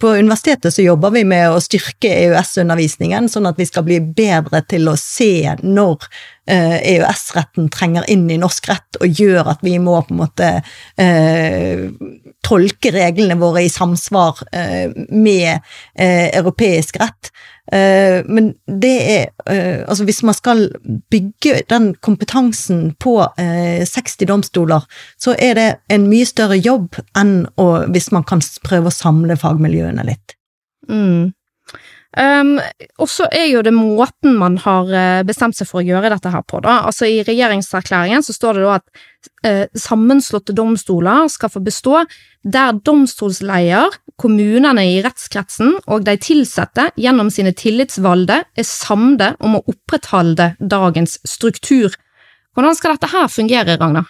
På 0.00 0.08
universitetet 0.08 0.74
så 0.74 0.82
jobber 0.82 1.10
vi 1.12 1.24
med 1.28 1.50
å 1.52 1.60
styrke 1.60 2.08
EØS-undervisningen, 2.08 3.28
sånn 3.28 3.50
at 3.50 3.58
vi 3.60 3.66
skal 3.68 3.84
bli 3.84 3.98
bedre 4.00 4.62
til 4.64 4.88
å 4.88 4.96
se 4.96 5.58
når 5.60 6.06
EØS-retten 6.46 7.70
trenger 7.72 8.04
inn 8.12 8.26
i 8.30 8.36
norsk 8.40 8.68
rett 8.68 8.98
og 9.00 9.20
gjør 9.20 9.54
at 9.54 9.64
vi 9.64 9.78
må 9.80 9.96
på 10.04 10.14
en 10.14 10.20
måte 10.20 10.50
eh, 11.00 11.86
tolke 12.44 12.92
reglene 12.94 13.38
våre 13.40 13.64
i 13.64 13.72
samsvar 13.72 14.42
eh, 14.52 14.92
med 15.10 15.50
eh, 15.94 16.28
europeisk 16.36 16.98
rett. 17.00 17.30
Eh, 17.72 18.20
men 18.28 18.52
det 18.68 18.94
er 19.08 19.30
eh, 19.48 19.80
Altså, 19.88 20.04
hvis 20.04 20.22
man 20.22 20.36
skal 20.36 20.66
bygge 21.10 21.62
den 21.70 21.94
kompetansen 21.94 22.92
på 23.00 23.16
60 23.36 24.26
domstoler, 24.28 24.84
så 25.20 25.36
er 25.38 25.54
det 25.58 25.68
en 25.92 26.08
mye 26.10 26.26
større 26.28 26.58
jobb 26.60 27.00
enn 27.16 27.46
å, 27.60 27.68
hvis 27.92 28.10
man 28.12 28.26
kan 28.28 28.42
prøve 28.64 28.90
å 28.90 28.94
samle 28.94 29.36
fagmiljøene 29.40 30.04
litt. 30.06 30.36
Mm. 30.88 31.32
Um, 32.14 32.60
og 33.02 33.08
så 33.10 33.26
er 33.34 33.48
jo 33.50 33.62
det 33.66 33.72
måten 33.74 34.36
man 34.38 34.54
har 34.62 34.90
eh, 34.94 35.22
bestemt 35.26 35.56
seg 35.58 35.66
for 35.66 35.80
å 35.80 35.86
gjøre 35.86 36.12
dette 36.12 36.30
her 36.30 36.44
på, 36.46 36.60
da. 36.62 36.84
Altså 36.86 37.08
i 37.10 37.24
regjeringserklæringen 37.26 38.22
så 38.22 38.36
står 38.36 38.60
det 38.60 38.62
da 38.62 38.76
at 38.76 39.00
uh, 39.48 39.64
sammenslåtte 39.74 40.54
domstoler 40.54 41.26
skal 41.32 41.50
få 41.50 41.64
bestå 41.64 42.04
der 42.44 42.78
domstolsleier, 42.86 43.98
kommunene 44.20 44.84
i 44.86 45.00
rettskretsen 45.02 45.72
og 45.90 46.04
de 46.06 46.14
ansatte 46.14 46.90
gjennom 47.00 47.32
sine 47.34 47.50
tillitsvalgte 47.56 48.44
er 48.46 48.68
samde 48.68 49.32
om 49.42 49.58
å 49.58 49.64
opprettholde 49.72 50.52
dagens 50.60 51.18
struktur. 51.26 51.96
Hvordan 52.54 52.78
skal 52.78 52.94
dette 52.94 53.10
her 53.10 53.26
fungere, 53.32 53.74
Ragna? 53.80 54.04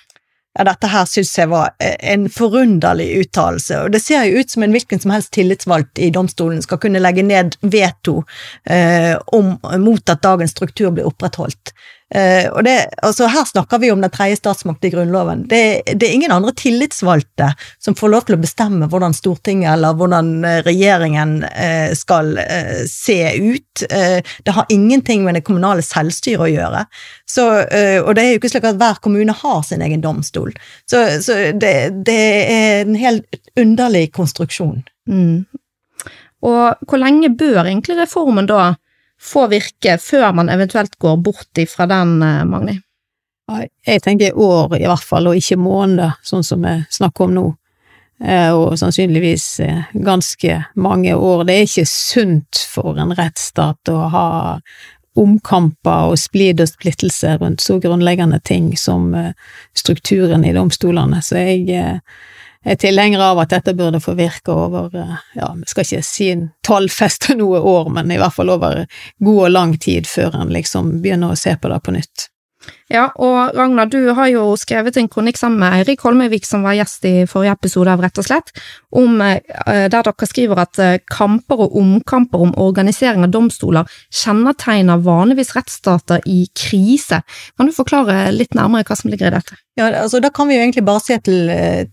Ja, 0.55 0.65
dette 0.67 0.91
her 0.91 1.07
syns 1.11 1.33
jeg 1.39 1.51
var 1.51 1.73
eh, 1.83 1.97
en 2.15 2.29
forunderlig 2.31 3.09
uttalelse, 3.25 3.81
og 3.83 3.95
det 3.95 4.03
ser 4.05 4.29
jo 4.29 4.43
ut 4.43 4.55
som 4.55 4.67
en 4.67 4.75
hvilken 4.75 5.03
som 5.03 5.15
helst 5.15 5.33
tillitsvalgt 5.35 5.99
i 5.99 6.13
domstolen 6.15 6.63
skal 6.63 6.81
kunne 6.83 7.03
legge 7.03 7.27
ned 7.27 7.59
veto 7.61 8.21
eh, 8.71 9.15
om, 9.35 9.57
mot 9.83 10.15
at 10.15 10.23
dagens 10.23 10.55
struktur 10.55 10.95
blir 10.95 11.11
opprettholdt. 11.11 11.75
Uh, 12.13 12.51
og 12.53 12.61
det, 12.67 12.75
altså 13.03 13.27
Her 13.33 13.47
snakker 13.49 13.81
vi 13.81 13.89
om 13.91 14.03
den 14.05 14.13
tredje 14.13 14.37
statsmakt 14.37 14.85
i 14.85 14.91
Grunnloven. 14.93 15.47
Det, 15.49 15.83
det, 15.89 16.05
er 16.05 16.13
ingen 16.13 16.35
andre 16.35 16.53
tillitsvalgte 16.53 17.49
som 17.83 17.97
får 17.97 18.13
lov 18.13 18.27
til 18.29 18.37
å 18.37 18.43
bestemme 18.43 18.89
hvordan 18.93 19.17
Stortinget 19.17 19.73
eller 19.73 19.97
hvordan 19.97 20.29
eh, 20.45 20.61
regjeringen 20.67 21.33
uh, 21.49 21.95
skal 21.97 22.37
uh, 22.37 22.85
se 22.91 23.19
ut. 23.41 23.63
det 23.85 24.53
har 24.55 24.67
ingenting 24.71 25.25
med 25.25 25.35
det 25.35 25.43
kommunale 25.47 25.83
selvstyret 25.83 26.45
å 26.45 26.51
gjøre. 26.51 26.85
Så, 27.27 27.43
og 27.43 28.11
det 28.15 28.23
er 28.23 28.29
jo 28.31 28.39
ikke 28.39 28.51
slik 28.53 28.67
at 28.69 28.79
hver 28.79 29.01
kommune 29.03 29.35
har 29.35 29.65
sin 29.67 29.83
egen 29.83 30.03
domstol. 30.05 30.53
Så, 30.91 31.01
så 31.25 31.35
det, 31.59 31.75
det, 32.07 32.21
er 32.55 32.85
en 32.85 32.95
helt 32.99 33.41
underlig 33.59 34.13
konstruksjon. 34.15 34.85
Mm. 35.11 35.43
Og 36.47 36.87
hvor 36.87 37.03
lenge 37.03 37.33
bør 37.35 37.65
egentlig 37.65 37.99
reformen 37.99 38.47
da 38.51 38.77
få 39.21 39.47
virke 39.53 39.99
før 40.01 40.33
man 40.37 40.51
eventuelt 40.53 40.99
går 40.99 41.17
bort 41.23 41.61
ifra 41.61 41.87
den, 41.91 42.23
eh, 42.23 42.45
Magni? 42.45 42.81
Jeg 43.87 44.01
tenker 44.03 44.39
år 44.41 44.79
i 44.79 44.87
hvert 44.89 45.05
fall, 45.05 45.27
og 45.29 45.37
ikke 45.37 45.61
måneder, 45.61 46.17
sånn 46.25 46.45
som 46.45 46.63
vi 46.65 46.79
snakker 46.91 47.27
om 47.27 47.35
nå. 47.35 47.45
Eh, 48.25 48.51
og 48.55 48.79
sannsynligvis 48.79 49.61
eh, 49.61 49.83
ganske 49.93 50.65
mange 50.77 51.15
år. 51.15 51.45
Det 51.45 51.55
er 51.55 51.67
ikke 51.69 51.87
sunt 51.91 52.57
for 52.71 52.97
en 52.97 53.13
rettsstat 53.13 53.93
å 53.93 54.09
ha 54.09 54.29
omkamper 55.21 56.11
og 56.11 56.19
splid 56.19 56.63
og 56.63 56.71
splittelse 56.73 57.37
rundt 57.39 57.61
så 57.63 57.77
grunnleggende 57.79 58.41
ting 58.43 58.73
som 58.77 59.13
strukturen 59.77 60.43
i 60.45 60.55
domstolene. 60.57 61.21
Så 61.23 61.37
jeg 61.39 62.01
er 62.65 62.79
tilhengere 62.81 63.31
av 63.33 63.43
at 63.43 63.53
dette 63.53 63.75
burde 63.77 64.01
få 64.01 64.15
virke 64.19 64.53
over, 64.53 64.91
eh, 64.97 65.17
ja, 65.39 65.51
vi 65.55 65.69
skal 65.69 65.87
ikke 65.87 66.07
si 66.07 66.31
en 66.33 66.47
tallfeste 66.67 67.37
noe 67.41 67.61
år, 67.61 67.91
men 67.93 68.13
i 68.13 68.21
hvert 68.21 68.37
fall 68.37 68.53
over 68.55 68.85
god 69.25 69.43
og 69.47 69.51
lang 69.53 69.77
tid 69.79 70.09
før 70.09 70.41
en 70.41 70.55
liksom 70.55 70.99
begynner 71.05 71.35
å 71.35 71.39
se 71.39 71.57
på 71.57 71.73
det 71.73 71.81
på 71.85 71.97
nytt. 71.97 72.29
Ja, 72.93 73.07
og 73.17 73.57
Ragnar, 73.57 73.89
du 73.89 74.11
har 74.13 74.29
jo 74.29 74.43
skrevet 74.61 74.99
en 75.01 75.09
kronikk 75.09 75.39
sammen 75.41 75.63
med 75.63 75.73
Eirik 75.79 76.03
Holmøyvik, 76.05 76.45
som 76.45 76.67
var 76.67 76.77
gjest 76.77 77.07
i 77.09 77.15
forrige 77.29 77.55
episode 77.57 77.89
av 77.89 78.03
Rett 78.05 78.21
og 78.21 78.27
slett, 78.27 78.53
om, 78.93 79.17
eh, 79.25 79.41
der 79.89 80.05
dere 80.05 80.29
skriver 80.29 80.61
at 80.61 80.79
eh, 80.79 80.99
kamper 81.09 81.65
og 81.65 81.79
omkamper 81.81 82.45
om 82.45 82.53
organisering 82.61 83.25
av 83.25 83.33
domstoler 83.33 83.89
kjennetegner 84.13 85.01
vanligvis 85.01 85.55
rettsstater 85.57 86.21
i 86.29 86.45
krise. 86.53 87.23
Kan 87.57 87.71
du 87.71 87.73
forklare 87.73 88.29
litt 88.37 88.53
nærmere 88.53 88.85
hva 88.85 88.99
som 89.01 89.09
ligger 89.11 89.33
i 89.33 89.37
dette? 89.39 89.57
Ja, 89.75 89.89
altså 90.05 90.21
Da 90.23 90.31
kan 90.31 90.47
vi 90.47 90.55
jo 90.55 90.63
egentlig 90.63 90.85
bare 90.87 91.03
se 91.03 91.17
til, 91.25 91.49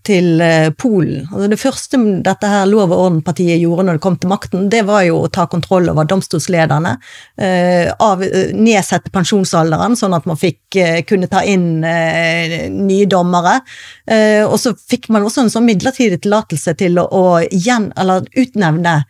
til 0.06 0.40
eh, 0.44 0.70
Polen. 0.70 1.24
Altså 1.32 1.48
Det 1.50 1.58
første 1.58 1.98
dette 2.22 2.50
her 2.52 2.68
lov 2.68 2.92
og 2.92 3.06
orden-partiet 3.08 3.58
gjorde 3.64 3.88
når 3.88 3.98
det 3.98 4.04
kom 4.04 4.20
til 4.20 4.30
makten, 4.30 4.68
det 4.70 4.84
var 4.86 5.02
jo 5.08 5.24
å 5.24 5.32
ta 5.32 5.48
kontroll 5.50 5.88
over 5.90 6.04
domstolslederne. 6.04 6.98
Eh, 7.40 7.88
av, 7.96 8.22
nedsette 8.54 9.10
pensjonsalderen, 9.10 9.96
sånn 9.98 10.14
at 10.14 10.28
man 10.28 10.38
fikk 10.38 10.60
kunne 11.08 11.28
ta 11.30 11.42
inn 11.44 11.84
eh, 11.84 12.68
nye 12.72 13.06
dommere. 13.10 13.58
Eh, 14.06 14.42
og 14.44 14.58
så 14.60 14.74
fikk 14.76 15.10
man 15.12 15.26
også 15.26 15.44
en 15.44 15.52
sånn 15.52 15.68
midlertidig 15.68 16.22
tillatelse 16.24 16.76
til 16.80 17.00
å, 17.02 17.06
å 17.06 17.24
gjen, 17.50 17.90
utnevne 17.92 19.02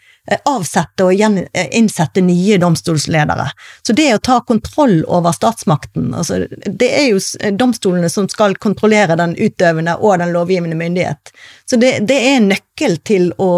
avsette 0.46 1.04
og 1.04 1.18
eh, 1.18 1.68
innsette 1.74 2.22
nye 2.22 2.58
domstolsledere. 2.62 3.48
Så 3.86 3.94
det 3.96 4.08
å 4.14 4.20
ta 4.22 4.38
kontroll 4.46 5.00
over 5.10 5.34
statsmakten, 5.34 6.12
altså 6.14 6.44
det 6.66 6.90
er 6.94 7.08
jo 7.10 7.50
domstolene 7.58 8.10
som 8.12 8.28
skal 8.30 8.54
kontrollere 8.62 9.18
den 9.18 9.34
utøvende 9.34 9.96
og 9.98 10.20
den 10.22 10.34
lovgivende 10.34 10.78
myndighet. 10.78 11.32
Så 11.66 11.78
det, 11.80 11.96
det 12.06 12.18
er 12.20 12.36
en 12.36 12.52
nøkkel 12.52 12.98
til 13.06 13.32
å, 13.42 13.50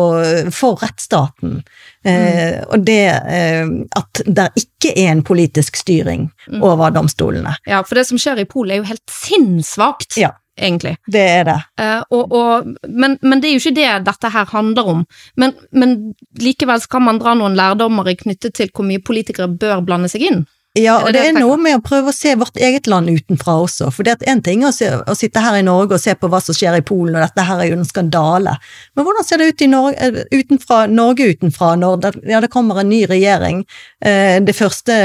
for 0.54 0.80
rettsstaten. 0.80 1.60
Eh, 2.04 2.14
mm. 2.14 2.38
Eh, 2.38 2.62
og 2.68 2.86
det 2.86 3.02
eh, 3.12 3.74
at 4.00 4.22
det 4.24 4.48
ikke 4.60 4.94
er 4.94 5.10
en 5.12 5.24
politisk 5.26 5.76
styring 5.80 6.30
mm. 6.48 6.62
over 6.64 6.94
domstolene. 6.96 7.58
Ja, 7.68 7.82
for 7.84 8.00
det 8.00 8.06
som 8.08 8.20
skjer 8.20 8.40
i 8.40 8.48
Polen 8.48 8.76
er 8.76 8.82
jo 8.82 8.88
helt 8.94 9.20
sinnssvakt. 9.20 10.16
Ja 10.20 10.32
egentlig. 10.57 10.96
Det 11.11 11.20
er 11.20 11.44
det. 11.48 11.59
Uh, 11.80 12.02
og, 12.16 12.32
og, 12.32 12.66
men, 12.88 13.18
men, 13.22 13.40
det 13.40 13.50
er 13.50 13.57
jo 13.57 13.62
ikke 13.62 13.76
det 13.78 14.07
dette 14.09 14.32
her 14.34 14.50
handler 14.52 14.90
om. 14.94 15.05
Men, 15.40 15.55
men 15.72 15.96
likevel 16.40 16.82
skal 16.82 17.05
man 17.05 17.20
dra 17.22 17.34
noen 17.38 17.57
lærdommer 17.59 18.11
knyttet 18.20 18.55
til 18.59 18.70
hvor 18.74 18.86
mye 18.86 19.02
politikere 19.02 19.48
bør 19.48 19.84
blande 19.84 20.11
seg 20.12 20.26
inn. 20.28 20.44
Ja, 20.75 20.97
og 21.05 21.12
det, 21.14 21.20
er 21.22 21.37
noe 21.37 21.55
med 21.55 21.77
å 21.77 21.83
prøve 21.87 22.11
å 22.11 22.14
se 22.14 22.33
vårt 22.35 22.57
eget 22.59 22.89
land 22.91 23.07
utenfra 23.07 23.53
også. 23.62 23.93
For 23.95 24.03
det 24.03 24.16
er 24.16 24.33
en 24.33 24.41
ting 24.43 24.64
å, 24.66 24.72
se, 24.75 24.89
å, 24.91 25.14
sitte 25.14 25.39
her 25.39 25.61
i 25.61 25.62
Norge 25.62 25.95
og 25.95 26.03
se 26.03 26.16
på 26.18 26.27
hva 26.33 26.41
som 26.43 26.57
skjer 26.57 26.81
i 26.81 26.83
Polen, 26.83 27.14
og 27.14 27.22
dette 27.22 27.45
her 27.47 27.62
er 27.62 27.68
jo 27.68 27.77
en 27.79 27.87
skandale. 27.87 28.57
Men 28.99 29.07
hvordan 29.07 29.27
ser 29.29 29.39
det 29.39 29.53
ut 29.53 29.62
i 29.62 29.68
Norge, 29.70 30.09
eh, 30.09 30.18
utenfra, 30.35 30.81
Norge 30.91 31.29
utenfra 31.31 31.68
når 31.79 32.01
det, 32.03 32.11
ja, 32.33 32.41
det 32.43 32.51
kommer 32.51 32.81
en 32.83 32.91
ny 32.91 33.05
regjering? 33.07 33.62
Eh, 34.03 34.41
det 34.43 34.57
første 34.59 34.99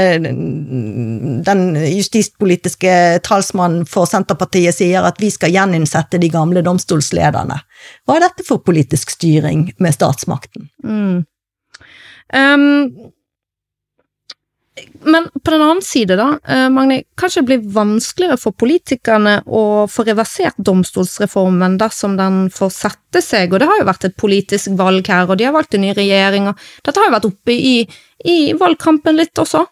Den 1.46 1.62
justispolitiske 1.78 2.96
talsmannen 3.30 3.86
for 3.86 4.10
Senterpartiet 4.10 4.74
sier 4.74 5.06
at 5.06 5.22
vi 5.22 5.30
skal 5.30 5.54
gjeninnsette 5.54 6.18
de 6.18 6.32
gamle 6.34 6.64
domstolslederne. 6.66 7.62
Hva 8.10 8.18
er 8.18 8.26
dette 8.26 8.48
for 8.48 8.58
politisk 8.66 9.14
styring 9.14 9.68
med 9.78 9.94
statsmakten? 9.94 10.66
Mm. 10.82 11.24
Um 12.34 13.14
men 15.04 15.26
på 15.32 15.52
den 15.52 15.62
annen 15.62 15.82
side, 15.84 16.16
da, 16.18 16.28
Magni, 16.44 16.70
Magne, 16.74 16.98
kanskje 17.18 17.40
det 17.42 17.48
blir 17.48 17.72
vanskeligere 17.74 18.38
for 18.40 18.56
politikerne 18.56 19.40
å 19.46 19.62
få 19.90 20.04
reversert 20.08 20.58
domstolsreformen 20.58 21.78
dersom 21.80 22.16
den 22.18 22.42
får 22.54 22.72
sette 22.74 23.22
seg, 23.24 23.52
og 23.52 23.62
det 23.62 23.68
har 23.70 23.80
jo 23.80 23.88
vært 23.88 24.06
et 24.08 24.16
politisk 24.20 24.76
valg 24.78 25.08
her, 25.08 25.28
og 25.28 25.40
de 25.40 25.48
har 25.48 25.56
valgt 25.56 25.76
en 25.76 25.84
ny 25.84 25.92
regjering, 25.96 26.48
og 26.50 26.64
dette 26.86 27.00
har 27.00 27.10
jo 27.10 27.16
vært 27.16 27.28
oppe 27.30 27.56
i, 27.56 27.76
i 28.28 28.38
valgkampen 28.60 29.18
litt 29.20 29.40
også. 29.40 29.64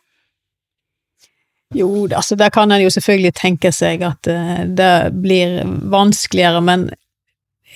Jo, 1.76 1.88
altså 2.06 2.36
der 2.40 2.52
kan 2.52 2.72
en 2.72 2.80
jo 2.80 2.90
selvfølgelig 2.92 3.34
tenke 3.36 3.72
seg 3.76 4.04
at 4.06 4.28
uh, 4.32 4.62
det 4.64 4.92
blir 5.20 5.60
vanskeligere, 5.92 6.62
men 6.64 6.88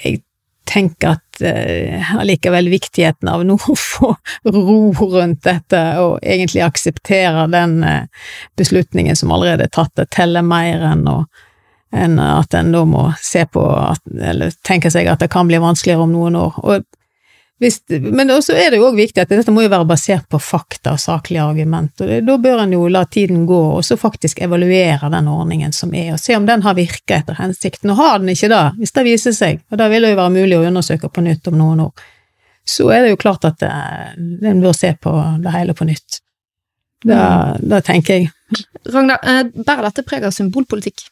jeg 0.03 0.23
tenker 0.69 1.17
at 1.17 1.43
allikevel 2.19 2.69
viktigheten 2.71 3.29
av 3.29 3.43
nå 3.47 3.57
å 3.57 3.75
få 3.79 4.13
ro 4.45 4.77
rundt 4.95 5.43
dette, 5.45 5.81
og 5.99 6.19
egentlig 6.23 6.63
akseptere 6.65 7.49
den 7.51 7.81
uh, 7.83 8.29
beslutningen 8.59 9.19
som 9.19 9.33
allerede 9.35 9.67
er 9.67 9.73
tatt, 9.75 9.95
det 9.99 10.11
teller 10.15 10.47
mer 10.47 10.85
enn, 10.93 11.07
å, 11.09 11.25
enn 11.95 12.19
at 12.23 12.55
en 12.55 12.73
da 12.75 12.85
må 12.89 13.09
se 13.21 13.45
på 13.51 13.65
eller 14.21 14.55
tenke 14.67 14.93
seg 14.93 15.11
at 15.11 15.25
det 15.25 15.33
kan 15.33 15.51
bli 15.51 15.61
vanskeligere 15.63 16.07
om 16.07 16.15
noen 16.15 16.39
år. 16.45 16.61
Og 16.63 16.87
men 18.03 18.31
også 18.35 18.55
er 18.59 18.73
det 18.73 18.79
jo 18.81 18.89
òg 18.89 18.97
viktig 18.99 19.23
at 19.23 19.31
dette 19.31 19.53
må 19.55 19.65
jo 19.65 19.71
være 19.73 19.87
basert 19.89 20.25
på 20.31 20.41
fakta 20.43 20.95
og 20.97 21.03
saklige 21.03 21.45
argument, 21.45 22.03
og 22.03 22.27
da 22.27 22.37
bør 22.43 22.65
en 22.65 22.75
jo 22.75 22.87
la 22.91 23.05
tiden 23.07 23.45
gå 23.47 23.61
og 23.77 23.85
så 23.87 23.99
faktisk 24.01 24.43
evaluere 24.43 25.11
den 25.13 25.31
ordningen 25.31 25.75
som 25.77 25.95
er, 25.95 26.13
og 26.15 26.21
se 26.23 26.37
om 26.37 26.49
den 26.49 26.65
har 26.65 26.77
virka 26.79 27.21
etter 27.21 27.39
hensikten. 27.39 27.93
Og 27.93 28.01
har 28.01 28.19
den 28.23 28.33
ikke 28.35 28.51
det, 28.53 28.65
hvis 28.81 28.97
det 28.97 29.07
viser 29.07 29.37
seg, 29.37 29.63
og 29.71 29.79
da 29.81 29.89
vil 29.93 30.07
det 30.07 30.15
jo 30.15 30.21
være 30.23 30.35
mulig 30.35 30.59
å 30.59 30.67
undersøke 30.71 31.13
på 31.13 31.25
nytt 31.25 31.49
om 31.53 31.59
noen 31.61 31.87
år, 31.87 32.11
så 32.69 32.91
er 32.95 33.05
det 33.05 33.15
jo 33.15 33.23
klart 33.23 33.47
at 33.49 33.63
eh, 33.67 34.13
en 34.51 34.63
bør 34.63 34.77
se 34.77 34.93
på 35.03 35.15
det 35.43 35.55
hele 35.55 35.75
på 35.79 35.87
nytt. 35.89 36.21
Det, 37.03 37.17
mm. 37.19 37.65
det 37.71 37.83
tenker 37.87 38.21
jeg. 38.21 38.31
Ragnar, 38.93 39.23
eh, 39.27 39.45
bærer 39.55 39.89
dette 39.89 40.07
preg 40.07 40.27
av 40.27 40.35
symbolpolitikk? 40.35 41.09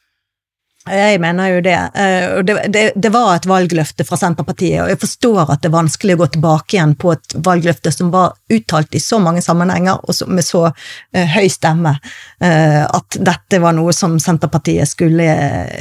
Jeg 0.91 1.20
mener 1.22 1.53
jo 1.55 1.61
det. 1.64 1.76
Eh, 1.95 2.26
og 2.38 2.45
det, 2.47 2.57
det, 2.74 2.84
det, 2.97 3.12
var 3.14 3.34
et 3.34 3.47
valgløfte 3.49 4.05
fra 4.09 4.18
Senterpartiet, 4.18 4.82
og 4.82 4.91
jeg 4.93 5.01
forstår 5.01 5.55
at 5.55 5.62
det 5.62 5.70
er 5.70 5.76
vanskelig 5.76 6.16
å 6.16 6.20
gå 6.22 6.28
tilbake 6.34 6.76
igjen 6.76 6.97
på 7.01 7.12
et 7.14 7.36
valgløfte 7.47 7.93
som 7.95 8.11
var 8.14 8.34
uttalt 8.51 8.95
i 8.99 9.03
så 9.03 9.20
mange 9.22 9.43
sammenhenger 9.45 10.03
og 10.03 10.30
med 10.30 10.45
så 10.47 10.66
uh, 10.70 11.26
høy 11.34 11.47
stemme, 11.53 11.95
uh, 12.43 12.84
at 12.86 13.18
dette 13.20 13.61
var 13.62 13.76
noe 13.76 13.95
som 13.97 14.18
Senterpartiet 14.22 14.91
skulle 14.91 15.26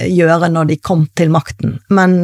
gjøre 0.06 0.52
når 0.54 0.74
de 0.74 0.80
kom 0.84 1.08
til 1.18 1.34
makten. 1.34 1.80
Men 1.90 2.22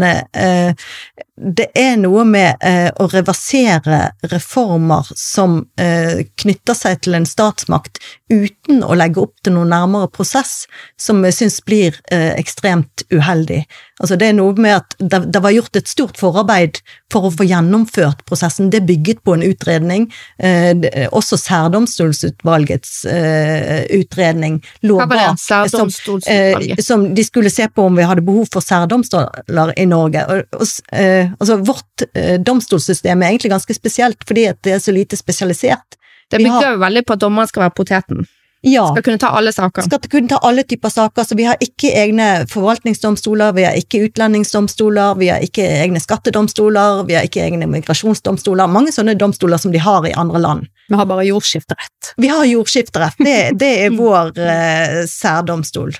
det 1.35 1.67
er 1.75 1.97
noe 1.99 2.23
med 2.23 2.61
eh, 2.63 2.87
å 2.95 3.09
reversere 3.11 4.13
reformer 4.31 5.07
som 5.19 5.57
eh, 5.79 6.23
knytter 6.39 6.77
seg 6.77 7.01
til 7.03 7.17
en 7.17 7.27
statsmakt 7.27 7.99
uten 8.31 8.79
å 8.85 8.95
legge 8.95 9.19
opp 9.25 9.35
til 9.43 9.57
noen 9.57 9.73
nærmere 9.73 10.07
prosess, 10.15 10.63
som 10.95 11.19
jeg 11.27 11.35
syns 11.35 11.59
blir 11.67 11.99
eh, 12.07 12.31
ekstremt 12.39 12.74
uheldig. 13.13 13.61
Altså 14.01 14.17
det 14.19 14.27
er 14.29 14.35
noe 14.35 14.55
med 14.59 14.75
at 14.75 14.95
det, 14.99 15.21
det, 15.31 15.41
var 15.43 15.53
gjort 15.55 15.77
et 15.79 15.87
stort 15.87 16.17
forarbeid 16.19 16.81
for 17.13 17.27
å 17.27 17.31
få 17.33 17.47
gjennomført 17.47 18.25
prosessen. 18.27 18.71
Det 18.73 18.83
bygget 18.87 19.21
på 19.25 19.35
en 19.37 19.45
utredning. 19.45 20.07
Eh, 20.37 20.73
også 21.15 21.39
særdomstolsutvalgets 21.39 22.93
eh, 23.11 23.85
utredning 23.95 24.59
lå 24.87 24.99
bak. 25.05 25.39
Som, 25.71 25.91
eh, 26.27 26.75
som 26.83 27.07
de 27.15 27.27
skulle 27.27 27.53
se 27.53 27.67
på 27.69 27.87
om 27.87 27.99
vi 27.99 28.07
hadde 28.07 28.25
behov 28.25 28.49
for 28.53 28.65
særdomstoler 28.65 29.75
i 29.79 29.87
Norge. 29.89 30.25
Og, 30.31 30.59
og, 30.59 30.73
eh, 30.91 31.31
altså 31.39 31.59
vårt 31.63 32.07
eh, 32.13 32.35
domstolssystem 32.41 33.21
er 33.21 33.33
egentlig 33.33 33.53
ganske 33.55 33.77
spesielt 33.77 34.25
fordi 34.27 34.49
det 34.65 34.77
er 34.77 34.83
så 34.83 34.95
lite 34.95 35.19
spesialisert. 35.19 35.99
Det 36.31 36.41
bygger 36.41 36.73
jo 36.73 36.81
veldig 36.81 37.05
på 37.05 37.15
at 37.15 37.21
dommeren 37.21 37.49
skal 37.49 37.67
være 37.67 37.77
poteten. 37.77 38.25
Ja. 38.67 38.87
Skal 38.91 39.03
kunne 39.03 39.21
ta 39.21 39.29
alle 39.37 39.51
saker. 39.53 39.85
Skal 39.85 39.99
kunne 40.09 40.29
ta 40.29 40.39
alle 40.41 40.63
typer 40.63 40.89
saker. 40.89 41.23
Så 41.23 41.35
vi 41.37 41.45
har 41.45 41.59
ikke 41.61 41.91
egne 41.93 42.29
forvaltningsdomstoler, 42.49 43.53
vi 43.53 43.65
har 43.67 43.77
ikke 43.77 44.01
utlendingsdomstoler, 44.07 45.19
vi 45.19 45.29
har 45.29 45.45
ikke 45.45 45.67
egne 45.83 46.01
skattedomstoler, 46.01 47.03
vi 47.05 47.17
har 47.17 47.27
ikke 47.29 47.43
egne 47.45 47.69
migrasjonsdomstoler. 47.69 48.71
Mange 48.71 48.95
sånne 48.95 49.13
domstoler 49.21 49.61
som 49.61 49.75
de 49.75 49.83
har 49.85 50.07
i 50.09 50.15
andre 50.17 50.41
land. 50.41 50.65
Vi 50.89 50.97
har 50.97 51.05
bare 51.09 51.27
jordskifterett. 51.27 52.15
Vi 52.17 52.33
har 52.33 52.45
jordskifterett. 52.49 53.21
Det, 53.21 53.37
det 53.61 53.71
er 53.85 53.93
vår 53.93 54.33
eh, 54.33 54.97
særdomstol. 55.09 55.93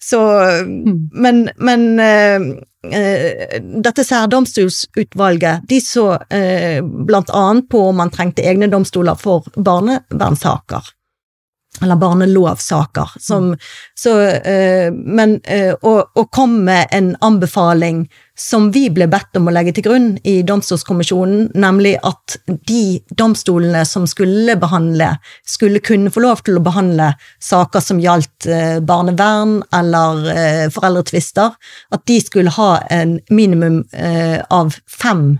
Så 0.00 0.20
mm. 0.64 1.10
Men, 1.12 1.46
men 1.56 1.86
eh, 2.00 2.50
eh, 2.96 3.60
dette 3.84 4.04
særdomstolsutvalget, 4.08 5.68
de 5.68 5.84
så 5.84 6.14
eh, 6.32 6.80
blant 6.80 7.28
annet 7.30 7.68
på 7.68 7.88
om 7.90 8.00
man 8.00 8.12
trengte 8.12 8.44
egne 8.44 8.72
domstoler 8.72 9.20
for 9.20 9.48
barnevernssaker 9.56 10.96
eller 11.82 11.96
barnelovsaker. 11.96 13.10
Som, 13.20 13.56
så, 13.94 14.20
eh, 14.20 14.92
men, 14.92 15.40
eh, 15.44 15.74
å, 15.82 15.96
å, 16.14 16.24
komme 16.24 16.62
med 16.66 16.86
en 16.90 17.16
anbefaling 17.20 18.06
som 18.38 18.70
vi 18.72 18.88
ble 18.92 19.06
bedt 19.08 19.38
om 19.38 19.48
å 19.48 19.54
legge 19.54 19.72
til 19.76 19.86
grunn 19.86 20.08
i 20.28 20.42
Domstolskommisjonen, 20.46 21.50
nemlig 21.56 21.94
at 22.04 22.36
de 22.68 23.00
domstolene 23.16 23.84
som 23.88 24.04
skulle 24.08 24.58
behandle, 24.60 25.14
skulle 25.48 25.80
kunne 25.80 26.12
få 26.12 26.24
lov 26.24 26.44
til 26.44 26.60
å 26.60 26.64
behandle 26.64 27.12
saker 27.40 27.84
som 27.84 28.02
gjaldt 28.02 28.48
eh, 28.50 28.78
barnevern 28.84 29.58
eller 29.76 30.70
foreldretvister, 30.74 31.56
at 31.92 32.06
de 32.08 32.20
skulle 32.20 32.52
ha 32.58 32.70
en 32.92 33.18
minimum 33.30 33.82
av 34.52 34.74
fem 34.90 35.36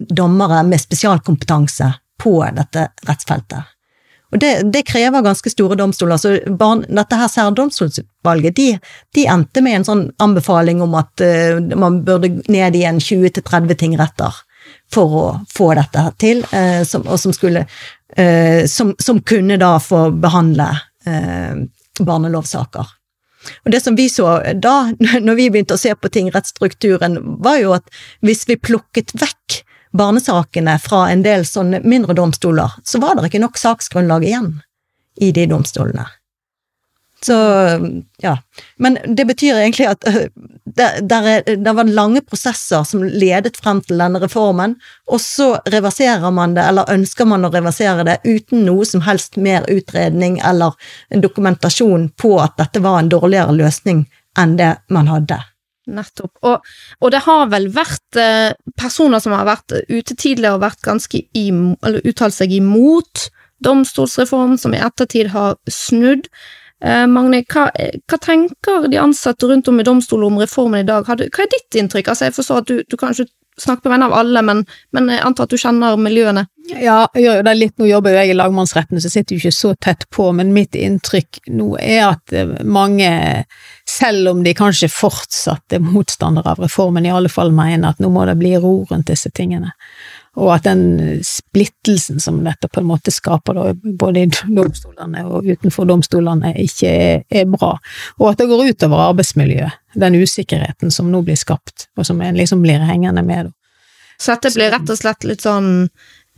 dommere 0.00 0.62
med 0.68 0.82
spesialkompetanse 0.82 1.92
på 2.22 2.40
dette 2.56 2.88
rettsfeltet. 3.08 3.73
Og 4.34 4.40
det, 4.42 4.52
det, 4.74 4.82
krever 4.82 5.22
ganske 5.22 5.50
store 5.50 5.76
domstoler. 5.78 6.18
Så 6.18 6.34
barn, 6.58 6.82
dette 6.90 7.18
her 7.18 7.30
særdomstolsutvalget 7.30 8.56
de, 8.58 8.66
de, 9.14 9.26
endte 9.30 9.62
med 9.62 9.78
en 9.78 9.86
sånn 9.86 10.02
anbefaling 10.22 10.82
om 10.82 10.96
at 10.98 11.22
uh, 11.22 11.60
man 11.78 12.00
burde 12.06 12.32
ned 12.50 12.74
igjen 12.74 12.98
20-30 12.98 13.78
tingretter 13.78 14.40
for 14.92 15.14
å 15.20 15.24
få 15.54 15.70
dette 15.78 16.02
til, 16.18 16.42
uh, 16.50 16.82
som, 16.88 17.06
og 17.06 17.20
som 17.22 17.34
skulle 17.36 17.62
uh, 17.62 18.66
som, 18.70 18.90
som, 18.98 19.22
kunne 19.22 19.60
da 19.60 19.76
få 19.82 20.08
behandle 20.18 20.72
barnelovsaker. 22.00 22.92
Og 23.66 23.72
det 23.74 23.82
som 23.84 23.94
vi 23.94 24.06
så 24.08 24.38
da, 24.56 24.88
når 25.26 25.38
vi 25.38 25.50
begynte 25.52 25.76
å 25.76 25.80
se 25.80 25.92
på 25.94 26.10
tingrettsstrukturen, 26.10 27.20
var 27.44 27.60
jo 27.60 27.74
at 27.76 27.86
hvis 28.24 28.48
vi 28.50 28.58
plukket 28.58 29.14
vekk 29.20 29.60
barnesakene 29.94 30.76
fra 30.82 31.06
en 31.12 31.22
del 31.24 31.46
sånne 31.48 31.80
mindre 31.86 32.16
domstoler, 32.18 32.74
så 32.84 33.00
var 33.02 33.16
det 33.16 33.30
ikke 33.30 33.44
nok 33.44 33.60
saksgrunnlag 33.60 34.26
igjen 34.26 34.52
i 35.22 35.30
de 35.34 35.46
domstolene. 35.50 36.06
Så, 37.24 37.34
ja. 38.18 38.38
Men 38.76 38.98
det 39.16 39.24
betyr 39.24 39.54
egentlig 39.56 39.86
at 39.88 40.04
øh, 40.08 40.26
det, 40.64 41.72
var 41.72 41.84
lange 41.88 42.20
prosesser 42.20 42.84
som 42.84 43.04
ledet 43.04 43.56
frem 43.56 43.80
til 43.80 44.02
denne 44.02 44.20
reformen, 44.20 44.74
og 45.08 45.22
så 45.24 45.54
reverserer 45.72 46.34
man 46.34 46.56
det, 46.58 46.66
eller 46.68 46.90
ønsker 46.92 47.28
man 47.30 47.46
å 47.46 47.52
reversere 47.54 48.04
det, 48.04 48.18
uten 48.24 48.66
noe 48.66 48.84
som 48.84 49.06
helst 49.08 49.40
mer 49.40 49.64
utredning 49.72 50.36
eller 50.44 50.76
en 51.08 51.24
dokumentasjon 51.24 52.10
på 52.20 52.36
at 52.44 52.58
dette 52.60 52.84
var 52.84 53.00
en 53.00 53.08
dårligere 53.14 53.56
løsning 53.56 54.04
enn 54.36 54.58
det 54.60 54.74
man 54.92 55.08
hadde. 55.08 55.40
Nettopp. 55.86 56.32
Og, 56.48 56.64
og, 57.00 57.08
det 57.12 57.22
har 57.26 57.48
vel 57.52 57.68
vært 57.74 58.18
eh, 58.20 58.56
personer 58.80 59.20
som 59.20 59.34
har 59.36 59.44
vært 59.48 59.74
ute 59.90 60.16
tidligere 60.16 60.56
og 60.56 60.64
vært 60.64 60.80
ganske 60.84 61.20
i, 61.20 61.46
eller 61.52 62.04
uttalt 62.08 62.36
seg 62.36 62.54
imot 62.56 63.28
domstolsreform, 63.64 64.56
som 64.60 64.74
i 64.74 64.82
ettertid 64.82 65.30
har 65.34 65.58
snudd. 65.70 66.28
Eh, 66.84 67.04
Magne, 67.08 67.44
hva, 67.52 67.68
hva, 68.08 68.18
tenker 68.20 68.88
de 68.92 69.00
ansatte 69.00 69.48
rundt 69.48 69.68
om 69.70 69.80
i 69.80 69.86
domstolen 69.86 70.32
om 70.32 70.40
reformen 70.42 70.82
i 70.82 70.88
dag? 70.88 71.06
Hva 71.06 71.16
er 71.16 71.52
ditt 71.52 71.80
inntrykk? 71.80 72.12
Altså, 72.12 72.28
jeg 72.28 72.36
forstår 72.36 72.64
at 72.64 72.70
du, 72.70 72.76
du 72.88 72.98
kan 73.00 73.14
ikke 73.14 73.30
snakke 73.60 73.86
på 73.86 73.92
vegne 73.92 74.08
av 74.08 74.16
alle, 74.18 74.42
men, 74.44 74.64
men, 74.96 75.12
jeg 75.12 75.24
antar 75.24 75.46
at 75.46 75.54
du 75.54 75.60
kjenner 75.60 76.00
miljøene? 76.00 76.46
Ja, 76.64 77.04
jeg 77.12 77.26
gjør 77.26 77.38
jo 77.38 77.44
det 77.44 77.54
litt. 77.58 77.74
Nå 77.78 77.86
jobber 77.90 78.14
jo 78.14 78.20
jeg 78.22 78.32
i 78.32 78.36
lagmannsretten, 78.38 78.96
så 78.96 79.10
jeg 79.10 79.14
sitter 79.18 79.36
jo 79.36 79.42
ikke 79.42 79.56
så 79.58 79.72
tett 79.84 80.06
på, 80.14 80.30
men 80.32 80.54
mitt 80.56 80.76
inntrykk 80.78 81.42
nå 81.52 81.74
er 81.82 82.06
at 82.06 82.32
eh, 82.32 82.56
mange, 82.64 83.10
selv 83.88 84.32
om 84.32 84.42
de 84.46 84.54
kanskje 84.56 84.88
fortsatt 84.92 85.76
er 85.76 85.84
motstandere 85.84 86.54
av 86.54 86.64
reformen, 86.64 87.04
i 87.04 87.12
alle 87.12 87.32
fall 87.32 87.52
mener 87.52 87.92
at 87.92 88.00
nå 88.00 88.08
må 88.14 88.24
det 88.28 88.38
bli 88.40 88.54
ro 88.56 88.78
rundt 88.88 89.12
disse 89.12 89.32
tingene 89.34 89.74
og 90.34 90.50
at 90.50 90.64
den 90.66 91.20
splittelsen 91.22 92.18
som 92.22 92.40
dette 92.44 92.68
på 92.68 92.80
en 92.82 92.88
måte 92.88 93.12
skaper, 93.14 93.60
både 93.98 94.24
i 94.24 94.30
domstolene 94.30 95.22
og 95.28 95.46
utenfor 95.46 95.86
domstolene, 95.86 96.54
ikke 96.64 96.90
er, 97.22 97.44
bra. 97.50 97.76
Og 98.18 98.32
at 98.32 98.42
det 98.42 98.48
går 98.50 98.72
utover 98.72 99.04
arbeidsmiljøet, 99.10 99.78
den 99.94 100.18
usikkerheten 100.18 100.90
som 100.94 101.12
nå 101.12 101.22
blir 101.26 101.38
skapt, 101.38 101.86
og 101.94 102.08
som 102.08 102.18
liksom 102.18 102.64
blir 102.64 102.82
hengende 102.82 103.22
med. 103.22 103.52
Så 104.18 104.34
dette 104.34 104.54
blir 104.56 104.74
rett 104.74 104.90
og 104.90 104.98
slett 104.98 105.26
litt 105.26 105.46
sånn 105.46 105.70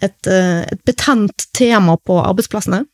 et, 0.02 0.26
eh, 0.26 0.62
et 0.72 0.84
betent 0.84 1.48
tema 1.56 1.96
på 1.96 2.18
arbeidsplassene? 2.20 2.84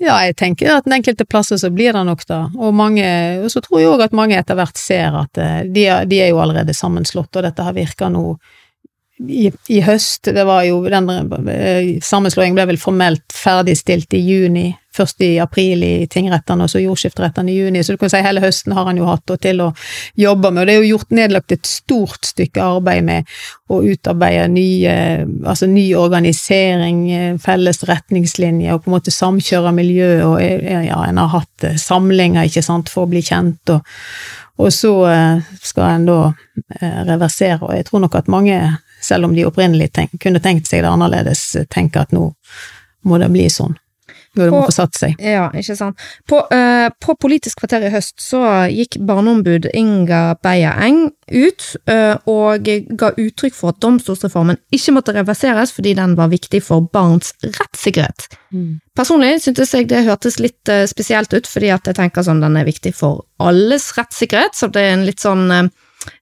Ja, 0.00 0.14
jeg 0.24 0.38
tenker 0.40 0.78
at 0.78 0.86
den 0.86 0.96
enkelte 0.96 1.26
plassen 1.28 1.60
så 1.60 1.68
blir 1.72 1.92
det 1.92 2.02
nok 2.08 2.22
da, 2.28 2.46
og, 2.56 2.72
mange, 2.72 3.04
så 3.52 3.60
tror 3.60 3.82
jeg 3.82 3.90
òg 3.90 4.06
at 4.06 4.16
mange 4.16 4.38
etter 4.38 4.56
hvert 4.56 4.80
ser 4.80 5.16
at 5.26 5.40
eh, 5.40 5.60
de 5.68 5.84
er, 5.92 6.08
de 6.08 6.22
er 6.24 6.30
jo 6.32 6.40
allerede 6.40 6.76
sammenslått, 6.76 7.34
og 7.36 7.44
dette 7.44 7.66
har 7.66 7.76
virka 7.76 8.08
nå 8.08 8.24
i, 9.20 9.50
i, 9.68 9.80
høst. 9.84 10.30
Det 10.32 10.44
var 10.48 10.64
jo 10.64 10.80
den 10.88 11.10
eh, 11.10 11.98
Sammenslåingen 12.00 12.56
ble 12.56 12.70
vel 12.72 12.80
formelt 12.80 13.36
ferdigstilt 13.36 14.16
i 14.16 14.22
juni. 14.24 14.70
Først 14.96 15.22
i 15.22 15.36
april 15.38 15.84
i 15.86 16.06
tingrettene, 16.10 16.66
og 16.66 16.72
så 16.72 16.82
jordskifterettene 16.82 17.52
i 17.52 17.58
juni. 17.60 17.82
Så 17.86 17.94
du 17.94 18.00
kan 18.00 18.10
si 18.10 18.22
hele 18.24 18.42
høsten 18.42 18.74
har 18.74 18.88
han 18.88 18.98
jo 18.98 19.06
hatt 19.06 19.30
til 19.42 19.62
å 19.62 19.68
jobbe 20.18 20.50
med. 20.50 20.62
Og 20.62 20.66
det 20.66 20.74
er 20.74 20.80
jo 20.80 20.96
gjort 20.96 21.14
nedlagt 21.14 21.54
et 21.54 21.70
stort 21.70 22.26
stykke 22.26 22.64
arbeid 22.64 23.06
med 23.06 23.30
å 23.70 23.80
utarbeide 23.86 24.48
nye, 24.50 24.96
altså 25.46 25.70
ny 25.70 25.86
organisering, 25.94 27.00
eh, 27.14 27.38
felles 27.38 27.84
retningslinjer, 27.86 28.74
og 28.74 28.84
på 28.84 28.90
en 28.90 28.96
måte 28.98 29.14
samkjøre 29.14 29.72
miljø, 29.76 30.10
og 30.26 30.36
eh, 30.42 30.86
ja, 30.88 31.00
en 31.06 31.22
har 31.22 31.32
hatt 31.38 31.70
samlinger, 31.78 32.50
ikke 32.50 32.66
sant, 32.66 32.90
for 32.90 33.06
å 33.06 33.12
bli 33.14 33.24
kjent. 33.24 33.76
og 33.76 33.86
og 34.60 34.68
så 34.76 34.90
skal 35.64 35.86
en 35.88 36.02
da 36.04 36.16
reversere, 37.08 37.62
og 37.62 37.70
jeg 37.72 37.86
tror 37.88 38.02
nok 38.02 38.18
at 38.18 38.26
mange 38.28 38.58
selv 39.00 39.24
om 39.24 39.34
de 39.34 39.46
opprinnelig 39.48 39.92
tenk, 39.92 40.16
kunne 40.20 40.42
tenkt 40.42 40.68
seg 40.68 40.84
det 40.84 40.90
annerledes, 40.90 41.44
tenker 41.72 42.04
at 42.04 42.12
nå 42.12 42.30
må 43.08 43.20
det 43.20 43.30
bli 43.32 43.46
sånn. 43.52 43.76
Nå 44.38 44.44
det 44.46 44.52
må 44.54 44.60
få 44.68 44.74
satt 44.74 44.94
seg. 44.94 45.16
Ja, 45.18 45.48
ikke 45.56 45.74
sant. 45.74 45.98
På, 46.30 46.44
uh, 46.52 46.86
på 47.02 47.16
Politisk 47.18 47.58
kvarter 47.62 47.82
i 47.86 47.90
høst 47.90 48.20
så 48.22 48.42
gikk 48.70 49.00
barneombud 49.06 49.66
Inga 49.74 50.36
Beyer 50.44 50.78
Eng 50.86 51.08
ut 51.30 51.66
uh, 51.90 52.14
og 52.30 52.70
ga 53.00 53.10
uttrykk 53.18 53.56
for 53.56 53.74
at 53.74 53.80
domstolsreformen 53.82 54.60
ikke 54.74 54.94
måtte 54.94 55.16
reverseres 55.18 55.74
fordi 55.74 55.96
den 55.98 56.14
var 56.18 56.30
viktig 56.30 56.62
for 56.62 56.86
barns 56.94 57.34
rettssikkerhet. 57.42 58.28
Mm. 58.54 58.78
Personlig 58.98 59.36
syntes 59.42 59.74
jeg 59.74 59.90
det 59.90 60.04
hørtes 60.06 60.38
litt 60.38 60.70
uh, 60.70 60.86
spesielt 60.90 61.34
ut, 61.34 61.50
fordi 61.50 61.74
at 61.74 61.90
jeg 61.90 61.98
tenker 61.98 62.26
sånn 62.26 62.42
den 62.44 62.58
er 62.60 62.70
viktig 62.70 62.94
for 62.94 63.24
alles 63.42 63.90
rettssikkerhet, 63.98 64.54
så 64.54 64.70
det 64.70 64.86
er 64.86 64.94
en 64.94 65.08
litt 65.08 65.22
sånn 65.22 65.48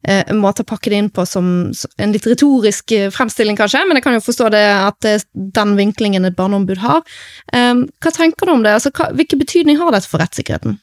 Eh, 0.02 0.32
måte 0.34 0.64
å 0.64 0.68
pakke 0.68 0.90
det 0.90 0.98
inn 0.98 1.10
på 1.14 1.22
som 1.28 1.46
en 1.70 2.14
litt 2.14 2.26
retorisk 2.26 2.92
eh, 2.96 3.08
fremstilling, 3.14 3.58
kanskje, 3.58 3.84
men 3.86 3.98
jeg 3.98 4.06
kan 4.08 4.16
jo 4.16 4.24
forstå 4.24 4.50
det 4.54 4.64
at 4.74 4.98
det 5.04 5.14
er 5.18 5.26
den 5.60 5.76
vinklingen 5.78 6.26
et 6.26 6.38
barneombud 6.38 6.82
har. 6.82 7.06
Hva 7.52 8.12
tenker 8.14 8.48
du 8.48 8.56
om 8.56 8.66
det? 8.66 8.74
Altså, 8.78 8.92
hva, 8.94 9.12
hvilken 9.14 9.40
betydning 9.42 9.78
har 9.80 9.94
dette 9.94 10.10
for 10.10 10.22
rettssikkerheten? 10.22 10.80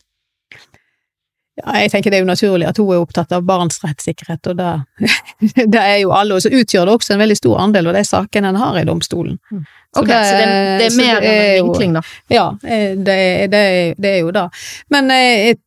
Ja, 1.56 1.78
jeg 1.80 1.91
tenker 1.93 2.12
det 2.12 2.18
er 2.18 2.26
jo 2.26 2.28
naturlig 2.28 2.66
at 2.68 2.80
hun 2.82 2.89
er 2.91 3.00
opptatt 3.00 3.32
av 3.32 3.46
barns 3.48 3.78
rettssikkerhet, 3.80 4.50
og 4.52 4.58
det, 4.60 5.78
er 5.80 6.02
jo 6.02 6.12
alle. 6.12 6.36
Og 6.36 6.43
så 6.43 6.52
utgjør 6.52 6.89
det 6.89 6.96
også 6.98 7.16
en 7.16 7.22
veldig 7.24 7.38
stor 7.39 7.62
andel 7.64 7.91
av 7.91 7.96
de 7.96 8.02
sakene 8.08 8.52
en 8.52 8.60
har 8.60 8.80
i 8.82 8.84
domstolen. 8.88 9.38
Mm. 9.52 9.62
det, 9.64 10.02
så 10.04 10.34
det, 10.36 10.50
det 10.82 10.89
er 10.89 10.98
mer 10.98 11.22
det 11.24 11.30
enn 11.30 11.38
er 11.38 11.52
en 11.54 11.70
vinkling, 11.70 11.96
da. 11.96 12.02
Ja, 12.34 12.46
eh, 12.60 12.98
det, 13.00 13.18
det, 13.54 13.64
det 14.04 14.12
er 14.12 14.20
jo 14.26 14.34
det. 14.36 14.46
Men 14.91 15.08
eh, 15.16 15.46
jeg 15.46 15.62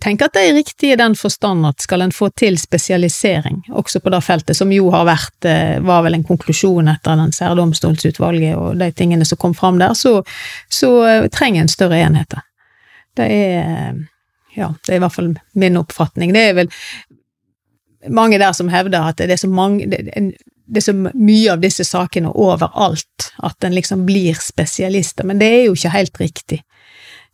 tenker 0.00 0.28
at 0.28 0.34
det 0.34 0.42
er 0.48 0.56
riktig 0.56 0.92
i 0.92 0.98
den 0.98 1.14
forstand 1.18 1.66
at 1.68 1.84
skal 1.84 2.02
en 2.02 2.12
få 2.14 2.30
til 2.36 2.58
spesialisering, 2.58 3.62
også 3.70 4.00
på 4.00 4.12
det 4.14 4.20
feltet, 4.26 4.56
som 4.56 4.72
jo 4.74 4.90
har 4.94 5.06
vært, 5.08 5.38
eh, 5.48 5.78
var 5.84 6.04
vel 6.06 6.18
en 6.18 6.26
konklusjon 6.26 6.90
etter 6.90 7.18
den 7.20 7.32
særdomstolsutvalget 7.32 8.56
og 8.58 8.78
de 8.80 8.90
tingene 8.92 9.26
som 9.28 9.38
kom 9.38 9.54
fram 9.54 9.78
der, 9.78 9.94
så, 9.94 10.22
så 10.68 10.92
eh, 11.06 11.28
trenger 11.32 11.64
en 11.64 11.72
større 11.72 12.02
enheter. 12.02 12.44
Det 13.18 13.26
er 13.26 13.98
ja, 14.58 14.72
det 14.86 14.92
er 14.92 14.98
i 14.98 15.02
hvert 15.04 15.14
fall 15.14 15.32
min 15.54 15.78
oppfatning. 15.78 16.32
Det 16.34 16.42
er 16.48 16.54
vel 16.58 16.70
mange 18.14 18.38
der 18.40 18.54
som 18.56 18.70
hevder 18.72 19.10
at 19.10 19.20
det 19.20 19.34
er 19.34 19.40
så 19.40 19.50
mange 19.50 19.86
det, 19.90 20.02
det 20.68 20.82
er 20.82 20.84
så 20.84 20.94
mye 20.94 21.52
av 21.52 21.62
disse 21.62 21.84
sakene 21.86 22.30
overalt, 22.36 23.30
at 23.44 23.64
en 23.64 23.76
liksom 23.76 24.04
blir 24.08 24.36
spesialister, 24.42 25.24
men 25.24 25.40
det 25.40 25.48
er 25.48 25.62
jo 25.66 25.76
ikke 25.78 25.94
helt 25.94 26.20
riktig. 26.20 26.58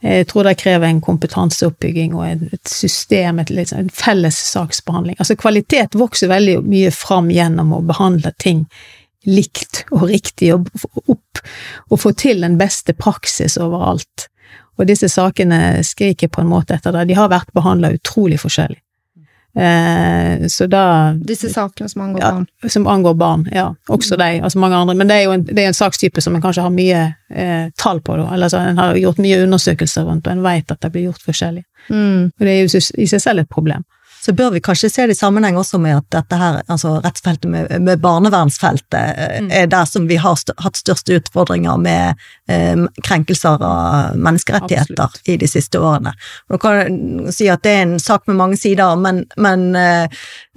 Jeg 0.04 0.26
tror 0.28 0.44
det 0.44 0.58
krever 0.60 0.90
en 0.90 1.00
kompetanseoppbygging 1.00 2.12
og 2.18 2.44
et 2.52 2.68
system, 2.68 3.38
et, 3.40 3.48
liksom, 3.48 3.86
en 3.86 3.94
felles 3.94 4.36
saksbehandling. 4.50 5.16
Altså 5.16 5.36
kvalitet 5.40 5.96
vokser 5.96 6.28
veldig 6.28 6.58
mye 6.66 6.90
fram 6.92 7.30
gjennom 7.32 7.72
å 7.72 7.80
behandle 7.88 8.34
ting 8.42 8.66
likt 9.24 9.86
og 9.88 10.10
riktig, 10.10 10.52
og 10.52 10.68
opp, 11.08 11.40
og 11.88 12.00
få 12.02 12.12
til 12.20 12.44
den 12.44 12.58
beste 12.60 12.92
praksis 12.92 13.56
overalt. 13.56 14.28
Og 14.76 14.90
disse 14.90 15.08
sakene 15.08 15.80
skriker 15.86 16.28
på 16.28 16.42
en 16.42 16.52
måte 16.52 16.76
etter 16.76 16.92
det. 16.92 17.06
De 17.08 17.16
har 17.16 17.32
vært 17.32 17.54
behandla 17.56 17.94
utrolig 17.96 18.42
forskjellig. 18.42 18.83
Eh, 19.56 20.46
så 20.48 20.66
da 20.66 21.12
Disse 21.14 21.48
sakene 21.52 21.88
som 21.88 22.02
angår 22.02 22.20
Ja. 22.20 22.30
barn. 22.32 22.46
som 22.68 22.86
angår 22.86 23.14
barn, 23.14 23.48
ja. 23.52 23.74
Også 23.88 24.16
de, 24.16 24.40
altså 24.42 24.58
mange 24.58 24.76
andre. 24.76 24.94
Men 24.94 25.08
det 25.08 25.16
er 25.16 25.22
jo 25.24 25.32
en, 25.32 25.44
det 25.44 25.58
er 25.58 25.66
en 25.68 25.74
sakstype 25.74 26.20
som 26.20 26.34
en 26.34 26.42
kanskje 26.42 26.62
har 26.62 26.70
mye 26.70 27.14
eh, 27.30 27.70
tall 27.78 28.00
på, 28.00 28.16
da. 28.16 28.34
Eller 28.34 28.48
så 28.48 28.58
en 28.58 28.78
har 28.78 28.94
gjort 28.98 29.18
mye 29.18 29.42
undersøkelser 29.44 30.04
rundt, 30.04 30.26
og 30.26 30.32
en 30.32 30.42
vet 30.42 30.70
at 30.70 30.80
det 30.80 30.92
blir 30.92 31.02
gjort 31.10 31.22
forskjellig. 31.22 31.64
Mm. 31.90 32.24
Og 32.40 32.40
det 32.40 32.48
er 32.50 32.62
jo 32.64 32.80
i 32.98 33.06
seg 33.06 33.20
selv 33.20 33.40
et 33.44 33.48
problem. 33.48 33.84
Så 34.24 34.32
bør 34.32 34.54
vi 34.54 34.62
kanskje 34.64 34.88
se 34.88 35.04
det 35.06 35.16
i 35.16 35.18
sammenheng 35.18 35.58
også 35.60 35.78
med 35.82 35.98
at 35.98 36.06
dette 36.14 36.38
her, 36.40 36.62
altså 36.72 36.94
rettsfeltet 37.04 37.50
med, 37.50 37.74
med 37.84 38.00
barnevernsfeltet, 38.00 38.94
eh, 38.94 39.40
Mm. 39.44 39.50
er 39.50 39.66
der 39.66 39.84
som 39.84 40.06
vi 40.08 40.16
har 40.16 40.36
st 40.36 40.52
hatt 40.62 40.76
største 40.78 41.16
utfordringer 41.18 41.76
med 41.76 42.14
eh, 42.48 42.76
krenkelser 43.02 43.60
av 43.60 44.16
menneskerettigheter 44.16 45.02
Absolutt. 45.04 45.28
i 45.28 45.36
de 45.36 45.48
siste 45.48 45.78
årene. 45.78 46.12
Nå 46.50 46.58
kan 46.62 46.78
jeg 46.78 47.34
si 47.34 47.48
at 47.52 47.62
det 47.66 47.72
er 47.74 47.82
en 47.82 47.98
sak 48.00 48.26
med 48.26 48.36
mange 48.36 48.56
sider, 48.56 48.96
men, 48.96 49.24
men 49.36 49.74
eh, 49.76 50.06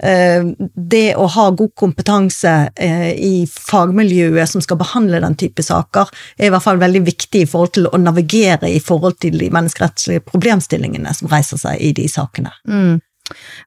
eh, 0.02 0.48
det 0.74 1.16
å 1.16 1.26
ha 1.34 1.50
god 1.50 1.74
kompetanse 1.76 2.54
eh, 2.76 3.10
i 3.12 3.46
fagmiljøet 3.50 4.48
som 4.48 4.64
skal 4.64 4.78
behandle 4.80 5.20
den 5.24 5.36
type 5.36 5.62
saker, 5.62 6.08
er 6.38 6.48
i 6.48 6.52
hvert 6.54 6.64
fall 6.64 6.80
veldig 6.80 7.04
viktig 7.06 7.42
i 7.44 7.50
forhold 7.50 7.74
til 7.76 7.90
å 7.90 8.00
navigere 8.00 8.70
i 8.70 8.80
forhold 8.80 9.18
til 9.20 9.36
de 9.38 9.50
menneskerettslige 9.52 10.24
problemstillingene 10.28 11.12
som 11.14 11.28
reiser 11.28 11.60
seg 11.60 11.80
i 11.80 11.92
de 11.92 12.08
sakene. 12.08 12.54
Mm. 12.68 13.00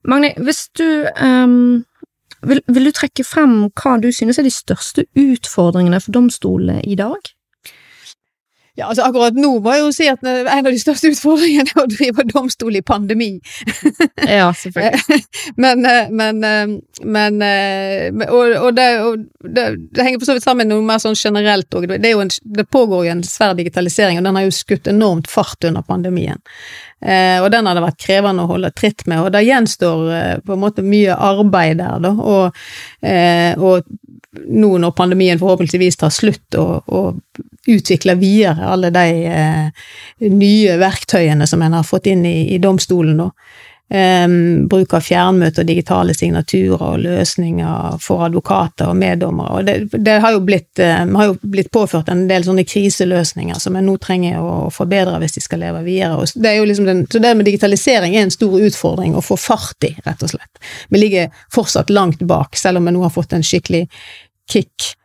Magne, 0.08 0.34
hvis 0.42 0.68
du 0.78 0.86
um, 1.22 1.84
vil, 2.48 2.62
vil 2.68 2.90
du 2.90 2.94
trekke 2.96 3.26
frem 3.28 3.58
hva 3.70 3.98
du 4.02 4.10
synes 4.16 4.40
er 4.40 4.48
de 4.48 4.54
største 4.54 5.06
utfordringene 5.18 6.02
for 6.02 6.16
domstolene 6.16 6.82
i 6.84 6.98
dag? 7.00 7.34
Ja, 8.80 8.88
altså 8.88 9.04
akkurat 9.04 9.36
nå 9.36 9.50
må 9.60 9.74
jeg 9.76 9.82
jo 9.84 9.90
si 9.96 10.06
at 10.08 10.22
en 10.24 10.48
av 10.48 10.70
de 10.72 10.80
største 10.80 11.10
utfordringene 11.12 11.74
er 11.74 11.82
å 11.82 11.90
drive 11.92 12.24
domstol 12.32 12.78
i 12.80 12.84
pandemi. 12.86 13.34
Ja, 14.22 14.52
selvfølgelig. 14.56 15.24
men, 15.64 15.84
eh, 15.88 16.12
men, 16.14 16.38
eh, 16.46 16.74
men 17.04 17.42
eh, 17.44 18.30
Og, 18.30 18.54
og, 18.56 18.70
det, 18.78 18.88
og 19.04 19.26
det, 19.44 19.66
det 19.92 20.06
henger 20.06 20.22
for 20.22 20.30
så 20.30 20.36
vidt 20.38 20.46
sammen 20.46 20.70
med 20.70 20.76
noe 20.76 20.86
mer 20.88 21.02
sånn 21.04 21.18
generelt 21.18 21.74
òg. 21.76 21.90
Det, 21.92 22.14
det 22.60 22.68
pågår 22.72 23.06
jo 23.08 23.16
en 23.16 23.26
svær 23.28 23.58
digitalisering, 23.58 24.22
og 24.22 24.30
den 24.30 24.40
har 24.40 24.48
jo 24.48 24.56
skutt 24.56 24.88
enormt 24.92 25.30
fart 25.32 25.68
under 25.68 25.84
pandemien. 25.86 26.40
Eh, 27.02 27.42
og 27.42 27.50
den 27.52 27.66
har 27.66 27.78
det 27.78 27.82
vært 27.82 28.02
krevende 28.04 28.46
å 28.46 28.52
holde 28.52 28.70
tritt 28.78 29.08
med, 29.10 29.24
og 29.24 29.32
det 29.34 29.42
gjenstår 29.48 30.02
eh, 30.14 30.36
på 30.46 30.54
en 30.54 30.62
måte 30.62 30.86
mye 30.86 31.16
arbeid 31.18 31.80
der, 31.82 31.98
da. 32.04 32.12
Og, 32.14 32.60
eh, 33.02 33.58
og 33.58 33.90
nå 34.32 34.76
når 34.80 34.94
pandemien 34.96 35.42
forhåpentligvis 35.42 35.98
tar 36.00 36.14
slutt, 36.14 36.60
og, 36.62 36.86
og 36.94 37.18
utvikler 37.72 38.20
videre 38.22 38.61
alle 38.68 38.92
de 38.94 39.08
eh, 39.32 39.90
nye 40.30 40.78
verktøyene 40.82 41.48
som 41.48 41.62
en 41.62 41.80
har 41.80 41.88
fått 41.88 42.10
inn 42.12 42.26
i, 42.26 42.54
i 42.56 42.62
domstolen. 42.62 43.22
Em, 43.94 44.68
bruk 44.72 44.94
av 44.96 45.04
fjernmøte 45.04 45.66
og 45.66 45.68
digitale 45.68 46.14
signaturer 46.16 46.84
og 46.94 47.02
løsninger 47.04 47.98
for 48.00 48.24
advokater 48.24 48.88
og 48.88 48.96
meddommere. 48.96 49.58
Og 49.58 49.66
det, 49.68 50.04
det 50.06 50.14
har, 50.24 50.32
jo 50.32 50.40
blitt, 50.48 50.80
eh, 50.80 51.02
har 51.04 51.28
jo 51.28 51.36
blitt 51.44 51.68
påført 51.76 52.08
en 52.08 52.22
del 52.30 52.46
sånne 52.48 52.64
kriseløsninger 52.64 53.60
som 53.60 53.76
en 53.76 53.90
nå 53.90 53.98
trenger 54.00 54.40
å 54.40 54.70
forbedre 54.72 55.20
hvis 55.20 55.36
de 55.36 55.44
skal 55.44 55.60
leve 55.66 55.84
videre. 55.84 56.22
Og 56.22 56.40
det 56.40 56.54
er 56.54 56.62
jo 56.62 56.70
liksom 56.70 56.88
den, 56.88 57.04
så 57.12 57.20
det 57.20 57.34
med 57.36 57.50
digitalisering 57.52 58.16
er 58.16 58.30
en 58.30 58.32
stor 58.32 58.56
utfordring 58.64 59.20
å 59.20 59.26
få 59.28 59.36
fart 59.36 59.90
i, 59.90 59.92
rett 60.08 60.24
og 60.24 60.32
slett. 60.38 60.64
Vi 60.88 61.04
ligger 61.04 61.44
fortsatt 61.52 61.92
langt 61.92 62.24
bak, 62.24 62.56
selv 62.56 62.80
om 62.80 62.88
vi 62.88 62.96
nå 62.96 63.04
har 63.04 63.12
fått 63.12 63.36
en 63.36 63.44
skikkelig 63.44 63.90
kick 64.48 64.72
eh, 64.88 65.01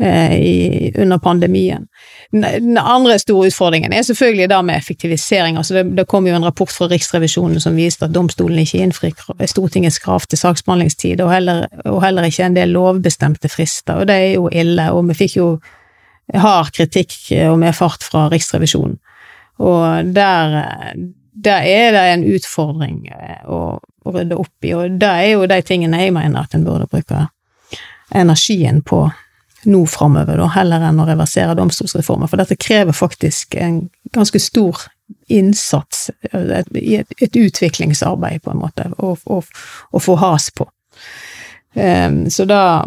i, 0.00 0.92
under 0.94 1.18
pandemien. 1.18 1.86
Den, 2.30 2.78
andre 2.78 3.18
store 3.18 3.48
utfordringen 3.48 3.92
er 3.92 4.04
selvfølgelig 4.06 4.48
da 4.50 4.60
med 4.62 4.78
effektivisering. 4.78 5.56
Altså 5.56 5.74
det, 5.74 5.84
det 5.98 6.06
kom 6.06 6.26
jo 6.26 6.36
en 6.36 6.44
rapport 6.46 6.70
fra 6.70 6.86
Riksrevisjonen 6.90 7.60
som 7.60 7.76
viste 7.76 8.06
at 8.06 8.14
domstolen 8.14 8.60
ikke 8.62 8.82
innfrir 8.84 9.46
Stortingets 9.50 9.98
krav 10.04 10.28
til 10.28 10.38
saksbehandlingstid, 10.38 11.20
og 11.24 11.32
heller, 11.32 11.66
og 11.84 12.02
heller 12.04 12.28
ikke 12.28 12.46
en 12.46 12.56
del 12.56 12.76
lovbestemte 12.76 13.50
frister, 13.50 13.98
og 13.98 14.08
det 14.10 14.16
er 14.22 14.32
jo 14.36 14.48
ille. 14.52 14.90
Og 14.94 15.08
vi 15.10 15.18
fikk 15.24 15.36
jo 15.40 15.50
hard 16.34 16.72
kritikk 16.76 17.16
og 17.48 17.58
med 17.58 17.74
fart 17.74 18.04
fra 18.04 18.28
Riksrevisjonen. 18.32 18.98
Og 19.58 20.14
der, 20.14 20.58
eh, 20.58 20.92
der 21.44 21.64
er 21.66 21.92
det 21.92 22.04
en 22.12 22.26
utfordring 22.34 23.08
eh, 23.10 23.40
å, 23.50 23.78
å 24.04 24.12
rydde 24.14 24.38
opp 24.38 24.64
i, 24.64 24.74
og 24.74 25.00
det 25.00 25.08
er 25.08 25.32
jo 25.32 25.48
de 25.50 25.58
tingene 25.66 26.04
jeg 26.04 26.14
mener 26.14 26.44
at 26.44 26.54
en 26.54 26.66
burde 26.66 26.86
bruke 26.86 27.24
energien 28.14 28.82
på 28.82 29.08
nå 29.64 29.86
framover, 29.90 30.44
heller 30.54 30.84
enn 30.88 31.00
å 31.02 31.06
reversere 31.08 31.56
domstolsreformen. 31.58 32.28
For 32.30 32.36
dette 32.40 32.56
krever 32.56 32.92
faktisk 32.94 33.54
en 33.58 33.88
ganske 34.14 34.38
stor 34.40 34.84
innsats, 35.32 36.10
i 36.76 36.96
et, 37.00 37.12
et 37.22 37.36
utviklingsarbeid, 37.36 38.42
på 38.44 38.52
en 38.52 38.60
måte, 38.62 38.86
å, 38.98 39.14
få 40.00 40.16
has 40.22 40.50
på. 40.54 40.68
Um, 41.74 42.24
så 42.30 42.44
da 42.48 42.84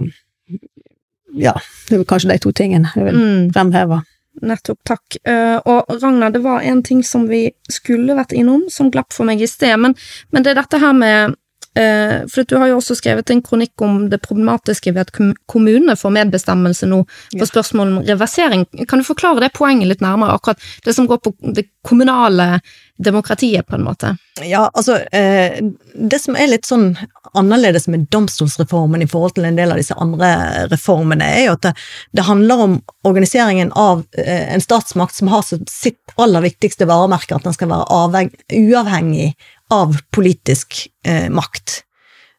Ja, 1.34 1.54
det 1.88 1.96
er 1.96 2.04
kanskje 2.04 2.34
de 2.34 2.40
to 2.44 2.52
tingene 2.52 2.90
jeg 2.96 3.06
vil 3.06 3.16
Mm. 3.16 3.52
fremheve. 3.56 4.02
Nettopp, 4.42 4.80
takk. 4.88 5.16
Eh, 5.28 5.60
og 5.66 5.86
Ragnar, 6.02 6.32
det 6.32 6.42
var 6.44 6.62
en 6.62 6.82
ting 6.84 7.04
som 7.04 7.28
vi 7.28 7.52
skulle 7.70 8.16
vært 8.16 8.34
innom, 8.34 8.70
som 8.70 8.90
glapp 8.92 9.14
for 9.14 9.26
meg 9.28 9.42
i 9.42 9.48
sted, 9.48 9.78
men, 9.80 9.96
men 10.32 10.44
det 10.44 10.52
er 10.52 10.62
dette 10.62 10.80
her 10.80 10.94
med 10.94 11.36
For 11.72 12.44
du 12.44 12.58
har 12.60 12.68
jo 12.68 12.80
også 12.82 12.98
skrevet 13.00 13.30
en 13.32 13.40
kronikk 13.46 13.80
om 13.86 14.10
det 14.12 14.20
problematiske 14.26 14.92
ved 14.92 15.06
at 15.06 15.12
kommunene 15.48 15.96
får 15.96 16.12
medbestemmelse 16.18 16.90
nå 16.92 17.00
på 17.38 17.48
spørsmål 17.48 17.94
om 17.94 18.02
reversering. 18.10 18.66
Kan 18.90 19.00
du 19.00 19.08
forklare 19.08 19.46
det 19.46 19.54
poenget 19.56 19.88
litt 19.88 20.04
nærmere, 20.04 20.36
akkurat 20.36 20.60
det 20.84 20.96
som 20.98 21.08
går 21.08 21.22
på 21.24 21.32
det 21.56 21.70
kommunale 21.88 22.60
demokratiet, 23.02 23.68
på 23.68 23.76
en 23.76 23.84
måte? 23.84 24.16
Ja, 24.44 24.70
altså 24.74 24.98
eh, 25.12 25.58
Det 25.94 26.20
som 26.22 26.36
er 26.38 26.52
litt 26.52 26.68
sånn 26.70 26.94
annerledes 27.38 27.88
med 27.92 28.08
domstolsreformen 28.14 29.02
i 29.02 29.08
forhold 29.10 29.36
til 29.38 29.48
en 29.48 29.58
del 29.58 29.74
av 29.74 29.80
disse 29.82 29.96
andre 29.98 30.32
reformene, 30.72 31.26
er 31.26 31.46
jo 31.48 31.56
at 31.56 31.66
det, 31.66 31.74
det 32.18 32.28
handler 32.28 32.66
om 32.66 32.78
organiseringen 33.08 33.74
av 33.78 34.04
eh, 34.18 34.54
en 34.54 34.64
statsmakt 34.64 35.18
som 35.18 35.32
har 35.34 35.46
sitt 35.48 36.16
aller 36.22 36.46
viktigste 36.46 36.88
varemerke 36.90 37.38
at 37.38 37.48
den 37.48 37.58
skal 37.58 37.72
være 37.72 37.90
avheng, 37.96 38.32
uavhengig 38.52 39.32
av 39.72 39.98
politisk 40.12 40.88
eh, 41.08 41.30
makt. 41.32 41.82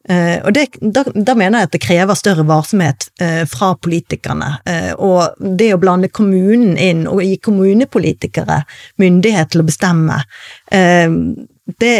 Eh, 0.08 0.42
og 0.42 0.52
det, 0.56 0.66
da, 0.80 1.04
da 1.14 1.34
mener 1.38 1.62
jeg 1.62 1.68
at 1.68 1.74
det 1.76 1.82
krever 1.84 2.18
større 2.18 2.44
varsomhet 2.48 3.06
eh, 3.22 3.42
fra 3.48 3.72
politikerne. 3.78 4.56
Eh, 4.66 4.92
og 4.98 5.38
det 5.58 5.72
å 5.74 5.80
blande 5.82 6.10
kommunen 6.10 6.74
inn 6.76 7.06
og 7.10 7.22
gi 7.22 7.36
kommunepolitikere 7.42 8.62
myndighet 9.02 9.54
til 9.54 9.62
å 9.62 9.68
bestemme 9.68 10.22
eh, 10.74 11.06
det 11.78 11.94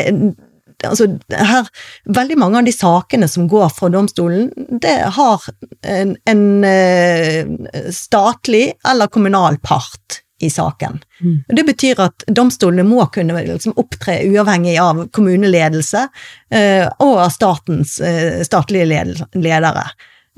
altså 0.83 1.07
her, 1.31 1.69
Veldig 2.11 2.37
mange 2.41 2.59
av 2.59 2.67
de 2.67 2.75
sakene 2.75 3.29
som 3.31 3.47
går 3.51 3.69
fra 3.77 3.91
domstolen, 3.93 4.51
det 4.83 4.97
har 5.15 5.45
en, 5.87 6.17
en 6.27 6.43
eh, 6.67 7.47
statlig 7.95 8.65
eller 8.89 9.13
kommunal 9.13 9.61
part 9.63 10.22
i 10.43 10.51
saken. 10.51 10.99
Mm. 11.21 11.37
Det 11.49 11.65
betyr 11.65 12.01
at 12.03 12.25
domstolene 12.27 12.83
må 12.87 13.05
kunne 13.15 13.45
liksom 13.47 13.77
opptre 13.79 14.19
uavhengig 14.27 14.75
av 14.83 15.05
kommuneledelse 15.15 16.07
eh, 16.51 16.89
og 16.99 17.21
av 17.27 17.29
statens 17.31 18.01
eh, 18.03 18.41
statlige 18.47 18.89
led- 18.91 19.23
ledere. 19.39 19.85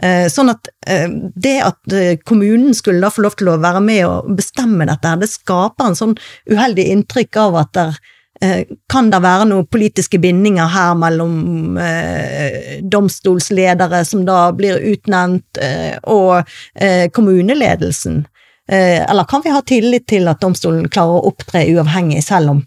Eh, 0.03 0.27
sånn 0.29 0.51
at 0.51 0.69
eh, 0.91 1.07
det 1.35 1.55
at 1.63 1.95
eh, 1.95 2.17
kommunen 2.27 2.75
skulle 2.75 3.01
da 3.01 3.13
få 3.15 3.25
lov 3.25 3.39
til 3.39 3.53
å 3.53 3.61
være 3.63 3.81
med 3.85 4.03
og 4.09 4.35
bestemme 4.37 4.89
dette, 4.91 5.07
her, 5.09 5.23
det 5.23 5.31
skaper 5.31 5.89
en 5.89 5.97
sånn 5.97 6.17
uheldig 6.51 6.89
inntrykk 6.97 7.41
av 7.45 7.59
at 7.63 7.73
der, 7.79 7.97
eh, 8.43 8.75
kan 8.91 9.09
det 9.15 9.23
være 9.25 9.49
noen 9.55 9.71
politiske 9.71 10.21
bindinger 10.21 10.69
her 10.75 10.99
mellom 10.99 11.79
eh, 11.81 12.83
domstolsledere 12.83 14.05
som 14.05 14.27
da 14.29 14.49
blir 14.53 14.83
utnevnt, 14.93 15.63
eh, 15.63 15.97
og 16.13 16.43
eh, 16.75 17.09
kommuneledelsen? 17.15 18.25
Eh, 18.69 19.11
eller 19.11 19.25
kan 19.25 19.43
vi 19.45 19.51
ha 19.51 19.63
tillit 19.63 20.07
til 20.07 20.29
at 20.29 20.41
domstolen 20.41 20.89
klarer 20.89 21.21
å 21.21 21.33
opptre 21.33 21.67
uavhengig, 21.69 22.23
selv 22.25 22.55
om 22.55 22.63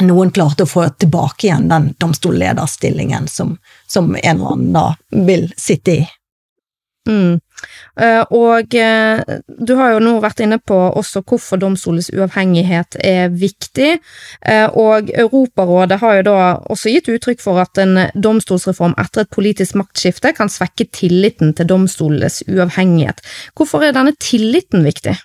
noen 0.00 0.32
klarte 0.32 0.64
å 0.64 0.70
få 0.70 0.88
tilbake 0.88 1.46
igjen 1.46 1.68
den 1.68 1.92
domstollederstillingen 2.00 3.28
som, 3.28 3.56
som 3.86 4.16
en 4.16 4.22
eller 4.22 4.54
annen 4.54 4.72
da 4.72 4.86
vil 5.10 5.50
sitte 5.56 5.96
i? 6.00 6.02
Mm. 7.08 7.40
Uh, 8.00 8.24
og 8.32 8.74
uh, 8.74 9.20
du 9.46 9.74
har 9.76 9.92
jo 9.94 10.02
nå 10.02 10.20
vært 10.24 10.40
inne 10.44 10.58
på 10.58 10.74
også 10.74 11.22
hvorfor 11.28 11.60
domstolens 11.60 12.10
uavhengighet 12.14 12.96
er 13.04 13.28
viktig, 13.28 13.98
uh, 14.48 14.68
og 14.78 15.10
Europarådet 15.12 16.00
har 16.00 16.16
jo 16.18 16.22
da 16.30 16.36
også 16.72 16.88
gitt 16.94 17.08
uttrykk 17.12 17.40
for 17.44 17.60
at 17.62 17.78
en 17.82 17.94
domstolsreform 18.14 18.94
etter 19.00 19.26
et 19.26 19.34
politisk 19.34 19.76
maktskifte 19.80 20.32
kan 20.36 20.48
svekke 20.52 20.86
tilliten 20.94 21.52
til 21.58 21.68
domstolenes 21.68 22.42
uavhengighet. 22.48 23.20
Hvorfor 23.58 23.84
er 23.84 23.92
denne 23.96 24.14
tilliten 24.20 24.84
viktig? 24.86 25.16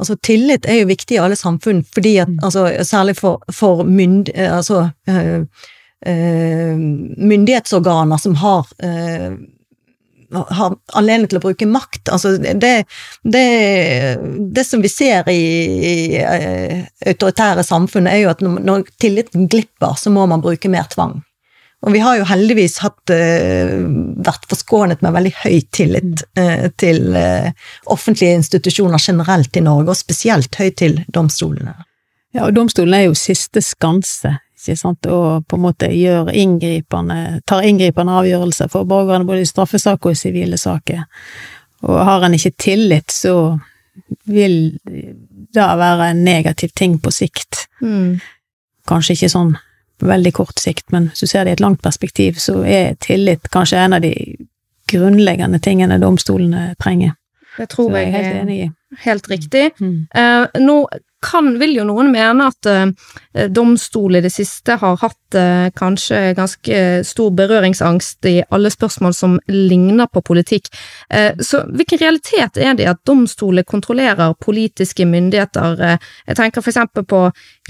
Altså, 0.00 0.16
tillit 0.20 0.66
er 0.68 0.82
jo 0.82 0.90
viktig 0.90 1.16
i 1.16 1.22
alle 1.24 1.36
samfunn, 1.40 1.80
fordi 1.94 2.18
at, 2.20 2.28
mm. 2.28 2.38
altså, 2.44 2.68
særlig 2.84 3.16
for, 3.16 3.40
for 3.52 3.84
mynd, 3.88 4.28
altså, 4.36 4.88
myndighetsorganer 6.06 8.16
som 8.20 8.34
har 8.42 8.66
har 10.32 10.74
anledning 10.98 11.30
til 11.30 11.38
å 11.40 11.44
bruke 11.44 11.68
makt. 11.68 12.10
Altså 12.12 12.36
det, 12.38 12.72
det, 13.22 13.46
det 14.56 14.64
som 14.66 14.82
vi 14.84 14.90
ser 14.92 15.28
i, 15.32 15.44
i 15.90 15.94
uh, 16.20 16.82
autoritære 17.06 17.64
samfunn, 17.66 18.08
er 18.10 18.24
jo 18.24 18.32
at 18.32 18.44
når, 18.44 18.60
når, 18.66 18.84
tilliten 19.02 19.48
glipper, 19.52 19.96
så 20.00 20.12
må 20.14 20.26
man 20.30 20.44
bruke 20.44 20.70
mer 20.72 20.88
tvang. 20.92 21.18
Og 21.86 21.92
vi 21.92 22.00
har 22.02 22.16
jo 22.18 22.26
heldigvis 22.26 22.78
hatt, 22.82 23.12
uh, 23.12 23.76
vært 24.26 24.48
forskånet 24.50 25.04
med 25.04 25.16
veldig 25.16 25.34
høy 25.44 25.58
tillit 25.76 26.24
uh, 26.38 26.68
til 26.80 27.20
offentlige 27.92 28.40
institusjoner 28.42 29.02
generelt 29.02 29.56
i 29.56 29.64
Norge, 29.66 29.92
og 29.92 30.00
spesielt 30.00 30.58
høy 30.60 30.70
til 30.76 31.02
domstolene. 31.12 31.76
Ja, 32.36 32.48
og 32.48 32.56
domstolen 32.56 32.96
er 32.96 33.06
jo 33.06 33.16
siste 33.16 33.62
skanse 33.64 34.36
ikke 34.68 34.80
sant, 34.80 35.06
og 35.06 35.46
på 35.48 35.58
en 35.58 35.64
måte 35.64 35.90
gjør 35.92 36.32
inngripende, 36.34 37.40
tar 37.46 37.66
inngripende 37.66 38.16
avgjørelser 38.20 38.70
for 38.72 38.88
borgerne 38.88 39.28
både 39.28 39.44
i 39.44 39.48
straffesaker 39.48 40.10
og 40.10 40.16
i 40.16 40.20
sivile 40.20 40.58
saker. 40.60 41.04
Og 41.86 42.00
har 42.08 42.26
en 42.26 42.34
ikke 42.34 42.54
tillit, 42.58 43.12
så 43.12 43.58
vil 44.26 44.78
det 45.54 45.68
være 45.78 46.10
en 46.10 46.24
negativ 46.24 46.74
ting 46.76 46.98
på 47.00 47.12
sikt. 47.14 47.66
Mm. 47.80 48.18
Kanskje 48.88 49.16
ikke 49.16 49.32
sånn 49.32 49.54
veldig 50.04 50.32
kort 50.36 50.60
sikt, 50.60 50.90
men 50.92 51.10
hvis 51.10 51.24
du 51.24 51.30
ser 51.30 51.44
det 51.44 51.54
i 51.54 51.56
et 51.56 51.64
langt 51.64 51.82
perspektiv, 51.82 52.40
så 52.42 52.60
er 52.64 52.98
tillit 53.00 53.48
kanskje 53.52 53.80
en 53.80 53.96
av 53.96 54.04
de 54.04 54.12
grunnleggende 54.90 55.60
tingene 55.62 55.98
domstolene 56.02 56.74
trenger. 56.82 57.16
Det 57.56 57.68
tror 57.72 57.96
jeg, 57.96 58.10
jeg 58.10 58.14
er 58.14 58.22
helt 58.22 58.42
enig 58.42 58.58
i. 58.64 58.70
Helt 59.02 59.28
riktig. 59.30 59.70
Mm. 59.80 60.06
Uh, 60.16 60.46
nå 60.62 60.86
kan, 61.26 61.48
vil 61.58 61.72
jo 61.74 61.84
noen 61.88 62.12
mene 62.12 62.44
at 62.52 62.68
uh, 62.70 63.46
domstol 63.50 64.18
i 64.18 64.22
det 64.22 64.30
siste 64.30 64.76
har 64.78 64.98
hatt 65.00 65.36
uh, 65.36 65.68
kanskje 65.74 66.20
ganske 66.36 66.82
stor 67.08 67.32
berøringsangst 67.34 68.28
i 68.30 68.34
alle 68.54 68.70
spørsmål 68.70 69.16
som 69.16 69.34
ligner 69.50 70.06
på 70.12 70.22
politikk. 70.22 70.68
Så 71.42 71.62
hvilken 71.66 71.98
realitet 72.00 72.58
er 72.62 72.76
det 72.78 72.86
at 72.90 73.00
domstoler 73.06 73.66
kontrollerer 73.66 74.34
politiske 74.40 75.06
myndigheter? 75.06 75.98
jeg 76.26 76.36
tenker 76.36 76.62
eksempel 76.62 77.04
på 77.04 77.20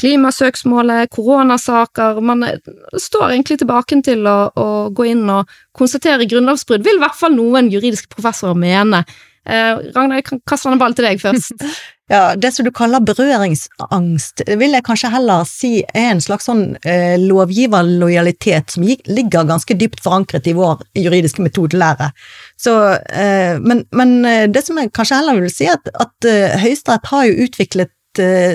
klimasøksmålet, 0.00 1.10
koronasaker. 1.10 2.20
Man 2.20 2.44
står 2.92 3.30
egentlig 3.30 3.58
tilbake 3.62 4.00
til 4.04 4.26
å, 4.28 4.36
å 4.52 4.68
gå 4.90 5.08
inn 5.12 5.24
og 5.30 5.52
konstatere 5.76 6.28
grunnlovsbrudd, 6.28 6.84
vil 6.84 7.00
i 7.00 7.04
hvert 7.04 7.18
fall 7.18 7.36
noen 7.36 7.70
juridiske 7.72 8.12
professorer 8.12 8.58
mene. 8.58 9.04
Uh, 9.46 9.78
Ragnar, 9.94 10.18
jeg 10.18 10.26
kan 10.26 10.40
kaste 10.48 10.72
en 10.72 10.80
ball 10.80 10.94
til 10.96 11.06
deg 11.06 11.20
først. 11.22 11.64
ja, 12.12 12.34
Det 12.34 12.50
som 12.54 12.66
du 12.66 12.72
kaller 12.74 13.04
berøringsangst, 13.06 14.42
vil 14.58 14.74
jeg 14.74 14.86
kanskje 14.86 15.12
heller 15.12 15.46
si 15.46 15.70
er 15.86 16.08
en 16.10 16.22
slags 16.22 16.48
sånn 16.50 16.64
eh, 16.82 17.14
lovgiverlojalitet 17.22 18.74
som 18.74 18.86
gikk, 18.86 19.04
ligger 19.06 19.46
ganske 19.46 19.76
dypt 19.78 20.02
forankret 20.02 20.48
i 20.50 20.56
vår 20.58 20.82
juridiske 20.98 21.44
metodelære. 21.46 22.10
Så, 22.58 22.74
eh, 23.06 23.62
men, 23.62 23.84
men, 23.94 24.16
det 24.50 24.64
som 24.66 24.82
jeg 24.82 24.90
kanskje 24.96 25.20
heller 25.20 25.38
vil 25.44 25.54
si, 25.54 25.70
er 25.70 25.78
at, 25.78 25.92
at 25.94 26.30
Høyesterett 26.62 27.12
har 27.12 27.28
jo 27.28 27.46
utviklet 27.46 27.92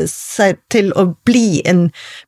seg 0.09 0.57
til 0.73 0.87
å 0.97 1.11
bli 1.21 1.61
en 1.69 1.83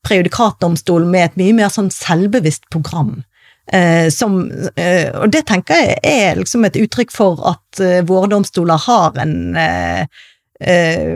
prejudikatdomstol 0.05 1.07
med 1.09 1.31
et 1.31 1.39
mye 1.41 1.55
mer 1.57 1.71
sånn 1.73 1.89
selvbevisst 1.89 2.67
program. 2.69 3.23
Eh, 3.71 4.09
som, 4.09 4.51
eh, 4.75 5.07
og 5.15 5.31
det 5.31 5.45
tenker 5.47 5.77
jeg 5.79 5.99
er 6.03 6.35
liksom 6.35 6.65
et 6.67 6.75
uttrykk 6.75 7.13
for 7.15 7.39
at 7.47 7.79
eh, 7.79 8.01
våre 8.03 8.27
domstoler 8.33 8.81
har 8.89 9.15
en 9.23 9.55
eh, 9.55 10.01
eh, 10.59 11.13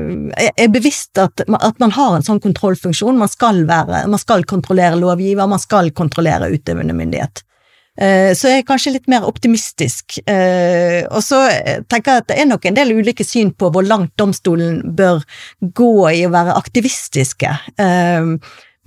er 0.56 0.70
bevisst 0.72 1.20
at, 1.20 1.44
at, 1.44 1.82
man 1.84 1.92
har 1.98 2.16
en 2.16 2.24
sånn 2.24 2.40
kontrollfunksjon. 2.44 3.20
Man 3.20 3.32
skal, 3.32 3.66
være, 3.68 4.06
man 4.08 4.22
skal 4.22 4.48
kontrollere 4.48 5.00
lovgiver, 5.02 5.50
man 5.50 5.60
skal 5.60 5.92
kontrollere 5.92 6.48
utøvende 6.54 6.96
myndighet. 6.96 7.44
Eh, 8.00 8.32
så 8.38 8.54
jeg 8.54 8.64
er 8.64 8.70
kanskje 8.70 8.96
litt 8.96 9.12
mer 9.12 9.28
optimistisk. 9.28 10.22
Og 10.24 11.20
så 11.26 11.44
tenker 11.92 12.14
jeg 12.14 12.24
at 12.24 12.32
det 12.32 12.40
er 12.40 12.48
nok 12.48 12.70
en 12.70 12.80
del 12.80 12.96
ulike 12.96 13.28
syn 13.28 13.52
på 13.52 13.74
hvor 13.76 13.84
langt 13.84 14.16
domstolen 14.22 14.96
bør 14.96 15.20
gå 15.60 15.94
i 16.14 16.24
å 16.24 16.32
være 16.32 16.56
aktivistiske. 16.56 17.58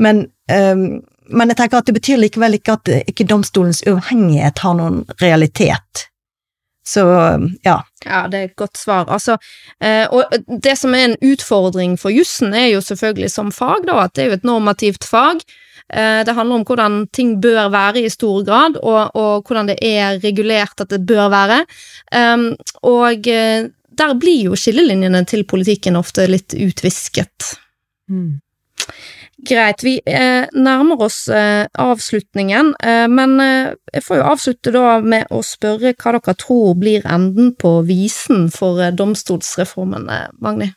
Men 0.00 0.26
men 1.30 1.52
jeg 1.52 1.60
tenker 1.60 1.80
at 1.80 1.88
det 1.88 1.96
betyr 1.96 2.20
likevel 2.20 2.58
ikke 2.58 2.76
at 2.78 2.90
ikke 3.10 3.26
domstolens 3.28 3.82
uavhengighet 3.86 4.62
har 4.64 4.76
noen 4.78 5.02
realitet. 5.22 6.06
Så 6.86 7.02
ja. 7.62 7.76
Ja, 8.04 8.20
det 8.28 8.38
er 8.38 8.46
et 8.48 8.56
godt 8.58 8.78
svar. 8.80 9.06
Altså, 9.12 9.36
eh, 9.84 10.06
og 10.10 10.32
det 10.64 10.74
som 10.80 10.94
er 10.96 11.10
en 11.10 11.18
utfordring 11.32 11.98
for 12.00 12.10
jussen, 12.14 12.54
er 12.56 12.70
jo 12.72 12.80
selvfølgelig 12.82 13.30
som 13.30 13.52
fag, 13.54 13.84
da, 13.86 14.00
at 14.06 14.16
det 14.16 14.24
er 14.24 14.30
jo 14.30 14.38
et 14.38 14.48
normativt 14.48 15.06
fag. 15.06 15.44
Eh, 15.92 16.22
det 16.26 16.34
handler 16.34 16.60
om 16.60 16.64
hvordan 16.66 17.00
ting 17.14 17.36
bør 17.42 17.68
være 17.72 18.04
i 18.04 18.12
stor 18.12 18.42
grad, 18.46 18.80
og, 18.82 19.14
og 19.14 19.46
hvordan 19.46 19.70
det 19.70 19.78
er 19.84 20.18
regulert 20.24 20.80
at 20.80 20.90
det 20.90 21.04
bør 21.06 21.28
være. 21.32 21.62
Um, 22.14 22.52
og 22.82 23.28
eh, 23.28 23.68
der 24.00 24.14
blir 24.18 24.50
jo 24.50 24.58
skillelinjene 24.58 25.24
til 25.28 25.44
politikken 25.44 25.98
ofte 26.00 26.26
litt 26.30 26.56
utvisket. 26.56 27.54
Mm. 28.10 28.40
Greit, 29.46 29.84
vi 29.84 29.94
eh, 30.04 30.46
nærmer 30.52 31.00
oss 31.06 31.22
eh, 31.32 31.64
avslutningen, 31.80 32.74
eh, 32.84 33.06
men 33.08 33.38
eh, 33.40 33.70
jeg 33.94 34.04
får 34.04 34.18
jo 34.18 34.26
avslutte 34.32 34.72
da 34.74 34.98
med 35.00 35.30
å 35.32 35.40
spørre 35.46 35.94
hva 35.94 36.12
dere 36.18 36.34
tror 36.40 36.74
blir 36.80 37.06
enden 37.08 37.54
på 37.56 37.78
visen 37.88 38.48
for 38.52 38.82
eh, 38.82 38.92
domstolsreformen, 38.92 40.08
eh, 40.12 40.28
Magni? 40.44 40.68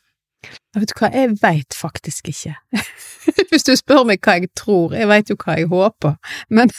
Vet 0.78 0.94
du 0.94 0.96
hva, 1.00 1.12
jeg 1.12 1.36
veit 1.42 1.76
faktisk 1.76 2.32
ikke. 2.32 2.56
Hvis 3.52 3.68
du 3.68 3.74
spør 3.80 4.08
meg 4.08 4.24
hva 4.24 4.40
jeg 4.40 4.52
tror, 4.58 4.96
jeg 4.96 5.12
veit 5.12 5.32
jo 5.32 5.40
hva 5.44 5.58
jeg 5.60 5.70
håper, 5.72 6.16
men, 6.54 6.72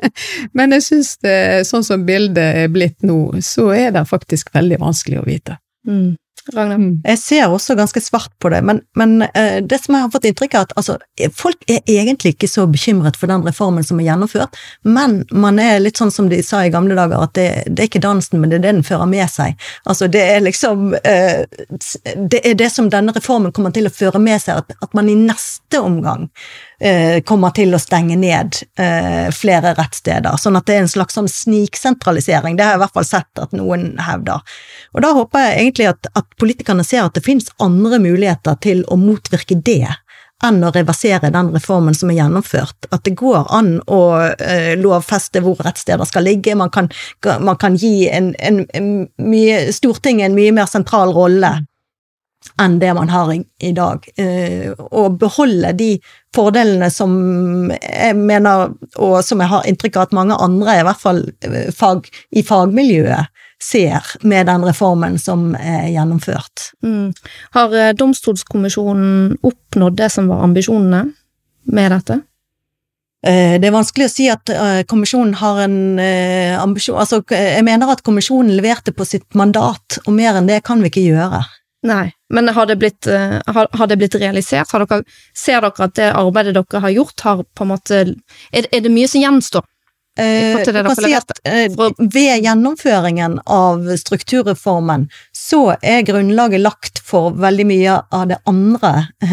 men 0.56 0.76
jeg 0.76 0.86
syns 0.90 1.14
det, 1.24 1.38
sånn 1.68 1.86
som 1.86 2.04
bildet 2.08 2.64
er 2.66 2.72
blitt 2.72 3.00
nå, 3.06 3.20
så 3.44 3.70
er 3.76 3.94
det 3.96 4.08
faktisk 4.10 4.52
veldig 4.56 4.80
vanskelig 4.82 5.22
å 5.22 5.28
vite. 5.28 5.56
Mm. 5.88 6.18
Ragnar? 6.54 6.80
Mm. 6.80 7.00
Jeg 7.04 7.20
ser 7.22 7.48
også 7.48 7.76
ganske 7.78 8.02
svart 8.02 8.32
på 8.42 8.50
det, 8.52 8.62
men, 8.66 8.82
men 8.98 9.22
uh, 9.24 9.58
det 9.64 9.80
som 9.82 9.96
jeg 9.96 10.06
har 10.06 10.12
fått 10.14 10.28
inntrykk 10.30 10.56
av, 10.58 10.68
at 10.68 10.76
altså, 10.80 10.98
folk 11.36 11.64
er 11.70 11.80
egentlig 11.84 12.34
ikke 12.34 12.50
så 12.50 12.66
bekymret 12.70 13.18
for 13.20 13.30
den 13.30 13.44
reformen 13.46 13.86
som 13.86 14.00
er 14.00 14.10
gjennomført, 14.10 14.58
men 14.86 15.20
man 15.32 15.60
er 15.62 15.82
litt 15.82 16.00
sånn 16.00 16.14
som 16.14 16.30
de 16.30 16.40
sa 16.46 16.64
i 16.64 16.72
gamle 16.72 16.96
dager, 16.98 17.26
at 17.26 17.34
det, 17.38 17.48
det 17.68 17.84
er 17.84 17.90
ikke 17.90 18.04
dansen, 18.04 18.40
men 18.40 18.52
det 18.52 18.60
er 18.60 18.66
det 18.66 18.70
den 18.70 18.86
fører 18.86 19.08
med 19.10 19.26
seg. 19.32 19.58
Altså, 19.84 20.08
det 20.10 20.22
er 20.34 20.42
liksom 20.44 20.94
uh, 20.94 21.42
Det 22.30 22.40
er 22.46 22.56
det 22.58 22.70
som 22.72 22.90
denne 22.92 23.14
reformen 23.16 23.52
kommer 23.54 23.74
til 23.74 23.88
å 23.88 23.94
føre 23.94 24.20
med 24.22 24.40
seg, 24.42 24.62
at, 24.62 24.76
at 24.82 24.96
man 24.96 25.10
i 25.10 25.18
neste 25.18 25.80
omgang 25.82 26.28
kommer 27.28 27.52
til 27.52 27.74
å 27.76 27.80
stenge 27.80 28.16
ned 28.16 28.56
flere 29.36 29.74
rettssteder, 29.76 30.38
sånn 30.40 30.56
at 30.56 30.64
det 30.64 30.76
er 30.78 30.84
en 30.86 30.88
slags 30.88 31.18
sånn 31.18 31.28
sniksentralisering. 31.28 32.56
Det 32.56 32.64
har 32.64 32.74
jeg 32.74 32.80
i 32.80 32.82
hvert 32.86 32.96
fall 32.96 33.08
sett 33.08 33.42
at 33.42 33.52
noen 33.56 33.90
hevder. 34.00 34.40
Og 34.96 35.04
da 35.04 35.10
håper 35.18 35.44
jeg 35.44 35.58
egentlig 35.58 35.90
at, 35.90 36.08
at 36.16 36.38
politikerne 36.40 36.86
ser 36.86 37.04
at 37.04 37.18
det 37.18 37.26
finnes 37.26 37.52
andre 37.60 38.00
muligheter 38.00 38.56
til 38.64 38.80
å 38.88 38.96
motvirke 39.00 39.60
det 39.60 39.90
enn 40.44 40.62
å 40.64 40.72
reversere 40.72 41.30
den 41.32 41.50
reformen 41.54 41.96
som 41.96 42.10
er 42.10 42.20
gjennomført. 42.20 42.88
At 42.94 43.04
det 43.04 43.16
går 43.20 43.50
an 43.52 43.74
å 43.92 44.00
eh, 44.32 44.72
lovfeste 44.80 45.42
hvor 45.44 45.60
rettssteder 45.64 46.08
skal 46.08 46.26
ligge, 46.26 46.56
man 46.56 46.72
kan, 46.72 46.88
man 47.44 47.58
kan 47.60 47.76
gi 47.80 48.08
en, 48.08 48.32
en, 48.38 48.62
en 48.76 48.90
mye, 49.20 49.66
Stortinget 49.76 50.30
en 50.30 50.38
mye 50.38 50.54
mer 50.56 50.70
sentral 50.70 51.12
rolle 51.16 51.58
enn 52.60 52.78
det 52.80 52.92
man 52.96 53.10
har 53.12 53.32
i, 53.34 53.72
dag. 53.76 54.06
Og 54.90 55.18
beholde 55.20 55.72
de 55.76 55.90
fordelene 56.34 56.90
som 56.92 57.12
jeg 57.74 58.16
mener, 58.16 58.72
og 58.96 59.18
som 59.26 59.42
jeg 59.42 59.52
har 59.52 59.68
inntrykk 59.68 59.98
av 59.98 60.08
at 60.08 60.16
mange 60.16 60.38
andre, 60.40 60.78
i 60.78 60.86
hvert 60.86 61.02
fall 61.02 61.22
eh, 61.46 61.70
fag, 61.74 62.08
i 62.30 62.44
fagmiljøet, 62.46 63.30
ser 63.60 64.06
med 64.24 64.48
den 64.48 64.64
reformen 64.64 65.18
som 65.20 65.50
er 65.58 65.90
gjennomført. 65.92 66.70
Mm. 66.86 67.10
Har 67.56 67.76
eh, 67.76 67.92
domstolskommisjonen 67.98 69.36
oppnådd 69.44 69.98
det 70.00 70.08
som 70.14 70.30
var 70.32 70.46
ambisjonene 70.46 71.04
med 71.70 71.96
dette? 71.96 72.20
Eh, 73.26 73.58
det 73.60 73.68
er 73.68 73.74
vanskelig 73.74 74.06
å 74.08 74.12
si 74.12 74.30
at 74.32 74.48
eh, 74.54 74.80
kommisjonen 74.88 75.34
har 75.42 75.58
en 75.66 75.98
eh, 76.00 76.54
ambisjon 76.56 76.96
Altså, 77.02 77.20
jeg 77.28 77.66
mener 77.66 77.92
at 77.92 78.00
kommisjonen 78.06 78.54
leverte 78.56 78.94
på 78.96 79.04
sitt 79.04 79.26
mandat, 79.36 79.98
og 80.06 80.14
mer 80.16 80.38
enn 80.38 80.48
det 80.48 80.62
kan 80.64 80.80
vi 80.80 80.88
ikke 80.88 81.04
gjøre. 81.10 81.42
Nei, 81.90 82.06
men 82.30 82.48
har 82.54 82.66
det 82.70 82.76
blitt, 82.78 83.06
har, 83.06 83.66
har 83.72 83.90
det 83.90 83.96
blitt 83.98 84.14
realisert? 84.14 84.70
Dere, 84.70 85.02
ser 85.36 85.64
dere 85.64 85.86
at 85.86 85.96
det 85.98 86.12
arbeidet 86.14 86.54
dere 86.56 86.82
har 86.84 86.94
gjort, 86.94 87.26
har 87.26 87.44
på 87.44 87.66
en 87.66 87.72
måte 87.72 88.00
Er, 88.00 88.66
er 88.70 88.80
det 88.84 88.92
mye 88.94 89.08
som 89.10 89.22
gjenstår? 89.22 89.66
Eh, 90.18 90.56
at 90.60 91.30
eh, 91.44 91.72
ved 91.98 92.42
gjennomføringen 92.44 93.38
av 93.46 93.96
strukturreformen 93.96 95.06
så 95.40 95.60
er 95.80 96.02
grunnlaget 96.04 96.60
lagt 96.60 97.00
for 97.06 97.32
veldig 97.40 97.64
mye 97.66 97.94
av 98.12 98.34
andre, 98.50 98.90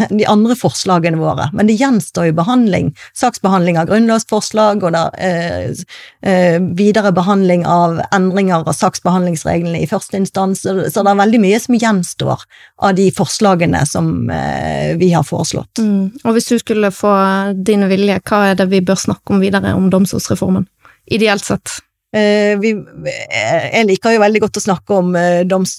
de 0.08 0.24
andre 0.30 0.56
forslagene 0.56 1.20
våre. 1.20 1.50
Men 1.52 1.68
det 1.68 1.76
gjenstår 1.78 2.30
jo 2.30 2.36
behandling. 2.38 2.90
Saksbehandling 3.18 3.76
av 3.80 3.90
grunnlovsforslag 3.90 4.86
og 4.88 4.94
der, 4.96 5.18
eh, 5.20 5.84
eh, 6.22 6.56
videre 6.78 7.12
behandling 7.12 7.66
av 7.66 8.00
endringer 8.14 8.64
av 8.64 8.72
saksbehandlingsreglene 8.72 9.82
i 9.82 9.90
første 9.90 10.16
instans. 10.16 10.64
Så 10.64 11.04
det 11.04 11.12
er 11.12 11.22
veldig 11.22 11.42
mye 11.44 11.60
som 11.60 11.76
gjenstår 11.76 12.48
av 12.78 12.96
de 12.96 13.10
forslagene 13.12 13.84
som 13.86 14.30
eh, 14.30 14.96
vi 14.96 15.12
har 15.12 15.28
foreslått. 15.28 15.78
Mm. 15.78 16.24
Og 16.24 16.32
hvis 16.34 16.48
du 16.48 16.58
skulle 16.58 16.90
få 16.94 17.12
din 17.52 17.84
vilje, 17.88 18.20
hva 18.24 18.50
er 18.50 18.58
det 18.58 18.70
vi 18.72 18.80
bør 18.80 18.96
snakke 18.96 19.36
om 19.36 19.44
videre 19.44 19.76
om 19.76 19.90
domstolsreformen? 19.92 20.66
ideelt 21.10 21.44
sett? 21.44 21.70
Eh, 22.16 22.56
vi, 22.56 22.70
eh, 22.72 23.66
jeg 23.68 23.84
liker 23.84 24.14
jo 24.14 24.22
veldig 24.22 24.40
godt 24.40 24.56
å 24.56 24.62
snakke 24.64 24.94
om 24.96 25.12
eh, 25.18 25.42
doms, 25.44 25.74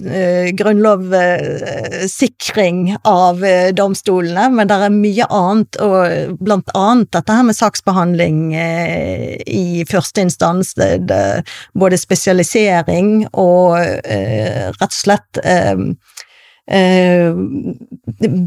grunnlovssikring 0.60 2.98
av 3.10 3.42
domstolene, 3.74 4.50
men 4.54 4.68
det 4.70 4.78
er 4.78 4.94
mye 4.94 5.26
annet, 5.26 5.74
og 5.82 6.38
blant 6.38 6.70
annet 6.78 7.10
dette 7.18 7.34
her 7.34 7.42
med 7.48 7.58
saksbehandling 7.58 8.54
eh, 8.54 9.42
i 9.50 9.82
første 9.90 10.22
instans, 10.28 10.78
både 10.78 11.98
spesialisering 11.98 13.26
og 13.34 13.74
rett 13.80 14.86
og 14.86 14.94
slett 14.94 15.42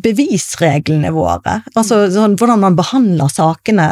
bevisreglene 0.03 1.11
våre. 1.15 1.57
Altså 1.75 2.05
sånn, 2.13 2.37
hvordan 2.39 2.63
man 2.63 2.79
behandler 2.79 3.33
sakene 3.33 3.89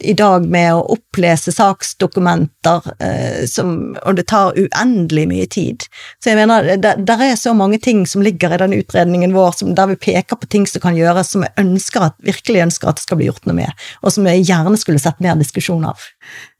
i 0.00 0.14
dag 0.16 0.46
med 0.50 0.74
å 0.74 0.82
opplese 0.96 1.52
saksdokumenter, 1.54 2.88
eh, 3.02 3.44
som, 3.50 3.94
og 4.02 4.18
det 4.18 4.26
tar 4.30 4.56
uendelig 4.58 5.26
mye 5.30 5.46
tid. 5.50 5.86
Så 6.22 6.32
jeg 6.32 6.40
mener, 6.40 6.74
der 6.80 7.24
er 7.24 7.36
så 7.38 7.54
mange 7.56 7.78
ting 7.82 8.04
som 8.08 8.24
ligger 8.24 8.54
i 8.54 8.60
den 8.64 8.76
utredningen 8.78 9.34
vår, 9.36 9.52
som, 9.60 9.74
der 9.76 9.92
vi 9.92 10.00
peker 10.10 10.38
på 10.40 10.50
ting 10.50 10.66
som 10.70 10.82
kan 10.84 10.98
gjøres, 10.98 11.34
som 11.34 11.46
jeg 11.46 11.54
ønsker 11.60 12.08
at, 12.08 12.18
virkelig 12.26 12.66
ønsker 12.68 12.90
at 12.90 13.00
det 13.00 13.06
skal 13.06 13.20
bli 13.20 13.30
gjort 13.30 13.46
noe 13.48 13.58
med, 13.60 13.86
og 14.02 14.14
som 14.14 14.26
jeg 14.30 14.46
gjerne 14.48 14.80
skulle 14.80 15.02
sett 15.02 15.22
mer 15.24 15.38
diskusjon 15.40 15.86
av. 15.88 16.08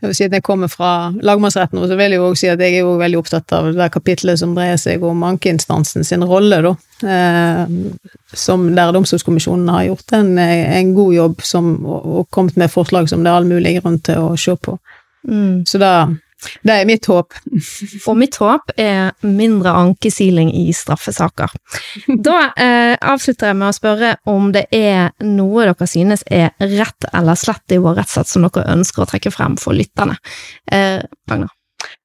Jeg 0.03 0.11
vil 0.11 0.17
si 0.19 0.27
at 0.27 0.35
jeg 0.37 0.45
kommer 0.45 0.71
fra 0.73 0.91
lagmannsretten, 1.25 1.81
så 1.89 1.97
vil 1.99 2.15
jeg 2.15 2.21
jo 2.21 2.27
også 2.31 2.41
si 2.41 2.51
at 2.53 2.65
jeg 2.65 2.79
er 2.79 2.85
jo 2.85 2.97
veldig 3.01 3.21
opptatt 3.21 3.55
av 3.57 3.71
det 3.77 3.91
kapitlet 3.95 4.41
som 4.41 4.57
dreier 4.57 4.81
seg 4.81 5.05
om 5.07 5.23
ankeinstansen 5.27 6.07
sin 6.07 6.25
rolle, 6.29 6.61
da. 6.65 6.75
Eh, 7.05 7.77
som 8.35 8.67
der 8.77 8.93
Domstolskommisjonen 8.95 9.71
har 9.73 9.89
gjort 9.91 10.17
en, 10.19 10.37
en 10.39 10.93
god 10.97 11.15
jobb 11.15 11.47
som, 11.47 11.73
og, 11.85 12.11
og 12.21 12.29
kommet 12.35 12.59
med 12.61 12.73
forslag 12.73 13.09
som 13.11 13.25
det 13.25 13.33
er 13.33 13.41
all 13.41 13.49
mulig 13.49 13.79
grunn 13.81 14.01
til 14.05 14.31
å 14.31 14.37
se 14.41 14.57
på. 14.57 14.77
Mm. 15.29 15.65
Så 15.69 15.81
da 15.81 15.95
det 16.63 16.77
er 16.77 16.89
mitt 16.89 17.07
håp. 17.11 17.35
Og 18.11 18.19
mitt 18.19 18.39
håp 18.43 18.75
er 18.81 19.13
mindre 19.25 19.75
ankesiling 19.79 20.53
i 20.55 20.69
straffesaker. 20.77 21.53
Da 22.09 22.39
eh, 22.57 22.95
avslutter 23.01 23.51
jeg 23.51 23.61
med 23.61 23.71
å 23.71 23.77
spørre 23.77 24.15
om 24.31 24.51
det 24.55 24.67
er 24.75 25.13
noe 25.25 25.69
dere 25.69 25.89
synes 25.91 26.25
er 26.31 26.55
rett 26.61 27.09
eller 27.13 27.39
slett 27.39 27.75
i 27.75 27.81
vår 27.83 28.01
rettssats 28.01 28.35
som 28.37 28.47
dere 28.47 28.69
ønsker 28.75 29.05
å 29.05 29.11
trekke 29.11 29.33
frem 29.35 29.59
for 29.61 29.77
lytterne. 29.77 30.17
Eh? 30.73 31.03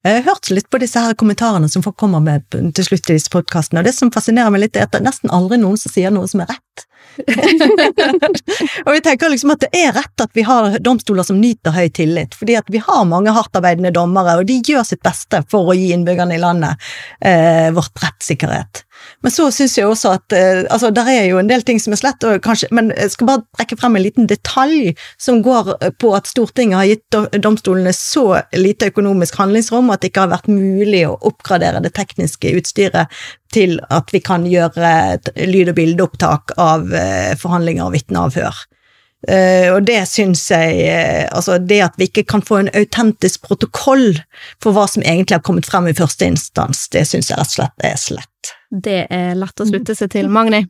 Jeg 0.08 0.22
har 0.22 0.30
hørt 0.32 0.48
litt 0.56 0.70
på 0.72 0.80
disse 0.80 1.02
her 1.04 1.16
kommentarene 1.20 1.68
som 1.68 1.84
folk 1.84 1.98
kommer 2.00 2.22
med 2.24 2.46
til 2.56 2.86
slutt 2.86 3.10
i 3.10 3.18
disse 3.18 3.32
podkastene, 3.34 3.82
og 3.82 3.90
det 3.90 3.92
som 3.98 4.12
fascinerer 4.16 4.54
meg 4.54 4.64
litt, 4.64 4.78
er 4.80 4.88
at 4.88 4.94
det 4.94 5.02
er 5.02 5.10
nesten 5.10 5.34
aldri 5.36 5.60
noen 5.60 5.76
som 5.80 5.92
sier 5.92 6.14
noe 6.16 6.30
som 6.32 6.46
er 6.46 6.54
rett. 6.54 6.86
og 8.86 8.92
vi 8.94 9.02
tenker 9.04 9.34
liksom 9.34 9.52
at 9.52 9.66
det 9.66 9.70
er 9.76 9.92
rett 9.98 10.24
at 10.24 10.32
vi 10.38 10.46
har 10.48 10.78
domstoler 10.80 11.28
som 11.28 11.42
nyter 11.42 11.76
høy 11.76 11.90
tillit, 11.92 12.38
fordi 12.40 12.56
at 12.56 12.72
vi 12.72 12.80
har 12.86 13.04
mange 13.12 13.34
hardtarbeidende 13.36 13.92
dommere, 13.98 14.38
og 14.40 14.48
de 14.48 14.62
gjør 14.64 14.88
sitt 14.88 15.04
beste 15.04 15.44
for 15.52 15.68
å 15.68 15.76
gi 15.76 15.92
innbyggerne 15.92 16.38
i 16.38 16.44
landet 16.46 16.92
eh, 17.20 17.68
vårt 17.76 18.00
rettssikkerhet. 18.00 18.86
Men 19.24 19.34
så 19.34 19.50
syns 19.54 19.78
jeg 19.78 19.88
også 19.90 20.14
at 20.18 20.36
eh, 20.36 20.64
altså, 20.70 20.92
der 20.96 21.10
er 21.12 21.28
jo 21.30 21.40
en 21.42 21.50
del 21.50 21.64
ting 21.68 21.82
som 21.82 21.96
er 21.96 22.02
slett, 22.02 22.26
kanskje, 22.46 22.70
men 22.76 22.92
jeg 22.96 23.14
skal 23.16 23.30
bare 23.30 23.44
trekke 23.58 23.80
frem 23.80 23.98
en 23.98 24.06
liten 24.06 24.30
detalj 24.30 24.94
som 25.22 25.44
går 25.46 25.76
på 26.02 26.14
at 26.18 26.30
Stortinget 26.30 26.80
har 26.80 26.90
gitt 26.90 27.44
domstolene 27.44 27.94
så 27.96 28.42
lite 28.56 28.92
økonomisk 28.94 29.40
handlingsrom 29.40 29.92
at 29.94 30.04
det 30.04 30.12
ikke 30.12 30.26
har 30.28 30.34
vært 30.34 30.52
mulig 30.52 31.06
å 31.08 31.18
oppgradere 31.30 31.84
det 31.84 31.94
tekniske 31.98 32.54
utstyret 32.60 33.22
til 33.54 33.80
at 33.90 34.12
vi 34.14 34.22
kan 34.24 34.46
gjøre 34.48 34.92
lyd- 35.50 35.72
og 35.72 35.80
bildeopptak 35.80 36.58
av 36.62 36.94
eh, 36.94 37.34
forhandlinger 37.40 37.88
og 37.88 37.96
vitneavhør. 37.98 38.66
Uh, 39.28 39.76
og 39.76 39.82
det 39.84 39.98
syns 40.08 40.46
jeg 40.48 40.76
uh, 40.88 41.26
Altså, 41.36 41.58
det 41.60 41.82
at 41.84 41.98
vi 42.00 42.08
ikke 42.08 42.24
kan 42.24 42.44
få 42.46 42.62
en 42.62 42.70
autentisk 42.72 43.44
protokoll 43.50 44.14
for 44.64 44.72
hva 44.72 44.86
som 44.88 45.04
egentlig 45.04 45.36
har 45.36 45.44
kommet 45.44 45.68
frem 45.68 45.90
i 45.92 45.96
første 45.98 46.30
instans, 46.32 46.86
det 46.94 47.04
syns 47.10 47.28
jeg 47.28 47.40
rett 47.40 47.52
og 47.52 47.58
slett 47.58 47.88
er 47.90 47.98
slett. 48.00 48.54
Det 48.72 49.02
er 49.12 49.34
lett 49.36 49.60
å 49.60 49.68
slutte 49.68 49.98
seg 49.98 50.14
til. 50.14 50.30
Magni? 50.32 50.64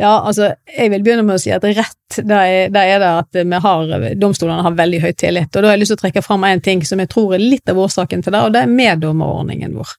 Ja, 0.00 0.22
altså, 0.28 0.50
jeg 0.68 0.92
vil 0.92 1.04
begynne 1.04 1.24
med 1.24 1.38
å 1.38 1.40
si 1.40 1.52
at 1.52 1.64
rett, 1.64 2.18
da 2.24 2.42
er, 2.44 2.68
er, 2.68 2.98
det 3.00 3.12
at 3.22 3.38
vi 3.38 3.60
har, 3.64 3.94
domstolene 4.20 4.64
har 4.64 4.76
veldig 4.76 5.00
høy 5.04 5.12
tillit. 5.16 5.52
Og 5.52 5.60
da 5.60 5.70
har 5.70 5.76
jeg 5.76 5.84
lyst 5.84 5.94
til 5.94 6.00
å 6.00 6.02
trekke 6.04 6.24
fram 6.24 6.44
en 6.48 6.64
ting 6.64 6.84
som 6.84 7.00
jeg 7.00 7.12
tror 7.12 7.36
er 7.36 7.44
litt 7.44 7.72
av 7.72 7.80
årsaken 7.80 8.24
til 8.24 8.36
det, 8.36 8.42
og 8.44 8.52
det 8.56 8.64
er 8.64 8.72
meddommerordningen 8.72 9.76
vår. 9.76 9.94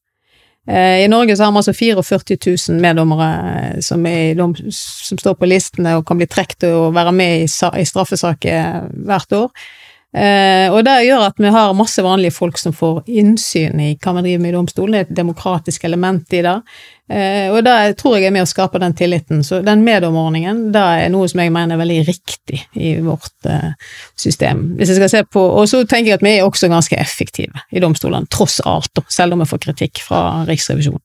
Eh, 0.67 1.03
I 1.03 1.07
Norge 1.07 1.37
så 1.37 1.47
har 1.47 1.51
vi 1.51 1.61
altså 1.61 1.73
44 1.73 2.37
000 2.69 2.81
meddommere 2.83 3.29
eh, 3.55 3.81
som, 3.81 4.03
dom, 4.37 4.55
som, 4.71 5.17
står 5.17 5.37
på 5.39 5.47
listene 5.47 5.95
og 5.97 6.05
kan 6.07 6.19
bli 6.19 6.27
trukket 6.27 6.67
og 6.69 6.95
være 6.95 7.13
med 7.15 7.45
i, 7.45 7.47
i 7.47 7.87
straffesaker 7.87 8.89
hvert 9.07 9.37
år. 9.37 9.67
Eh, 10.17 10.67
og 10.73 10.81
det 10.87 10.95
gjør 11.05 11.27
at 11.27 11.41
vi 11.41 11.49
har 11.53 11.75
masse 11.77 12.01
vanlige 12.01 12.33
folk 12.33 12.57
som 12.57 12.73
får 12.73 13.03
innsyn 13.05 13.81
i 13.83 13.91
hva 14.01 14.15
vi 14.17 14.23
driver 14.29 14.43
med 14.43 14.49
i 14.49 14.55
domstolen, 14.55 14.95
det 14.95 14.99
er 14.99 15.09
et 15.09 15.17
demokratisk 15.19 15.83
element 15.85 16.33
i 16.33 16.39
det. 16.45 16.55
Eh, 17.11 17.53
og 17.53 17.61
det 17.63 17.75
tror 17.99 18.17
jeg 18.17 18.27
er 18.27 18.33
med 18.35 18.43
å 18.43 18.49
skape 18.49 18.81
den 18.81 18.95
tilliten. 18.97 19.43
Så 19.45 19.61
den 19.63 19.83
meddommerordningen, 19.85 20.65
det 20.73 20.83
er 21.03 21.11
noe 21.13 21.29
som 21.29 21.43
jeg 21.43 21.53
mener 21.53 21.75
er 21.75 21.83
veldig 21.83 21.99
riktig 22.09 22.63
i 22.73 22.95
vårt 23.03 23.47
eh, 23.47 23.75
system. 24.17 24.65
Hvis 24.79 24.91
jeg 24.91 24.99
skal 25.01 25.13
se 25.13 25.23
på, 25.37 25.43
Og 25.57 25.69
så 25.69 25.83
tenker 25.85 26.13
jeg 26.13 26.19
at 26.19 26.25
vi 26.25 26.33
er 26.37 26.47
også 26.47 26.71
ganske 26.71 26.97
effektive 26.99 27.63
i 27.71 27.83
domstolene, 27.83 28.27
tross 28.33 28.59
alt, 28.65 29.03
selv 29.13 29.37
om 29.37 29.45
vi 29.45 29.51
får 29.51 29.63
kritikk 29.69 30.03
fra 30.07 30.43
Riksrevisjonen. 30.49 31.03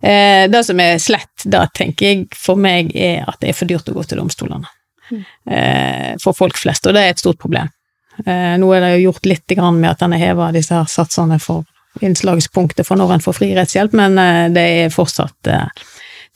Eh, 0.00 0.46
det 0.52 0.62
som 0.68 0.80
er 0.80 1.00
slett, 1.02 1.34
da 1.44 1.66
tenker 1.74 2.06
jeg 2.06 2.26
for 2.36 2.60
meg 2.60 2.94
er 2.94 3.24
at 3.26 3.40
det 3.40 3.50
er 3.50 3.58
for 3.58 3.68
dyrt 3.68 3.88
å 3.90 3.96
gå 3.96 4.06
til 4.06 4.22
domstolene. 4.22 4.70
Mm. 5.10 5.24
Eh, 5.50 6.12
for 6.22 6.36
folk 6.36 6.58
flest, 6.58 6.86
og 6.86 6.96
det 6.96 7.04
er 7.04 7.14
et 7.14 7.22
stort 7.22 7.42
problem. 7.42 7.70
Eh, 8.24 8.54
nå 8.60 8.68
er 8.72 8.84
det 8.84 8.92
jo 8.94 9.10
gjort 9.10 9.26
litt 9.28 9.56
med 9.58 9.90
at 9.90 10.02
en 10.02 10.14
har 10.16 10.22
heva 10.22 10.52
disse 10.54 10.74
her 10.74 10.88
satsene 10.88 11.38
for 11.42 11.64
innslagspunktet 12.04 12.86
for 12.86 12.96
når 12.96 13.16
en 13.16 13.24
får 13.24 13.36
fri 13.36 13.50
rettshjelp, 13.56 13.92
men 13.96 14.18
eh, 14.18 14.46
det 14.52 14.66
er 14.80 14.94
fortsatt 14.94 15.50
eh, 15.52 15.84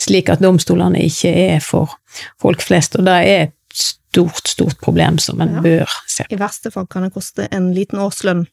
slik 0.01 0.29
at 0.33 0.43
domstolene 0.45 1.01
ikke 1.05 1.33
er 1.33 1.65
for 1.65 1.97
folk 2.41 2.63
flest, 2.65 2.97
og 2.97 3.09
det 3.09 3.17
er 3.29 3.43
et 3.47 3.57
stort, 3.77 4.49
stort 4.49 4.81
problem 4.81 5.19
som 5.23 5.41
en 5.41 5.59
ja. 5.59 5.65
bør 5.65 5.97
se 6.07 6.27
på. 6.27 6.35
I 6.35 6.41
verste 6.41 6.73
fall 6.75 6.89
kan 6.91 7.07
det 7.07 7.15
koste 7.15 7.49
en 7.51 7.71
liten 7.77 8.01
årslønn 8.03 8.47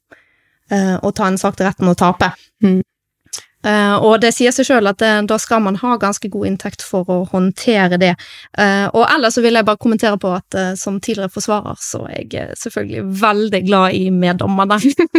å 0.68 1.10
ta 1.16 1.30
en 1.30 1.38
sak 1.40 1.56
til 1.56 1.64
retten 1.64 1.88
og 1.88 1.96
tape. 1.96 2.28
Mm. 2.60 2.82
Uh, 3.66 3.98
og 4.06 4.20
det 4.22 4.30
sier 4.36 4.54
seg 4.54 4.68
sjøl 4.68 4.88
at 4.92 5.00
det, 5.02 5.10
da 5.32 5.36
skal 5.42 5.64
man 5.66 5.80
ha 5.82 5.96
ganske 6.00 6.30
god 6.30 6.46
inntekt 6.46 6.84
for 6.86 7.10
å 7.10 7.18
håndtere 7.32 7.98
det. 8.00 8.14
Uh, 8.54 8.86
og 8.94 9.04
ellers 9.10 9.36
så 9.36 9.42
vil 9.44 9.58
jeg 9.58 9.66
bare 9.66 9.82
kommentere 9.82 10.20
på 10.22 10.30
at 10.36 10.58
som 10.78 11.00
tidligere 11.02 11.34
forsvarer, 11.34 11.80
så 11.82 12.04
er 12.06 12.28
jeg 12.32 12.58
selvfølgelig 12.62 13.04
veldig 13.24 13.62
glad 13.66 13.98
i 13.98 14.12
meddommerne. 14.14 14.78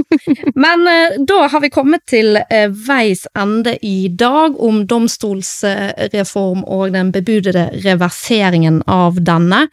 Men 0.65 0.87
da 1.27 1.41
har 1.51 1.63
vi 1.65 1.73
kommet 1.75 2.07
til 2.09 2.39
veis 2.87 3.27
ende 3.39 3.75
i 3.85 4.09
dag 4.09 4.57
om 4.63 4.85
domstolsreform 4.89 6.65
og 6.65 6.95
den 6.95 7.13
bebudede 7.15 7.69
reverseringen 7.85 8.85
av 8.87 9.19
denne. 9.25 9.67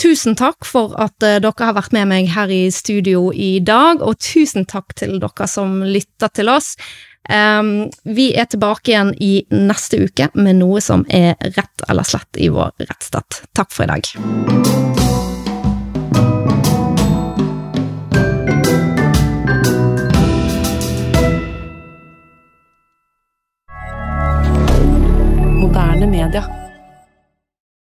Tusen 0.00 0.34
takk 0.38 0.66
for 0.66 0.94
at 0.98 1.14
dere 1.22 1.52
har 1.60 1.76
vært 1.76 1.94
med 1.94 2.08
meg 2.10 2.30
her 2.34 2.50
i 2.50 2.66
studio 2.74 3.28
i 3.30 3.58
dag, 3.62 4.02
og 4.02 4.18
tusen 4.22 4.66
takk 4.70 4.94
til 4.98 5.18
dere 5.22 5.50
som 5.50 5.82
lytter 5.86 6.32
til 6.34 6.50
oss. 6.50 6.74
Um, 7.28 7.90
vi 8.02 8.34
er 8.36 8.44
tilbake 8.44 8.92
igjen 8.92 9.14
i 9.16 9.46
neste 9.48 10.02
uke 10.04 10.28
med 10.34 10.58
noe 10.60 10.82
som 10.84 11.06
er 11.08 11.38
rett 11.40 11.86
eller 11.88 12.04
slett 12.04 12.36
i 12.36 12.50
vår 12.52 12.74
rettsstat. 12.84 13.44
Takk 13.56 13.72
for 13.72 13.84
i 13.84 13.92
dag. 13.94 14.04
Moderne 25.64 26.06
media. 26.06 26.63